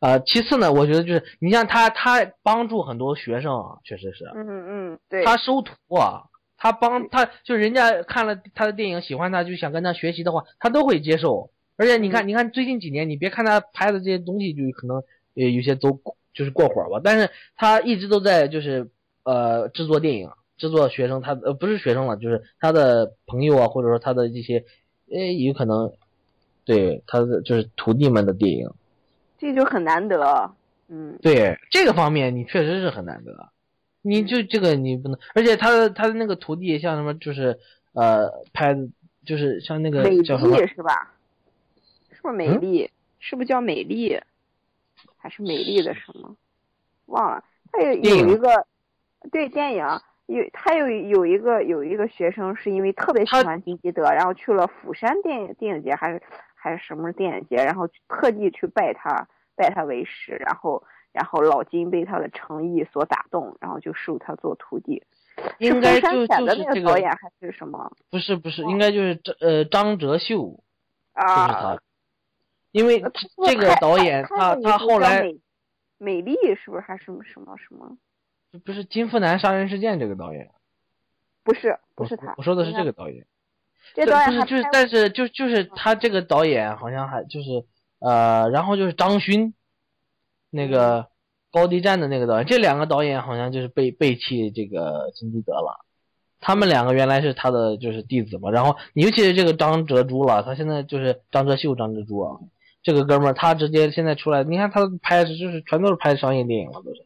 [0.00, 6.24] 呃，其次呢，我觉得就是你像他，他帮助很多学生啊，确实是，嗯嗯，对，他收徒啊，
[6.62, 11.50] 他帮他就人家看了他的电影，喜欢他，就想跟他学习的话，他都会接受。
[11.76, 14.98] 而且你看，你看最近几年，你别看他拍的这些东西，就可能
[15.34, 16.00] 呃有些都
[16.32, 18.88] 就是过火吧，但是他一直都在就是
[19.24, 24.64] 呃制作电影，制作学生他呃不是学生了，就是他的朋友啊，或者说他的这些
[25.10, 25.92] 呃有可能
[26.64, 28.70] 对他的就是徒弟们的电影。
[29.36, 30.52] 这就很难得。
[30.86, 33.48] 嗯，对这个方面，你确实是很难得。
[34.02, 37.58] 你就这个你不能，而且他的他的那个徒弟像什么，就是
[37.94, 38.88] 呃拍的，
[39.24, 41.12] 就是像那个美叫什么丽是吧？
[42.10, 42.90] 是不是美嗯丽？
[43.20, 44.20] 是不是叫美丽？
[45.16, 46.36] 还是美丽的什么？
[47.06, 47.44] 忘了。
[47.70, 48.66] 他有有一个
[49.30, 49.84] 对电影
[50.26, 56.20] 有他有有一个有一个学生是因为特别喜欢金基德，然后去了釜山电影电影节还是
[56.54, 60.82] 还是什么电影节，然后特地去拜他拜他为师，然后
[61.12, 65.02] 然后老金被他的诚意所打动，然后就收他做徒弟。
[65.58, 70.36] 应该就风山犬的那就是这个个导演还是什么不是不是，应该就是张呃张哲秀，
[71.14, 71.82] 就是啊他？，
[72.70, 75.40] 因为呃这这个导演他他后来美
[75.98, 77.96] 美丽是不是还是什么什么什么？
[78.66, 80.50] 不是金富南杀人事件这个导演，
[81.42, 83.26] 不是不是他，我说的是这个导演。
[83.94, 87.64] 这导演不是就是，但是就就是他这个导演好像还就是
[87.98, 89.54] 呃，然后就是张勋，
[90.52, 91.08] 那个
[91.50, 95.84] 高地站的那个导演，这两个导演好像就是背背弃这个金基德了。
[96.44, 102.40] 他们两个原来是他的就是弟子嘛，然后尤其是这个张哲洙了，他现在就是张哲秀、张哲洙啊，
[102.82, 107.02] 这个哥们儿他直接现在出来，你看他拍的就是全都是拍商业电影了，都是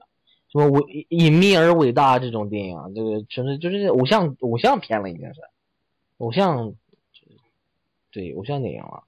[0.51, 5.41] 什么伟隐秘而伟大这种电影，这个纯粹就是偶像偶像片了，已经是
[6.17, 6.73] 偶像
[8.11, 9.05] 对偶像电影了。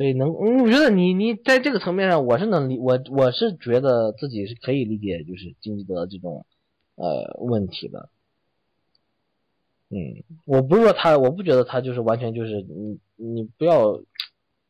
[0.00, 6.46] 所以能，嗯我觉得你你在这个层面上，我是能理我我是觉得自己是可以理解，就是金基德这种
[6.94, 8.08] 呃问题的。
[9.90, 14.00] 嗯，我不是说他，我不觉得他就是完全就是你你不要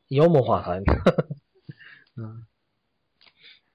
[0.08, 0.80] 妖魔化他。
[2.18, 2.44] 嗯，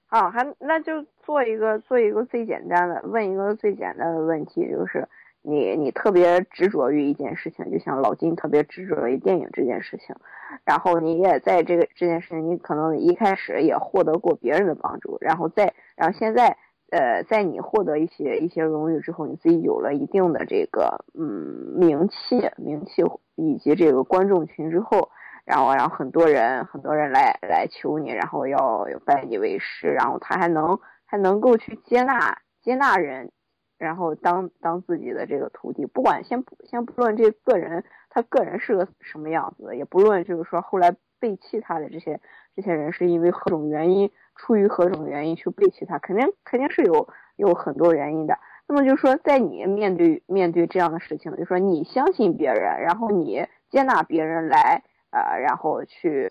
[0.08, 5.08] 好，还那就做一个做一个最简单的，问一个最简单的问题，就是
[5.46, 10.16] 你你特别执着于一件事情，就像老金特别执着于电影这件事情，
[10.64, 16.56] 然后你也在这个这件事情，你可能一开始也获得过别人的帮助，然后再然后现在
[16.90, 23.02] 呃，在你获得一些一些荣誉之后，你自己有了一定的这个嗯名气名气
[23.36, 25.08] 以及这个观众群之后。
[25.46, 33.30] 然后然后很多人很多人来来求你，然后要拜你为师，然后他还能还能够去接纳接纳人，
[33.78, 42.20] 然后当当自己的这个徒弟，不管先不先不论这个人他个人是个什么样子，也不论就是说后来背弃他的这些
[42.54, 48.38] 这些人是因为何种原因，出于何种原因去背弃他，肯定肯定是有有很多原因的。
[48.68, 54.82] 那么就是说，在你面对面对这样的事情，就说你相信别人，然后你接纳别人来。
[55.12, 56.28] 呃，然后去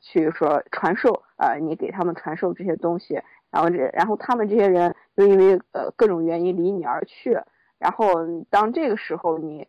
[0.00, 3.20] 去说传授，呃，你给他们传授这些东西，
[3.54, 7.38] 然后这然后他们这些人就因为呃各种原因离你而去，
[7.78, 8.08] 然后
[8.50, 9.68] 当这个时候你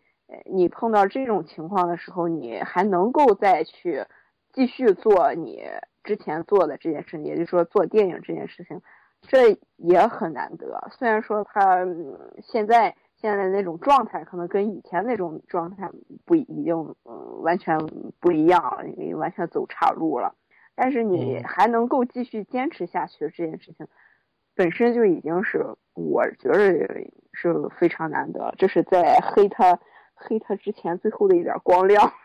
[0.52, 4.04] 你碰到这种情况的时候，你还能够再去
[4.52, 5.62] 继续做你
[6.04, 8.82] 之前做的这件事情，也就是说做电影这件事情，
[9.22, 10.90] 这也很难得。
[10.98, 12.96] 虽然说他、嗯、现在。
[13.18, 15.90] 现在那种状态可能跟以前那种状态
[16.26, 16.76] 不已经
[17.06, 17.80] 嗯完全
[18.20, 20.36] 不一样了，因为完全走岔路了。
[20.76, 23.88] 但是你还能够继续坚持下去这件事情，
[24.56, 26.60] 本身就已经是我觉得
[27.34, 28.54] 是非常难得。
[28.58, 29.80] 这是在黑他
[30.14, 32.12] 黑他之前最后的一点光亮。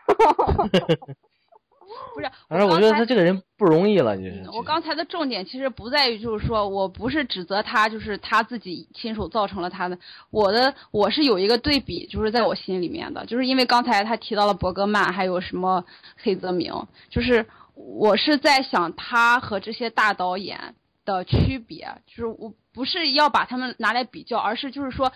[2.15, 4.45] 不是，反正我觉得他这个人不容易了，就是。
[4.53, 9.97] 我刚才的重点其实不在于，就是说我不是指责他，就是他自己亲手造成了他的。
[10.29, 15.83] 我的我是有一个对比，就是在我心里面的，就是因为刚才他提到了伯格曼，还有什么
[16.15, 16.73] 黑泽明，
[17.09, 17.45] 就是
[17.85, 20.75] 我是在想他和这些大导演
[21.05, 25.11] 的区别，就是我不是要把他们拿来比较，而是就是说，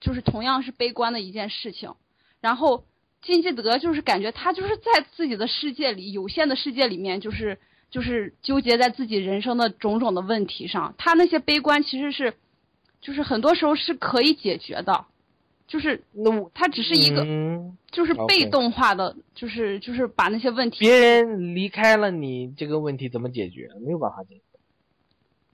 [0.00, 1.94] 就是同样是悲观的一件事情，
[2.40, 2.84] 然后。
[3.22, 7.58] 金基德就是感觉他就是在自己的世界里，有限的世界里面，就是
[7.90, 10.94] 就是纠结在自己人生的种种的问题上。
[10.96, 12.32] 他那些悲观其实是，
[13.02, 15.04] 就是很多时候是可以解决的，
[15.70, 23.70] 就是那我他只是一个嗯，就是被动化的，就是就是把那些问题，别人离开了你，这个问题怎么解决？
[23.80, 24.42] 没有办法解决。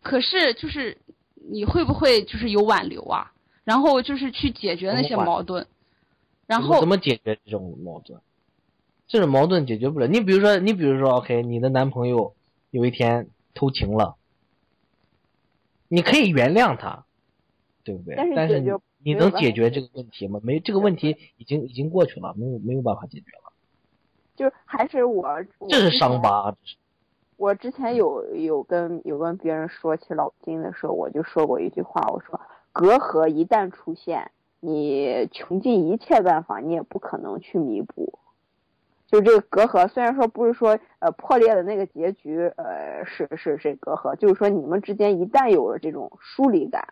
[0.02, 0.96] 可是就是
[1.34, 3.30] 你会不会就是有挽留啊？
[3.62, 5.66] 然后就是去解决那些矛盾，
[6.46, 8.18] 然后怎么解决这种矛盾？
[9.06, 10.06] 这种矛盾解决不了。
[10.06, 12.34] 你比如说，你比如说，OK，你的男朋友
[12.70, 14.16] 有一天偷情了，
[15.88, 17.04] 你可以原谅他，
[17.84, 18.16] 对不对？
[18.34, 18.70] 但是你
[19.02, 20.40] 有办法能解决这个问题吗？
[20.42, 23.52] 没，这个问题已经已经过去了，没有没有办法解决了，
[24.34, 25.26] 就是还是我，
[25.58, 25.90] 我这是。
[25.90, 26.56] 伤疤。
[27.36, 32.40] 我之前有有跟有跟别人说起老金的时候，我就说过一句话，我说
[32.72, 38.18] 隔阂一旦出现，你穷尽一切办法，你也不可能去弥补。
[39.06, 46.88] 就这个隔阂，虽然说不是说呃破裂的那个结局，呃是是是隔阂，就是说你们之间一旦有了这种疏离感，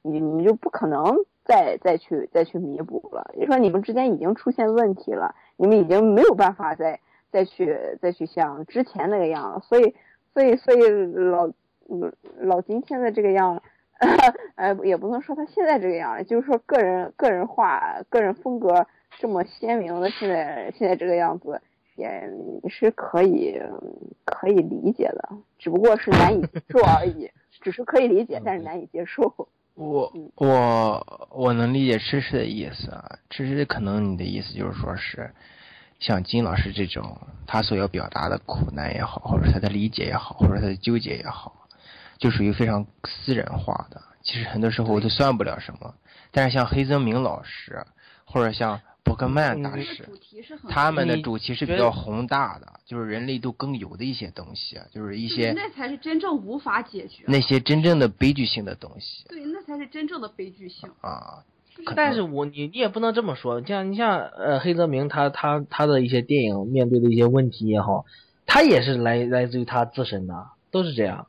[0.00, 1.14] 你你就不可能
[1.44, 3.32] 再再去再去弥补了。
[3.34, 7.00] 也就说你们之间已经出现问题了，你们已经没有办法再
[7.30, 9.60] 再去再去像之前那个样了。
[9.60, 9.94] 所以
[10.32, 10.80] 所以所以
[11.14, 11.48] 老
[11.88, 13.62] 嗯老金现在这个样，
[14.56, 18.86] 呃也不能说他现在这个样，就是说个人个人化、个人风格
[19.18, 21.60] 这么鲜明的，现在现在这个样子。
[21.94, 22.08] 也
[22.70, 23.60] 是可以
[24.24, 25.28] 可以理解的，
[25.58, 27.30] 只不过是难以接受而已。
[27.60, 29.46] 只是可以理解，但是难以接受。
[29.74, 35.34] 我嗯我我能理解芝芝的意思啊，芝芝可能你的意思就是说是，
[35.98, 41.66] 像金老师这种，他所要表达的苦难也好，或者他的理解也好，或者他的纠结也好，
[42.18, 44.02] 就属于非常私人化的。
[44.22, 45.94] 其实很多时候我都算不了什么。
[46.30, 47.84] 但是像黑泽明老师，
[48.24, 50.08] 或者像伯格曼大嗯师，
[50.68, 57.24] 他们的主题是比较宏大的，就是人类都更有的一些东西，啊就是一些那才是真正无法解决。
[57.26, 60.90] 那些真正的悲剧性的东西对，那才是真正的悲剧性。
[61.00, 61.44] 啊。
[61.96, 68.04] 但是我你你也不能这么说，像你像呃黑泽明他他他的一些电影面对的一些问题也好，
[68.46, 71.26] 他也是来来自于他自身的，都是这样。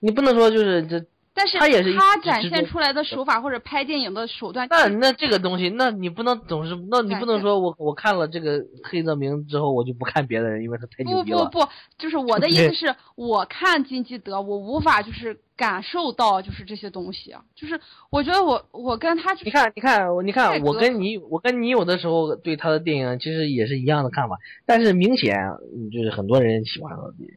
[0.00, 1.06] 你不能说就是这，
[1.38, 11.44] 但是他也是他展现出来的手法或者拍电影的手段，那那这个东西，那你不能总是，那你不能说我我看了这个黑泽明之后，我就不看别的人，因为他太牛逼了。
[11.44, 24.36] 不不不，就是我的意思是，我看金基德，我无法就是感受到就是这些东西啊，就是我觉得我我跟他就你看，你看，你看，我跟你，我跟你有的时候对他的电影其实也是一样的看法，
[24.66, 25.36] 但是明显
[25.74, 27.36] 嗯就是很多人喜欢他的电影，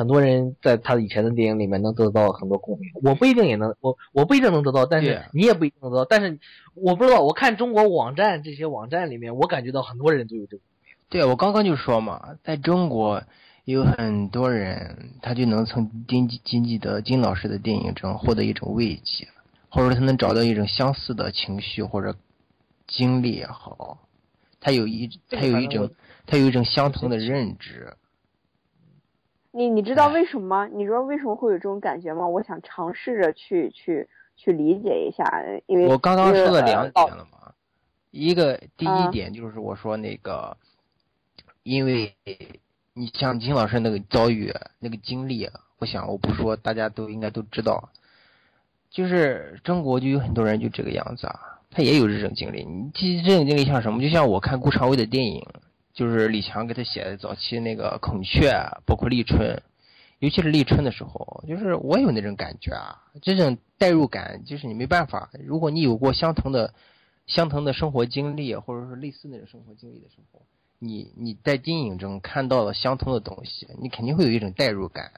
[0.00, 2.90] 很多人在他以前的电影里面能得到很多共鸣。
[3.02, 6.06] 我不一定也能，我我不一定能得到，但是你也不一定能得到。
[6.06, 6.38] 但是
[6.72, 10.62] 我不知道，我看中国网站这些网站里面，我感觉到很多人都有这个。
[11.10, 13.22] 对，我刚刚就说嘛，在中国
[13.66, 19.28] 有很多人，他就能从金金基德金老师的电影中获得一种慰藉，
[19.68, 22.16] 或者他能找到一种相似的情绪或者
[22.88, 23.98] 经历也好，
[24.60, 25.90] 他有一他有一种
[26.26, 27.92] 他有一种相同的认知。
[29.52, 30.68] 你你知道为什么吗？
[30.72, 32.26] 你知道为什么会有这种感觉吗？
[32.26, 35.24] 我想尝试着去去去理解一下，
[35.66, 37.52] 因为我刚刚说了两点了嘛，
[38.10, 40.56] 一个第一啊点就是我说那个，
[41.62, 42.14] 因为
[42.94, 47.90] 你像金老师那个遭遇、那个经历，啊我想我不说，大家都应该都知道，
[48.90, 52.64] 就是中国就有很多人就这个样子啊，他也有这种经历。
[52.64, 54.00] 你其实这种经历像什么？
[54.00, 55.44] 就像我看顾长卫的电影，
[56.00, 58.48] 就是李强给他写的早期那个《孔雀》，
[58.86, 59.38] 包括《立春》，
[60.18, 65.28] 尤其是立春的时候，就是我有那种感觉啊，这种代入感，就是你没办法。
[65.44, 66.72] 如果你有过相同的、
[67.26, 70.40] 相同的生活经历，或者说类似那种生活经历的时候，
[70.78, 75.10] 你你在电影中看到了相同的东西，你肯定会有一种代入感。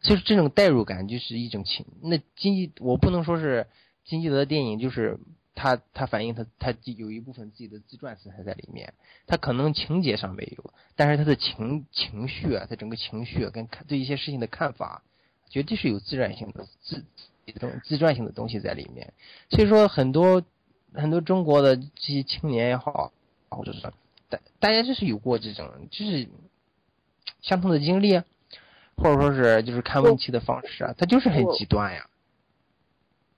[0.00, 1.84] 所以这种代入感就是一种情。
[2.00, 3.66] 那经济，我不能说是
[4.06, 5.18] 金基德的电影，就是
[5.56, 8.92] 他他反映他他有一部分自己的自传色彩在里面，
[9.26, 15.02] 他可能情节上没有，但是他的情情绪啊，他整个情绪啊跟看对一些事情的看法，
[15.48, 17.02] 绝对是有自传性的自
[17.46, 19.14] 自种自传性的东西在里面。
[19.48, 20.44] 所以说很多
[20.92, 23.12] 很多中国的这些青年也好，
[23.48, 23.80] 或者是
[24.28, 26.28] 大大家就是有过这种就是
[27.40, 28.24] 相同的经历啊，
[28.96, 32.10] 或者说是就是看问题的方式啊，他就是很极端呀。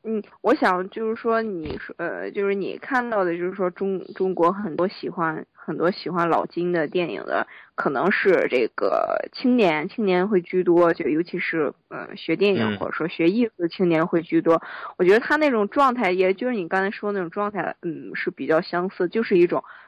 [0.04, 14.62] 嗯，我想就是说，你说呃，就是你看到的，就是说中中国很多喜欢很多喜欢老金的电影的，可能是这个青年青年会居多，就尤其是呃学电影嗯或者说学艺术的青年会居多。
[14.96, 19.64] 我觉得他那种状态，也就是你刚才说那种状态，嗯，是比较相似，就是一种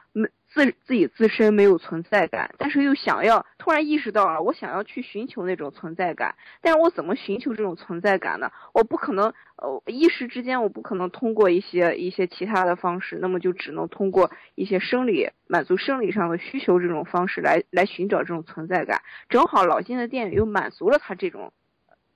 [0.53, 8.51] 自自己自身没有存在感，但是又想要突然意识到了，我想要去寻求那种存在感，但是我怎么寻求这种存在感呢？
[8.73, 19.01] 我不可能，呃，一时之间我不可能通过一些一些其他的方式，那么就只能通过一些生理满足生理上的需求这种方式来来寻找这种存在感。
[19.29, 21.53] 正好老金的电影又满足了他这种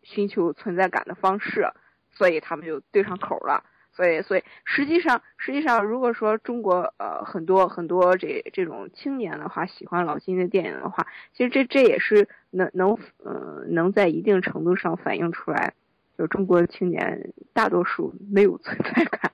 [0.03, 1.69] 寻求存在感的方式，
[2.11, 3.63] 所以他们就对上口了。
[3.95, 15.73] 所以，所以实际上，实际上，如果说中国呃很多很多这这种青年的话喜欢老金的电影的话，其实这这也是能能嗯能在一定程度上反映出来，
[16.17, 19.31] 就中国青年大多数没有存在感。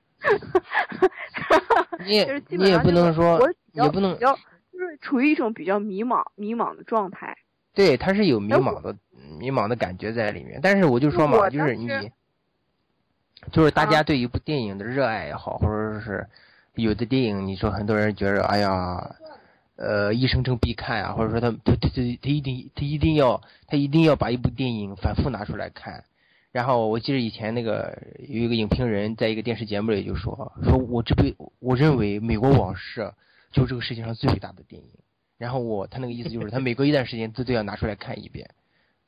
[2.06, 3.40] 你也你也不能说，
[3.72, 4.36] 也不能比较
[4.72, 7.36] 就是处于一种比较迷茫迷茫的状态。
[7.74, 8.96] 对，他是有迷茫的
[9.40, 11.90] 迷茫的感觉在里面，但是我就说嘛，就是你。
[13.52, 16.28] 就是大家对一部电影的热爱也好，或者说是
[16.76, 19.16] 有的电影，你说很多人觉得，哎呀，
[19.76, 26.04] 呃，一生中必看啊，或者说他他他他他一定他一定要他一定要把一部电影反复拿出来看。
[26.52, 33.02] 然后我记得以前那个有一个影评人在一个电视节目里就说，说我这部我认为《美国往事》
[33.52, 34.90] 就是这个世界上最伟大的电影。
[35.38, 38.50] 然后我他那个意思就是他每隔一段时间都都要拿出来看一遍。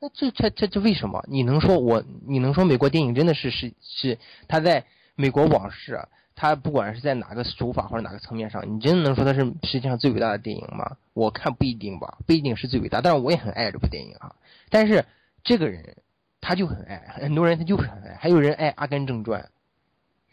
[0.03, 1.23] 那这这这这为什么？
[1.29, 2.03] 你能说我？
[2.27, 4.19] 你能说美国电影真的是是是
[4.49, 4.83] 他在
[5.15, 6.09] 美国往事？
[6.35, 10.97] 他不管是在哪个手法或者哪个层面上，你真的能说他是世界上最伟大的电影吗？
[11.13, 12.99] 我看不一定吧，不一定是最伟大。
[12.99, 14.35] 但是我也很爱这部电影啊。
[14.69, 15.05] 但是
[15.45, 15.95] 这个人
[16.41, 19.41] 他就很爱，很多人他就是很爱，还有人爱《阿甘正传》。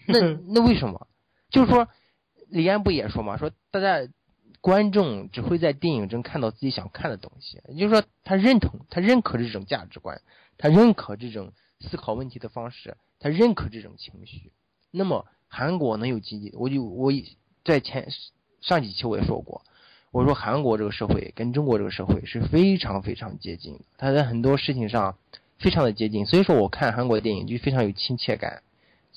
[0.13, 0.19] 那
[0.53, 1.07] 那为什么？
[1.49, 1.87] 就是说
[2.49, 3.37] 李安不也说嘛？
[3.37, 4.09] 说大家。
[4.61, 10.21] 观众只会在电影中看到自己想看的东西，也就是说，他认同、他认可这种价值观，
[10.59, 14.53] 他认可这种思考问题的方式，他认可这种情绪。
[14.91, 16.53] 那么，韩国能有经济？
[16.57, 17.11] 我就我
[17.65, 18.09] 在前
[18.61, 19.63] 上几期我也说过，
[20.11, 25.17] 我说韩国这个社会跟中国这个社会是非常非常接近的，他在很多事情上
[25.59, 28.63] 非常的接近，所以说我看韩国的电影就非常有亲切感。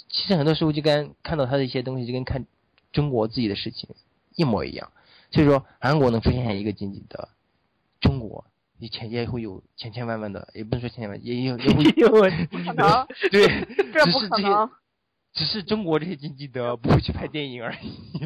[0.10, 2.46] 其实很多时候就跟看到他的一些东西，就跟看
[2.92, 3.90] 中国自己的事情
[4.36, 4.92] 一模一样。
[5.34, 7.30] 所以说，韩国能出现一个经济的，
[8.00, 8.46] 中国
[8.78, 12.12] 以前也会有千千万万的，也不能说千千万，也有 也会有
[12.64, 13.48] 可能，对，
[13.92, 14.70] 这不可能，
[15.34, 17.98] 只是中国这些经济的不会去拍电影而已。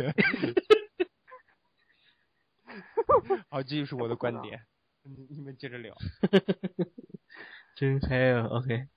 [3.49, 4.63] 好，这就是我的观点，
[5.03, 5.95] 你你们接着聊。
[7.77, 8.87] 真嗨啊！OK，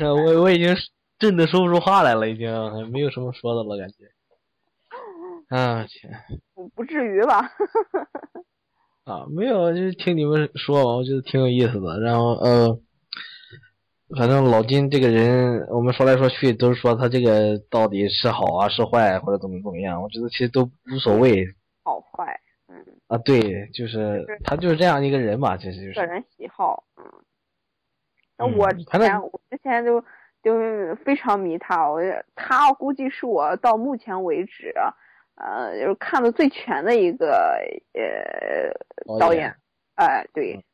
[0.00, 0.74] 我我已经
[1.20, 2.50] 震得说不出话来了，已经
[2.90, 4.10] 没有什么说的了，感觉。
[5.48, 6.12] 啊天，
[6.54, 7.50] 不不至于吧？
[9.04, 12.00] 啊，没有，就是听你们说，我觉得挺有意思的。
[12.00, 12.80] 然后呃，
[14.16, 21.44] 反正老金这个人，我们说来说去都是说他这个到底是好啊是坏或者怎么怎么样，我觉得其实都无所谓。
[21.84, 22.82] 好坏，嗯。
[23.08, 25.94] 啊，对，就是他就是这样一个人嘛，其实就是。
[25.94, 27.04] 个人喜好，嗯。
[28.38, 30.02] 那我之前我之前就
[30.42, 32.00] 就非常迷他，我
[32.34, 34.74] 他估计是我到目前为止。
[35.36, 37.58] 呃，就是看的最全的一个
[37.92, 39.52] 呃导演，
[39.96, 40.64] 哎，对，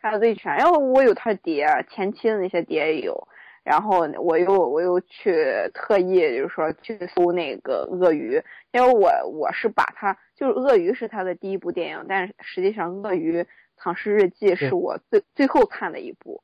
[0.00, 0.56] 看的最全。
[0.56, 3.26] 然后我有他碟，前期的那些碟也有。
[3.64, 8.40] 然后我又我又去特意就是说去搜那个鳄鱼，
[8.72, 13.44] 因为我我是把他就是鳄鱼是他的第一部电影，但是实际上鳄鱼
[13.76, 16.42] 藏尸日记是我最最后看的一部。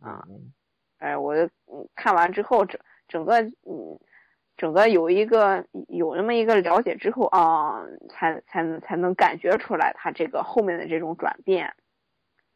[0.00, 0.24] 啊，
[0.98, 1.34] 哎，我
[1.94, 4.00] 看完之后整整个嗯。
[4.58, 7.80] 整个有一个有那么一个了解之后啊，
[8.10, 11.72] 才才能才能感觉出来他这个后面的这种转变。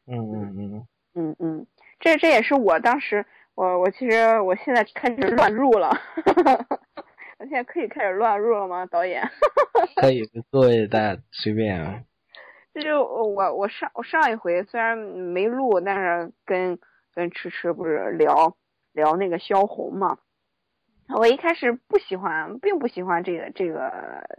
[0.06, 1.66] 嗯嗯嗯嗯嗯，
[2.00, 3.24] 这这也是我当时
[3.54, 5.90] 我我其实我现在开始乱入了，
[7.38, 9.22] 我现在可以开始乱入了吗，导演？
[10.02, 12.02] 可以，各位大家随便啊。
[12.74, 16.78] 这就我我上我上一回虽然没录，但是跟
[17.14, 18.56] 跟迟迟不是聊
[18.92, 20.18] 聊那个萧红嘛。
[21.14, 23.92] 我一开始不喜欢，并不喜欢这个这个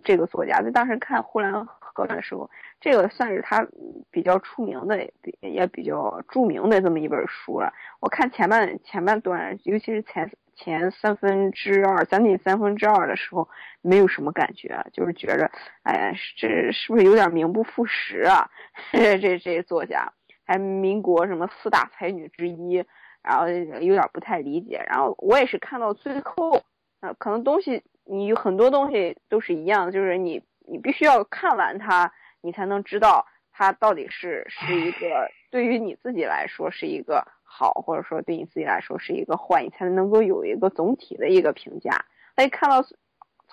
[0.03, 0.61] 这个作家。
[0.61, 3.65] 在当时看《呼兰河传》的时候，这个算是他
[4.11, 5.07] 比较出名的，
[5.41, 7.71] 也比较著名的这么一本书了。
[7.99, 13.47] 我看前半前半段，尤其是前前三分之二、将近三分之二的时候，
[13.81, 15.51] 没有什么感觉，就是觉着，
[15.83, 18.49] 哎，这是不是有点名不副实啊？
[18.91, 20.11] 这这这作家，
[20.45, 22.83] 还民国什么四大才女之一。
[23.23, 26.61] 然后有点不太理解，然后我也是看到最后，
[27.01, 42.05] 呃，可能东西你有很多东西都是一样，就是你你必须要看完它，你才能知道它到底是是一个对于你自己来说是一个好，或者说对你自己来说是一个坏，你才能够有一个总体的一个评价。
[42.35, 42.83] 哎，看到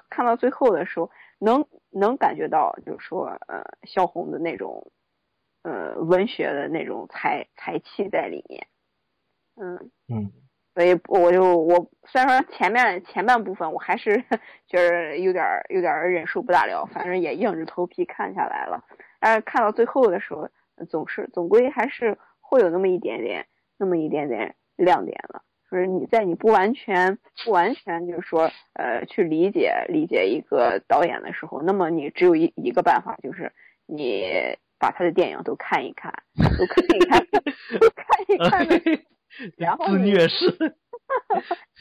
[0.08, 4.90] 看到最后的时候，能能感觉到，就是说，呃，萧红的那种，
[5.62, 8.66] 呃，文学的那种才才气在里面，
[9.60, 10.32] 嗯嗯
[10.74, 14.24] 所以我就我虽然说前面前半部分我还是
[14.68, 18.84] 就是有点儿有点儿忍受不大了，反正也硬着头皮看下来了，
[19.18, 20.48] 但是看到最后的时候，
[20.88, 23.46] 总是总归还是会有那么一点点
[23.78, 25.42] 那么一点点亮点的。
[25.70, 33.52] 就是你在你不完全不完全就是说呃去理解理解一个导演的时候，那么你只有一一个办法，就是
[33.86, 34.24] 你
[34.78, 37.26] 把他的电影都看一看，都看一看，
[37.80, 39.00] 都看一看的。
[39.56, 40.74] 然后自你虐式，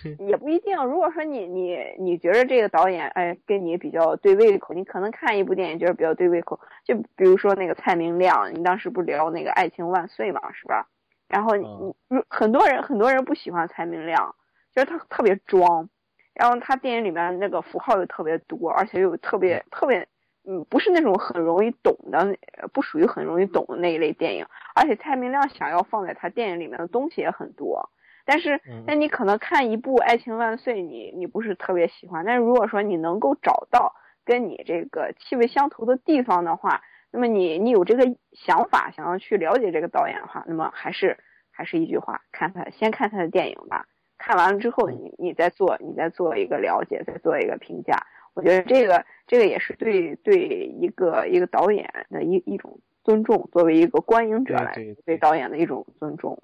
[0.19, 0.75] 也不一定。
[0.85, 10.87] 如果说你你你觉得这个导演哎跟你比较对胃口，你可能看一部电影觉得比较对胃口，就比如说那个蔡明亮，你当时不聊那个《爱情万岁》嘛，是吧？
[11.27, 14.35] 然后你嗯你很多人很多人不喜欢蔡明亮，
[14.73, 15.89] 觉得他特别装，
[16.33, 20.07] 然后他电影里面那个符号又特别多，而且又特别特别。
[20.49, 22.17] 嗯，不是那种很容易懂的，
[22.57, 24.47] 呃不属于很容易懂的那一类电影。
[24.73, 27.91] 而且蔡明亮想要放在他电影里面的东西也很多，
[28.25, 28.83] 但是嗯。
[28.87, 33.93] 那你可能看一部《爱情万岁》，你你不是特别喜欢，但是如果说你能够找到
[34.25, 36.81] 跟你这个气味相投的地方的话，
[37.11, 38.03] 那么你你有这个
[38.33, 41.17] 想法，想要去了解这个导演的话，那么还是
[41.51, 43.85] 还是一句话，看他先看他的电影吧，
[44.17, 47.95] 看完了之后，你你再做你再做一个了解，再做一个评价。
[48.35, 56.41] 我觉得这个这个也是对对一个一个导演的一一种尊重，作为一个观影者来对对对导演的一种尊重。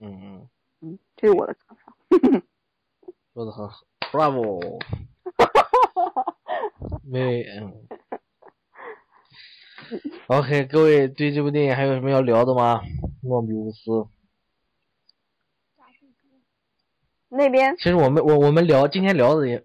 [0.00, 0.48] 嗯嗯，
[0.80, 1.94] 嗯，这是我的看法。
[3.32, 4.82] 说的很好，Bravo，
[7.04, 7.86] 没 嗯。
[10.26, 12.80] OK，各位对这部电影还有什么要聊的吗？
[13.22, 14.08] 莫比乌斯。
[17.28, 19.64] 那边其实我们我我们聊今天聊的也，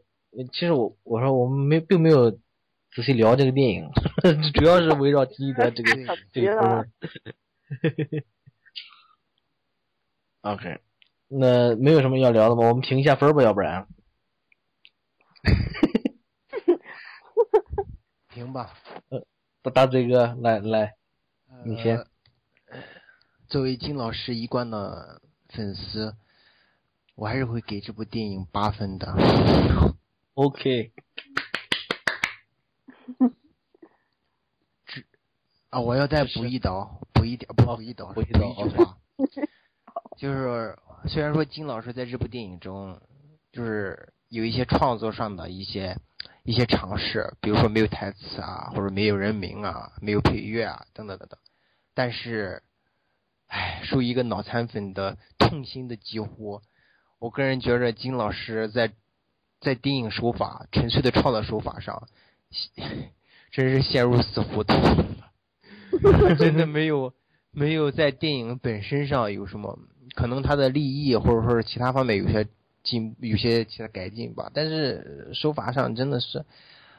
[0.51, 3.89] 其实我我说我们没并没有仔细聊这个电影，
[4.53, 5.91] 主要是围绕基德这个
[6.31, 6.91] 这个部分。
[10.41, 10.79] OK，
[11.27, 12.67] 那没有什么要聊的吗？
[12.67, 13.87] 我们评一下分吧，要不然。
[18.29, 18.73] 评吧。
[19.09, 19.25] 呃
[19.71, 20.93] 大嘴哥来来，
[21.65, 22.05] 你先呃。
[23.47, 26.15] 作为金老师一贯的粉丝，
[27.15, 29.07] 我还是会给这部电影八分的。
[30.35, 30.91] OK，
[35.69, 38.69] 啊，我要再补一刀，补一点，不补一刀，补一刀一
[40.17, 43.01] 就是虽然说金老师在这部电影中，
[43.53, 45.97] 就是有一些创作上的一些
[46.43, 51.39] 一些尝试，比如说没有台词啊，或者没有人名啊，没有配乐啊，等等等等，
[51.93, 52.61] 但是，
[53.47, 56.61] 唉，属于一个脑残粉的痛心的疾呼。
[57.19, 58.93] 我个人觉着金老师在
[59.65, 62.07] 在电影手法纯粹的创作手法上，
[63.51, 65.31] 真是陷入死胡同了。
[66.37, 67.13] 真的没有
[67.49, 69.79] 没有在电影本身上有什么
[70.13, 72.47] 可能他的立意或者说是其他方面有些
[72.83, 76.45] 进有些其他改进吧，但是手法上真的是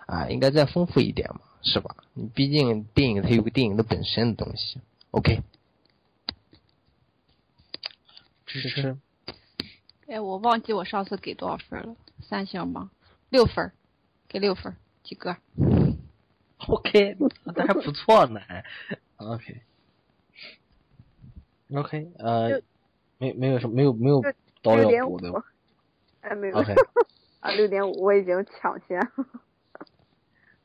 [0.07, 1.95] 啊，应该再丰富一点嘛，是吧？
[2.15, 4.81] 你毕竟电影它有个电影的本身的东西。
[5.13, 5.43] OK，
[8.45, 8.99] 支持。
[10.09, 12.91] 哎，我忘记我上次给多少分了，三星吗？
[13.29, 13.73] 六分儿，
[14.29, 15.37] 给六分儿，及格。
[16.69, 18.41] OK，那还不错呢。
[18.41, 18.65] 还
[19.17, 19.63] OK。
[21.73, 22.63] OK，呃，
[23.19, 24.23] 没没有什么没有没有
[24.63, 25.45] 刀六点五要补的。，
[26.23, 26.75] 哎，没有 OK
[27.41, 29.01] 啊，六点五我已经抢先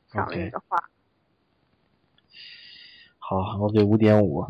[0.09, 0.89] 抢了你的话。
[3.17, 4.39] 好，我给五点五。
[4.39, 4.47] 啊，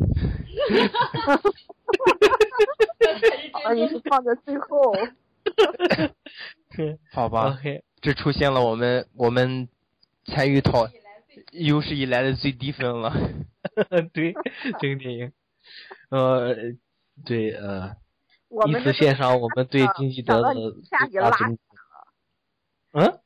[3.74, 4.94] 你是放在最后。
[7.12, 9.68] 好吧，OK，这出现了我们我们
[10.26, 10.88] 参与讨
[11.52, 13.14] 有史以来的最低分了。
[14.14, 14.34] 对，
[14.80, 15.32] 这个电影，
[16.10, 16.56] 呃，
[17.26, 17.96] 对，呃，
[18.50, 20.54] 以我们这此献上我们对啊金基德的
[20.84, 21.60] 下给拉最大尊重。
[22.94, 23.20] 嗯，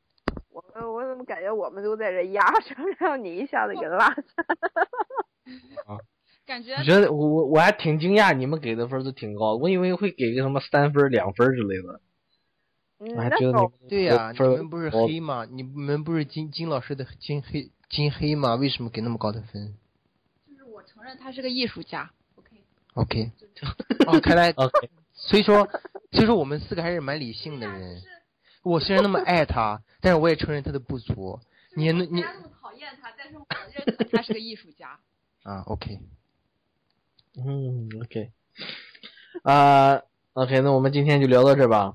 [0.49, 4.23] 我们我怎么感觉我们都在这压着， 让你一下子给拉下？
[6.45, 12.01] 感觉我觉得我我我还挺惊讶，你们给的分都挺高，我以为会给个什么三分、两分之类的。
[13.05, 15.45] 嗯，我还觉得你们对呀、你们不是黑吗？
[15.45, 18.55] 你们不是金金老师的金黑金黑吗？
[18.55, 19.75] 为什么给那么高的分
[20.47, 22.11] 就是我承认他是个艺术家。
[22.95, 23.31] OK，？OK，
[24.07, 25.67] 哦，看来 OK，所以说，
[26.11, 28.01] 所以说我们四个还是蛮理性的人。
[28.63, 31.39] 我虽然那么爱他，但是我也承认他的不足。
[31.75, 32.05] 你那么
[32.61, 33.45] 讨厌他，但是我
[33.75, 34.97] 认可他是个艺术家。
[35.43, 35.99] 啊，OK，
[37.37, 38.31] 嗯，OK，
[39.43, 40.01] 啊、
[40.33, 41.93] o k 那我们今天就聊到这儿吧。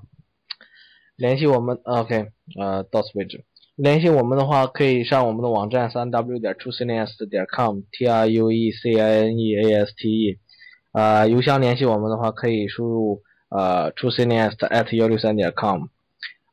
[1.21, 2.29] 联系我们，OK，
[2.59, 3.43] 呃，到此为止。
[3.75, 10.09] 联系我们的话，可以上我们的网站三 w 点 truecineast 点 com，t r u e c i n e a s t
[10.09, 10.39] e，
[10.93, 15.83] 呃，邮箱联系我们的话，可以输入呃 truecineast at 幺六三点 com，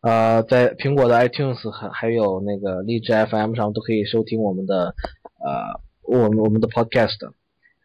[0.02, 4.94] 呃，在苹果的 iTunes 还还有那个荔枝 FM 上都可以收听我们的
[5.40, 7.32] 呃我们我们的 podcast，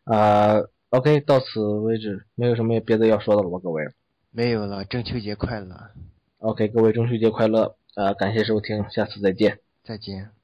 [0.03, 3.84] 呃，OK，到此为止，没有什么别的要说的了吧，各位？
[4.31, 5.76] 没有了，中秋节快乐，
[6.44, 9.60] ？OK，各位中秋节快乐，呃，感谢收听，下次再见。
[9.82, 10.43] 再见。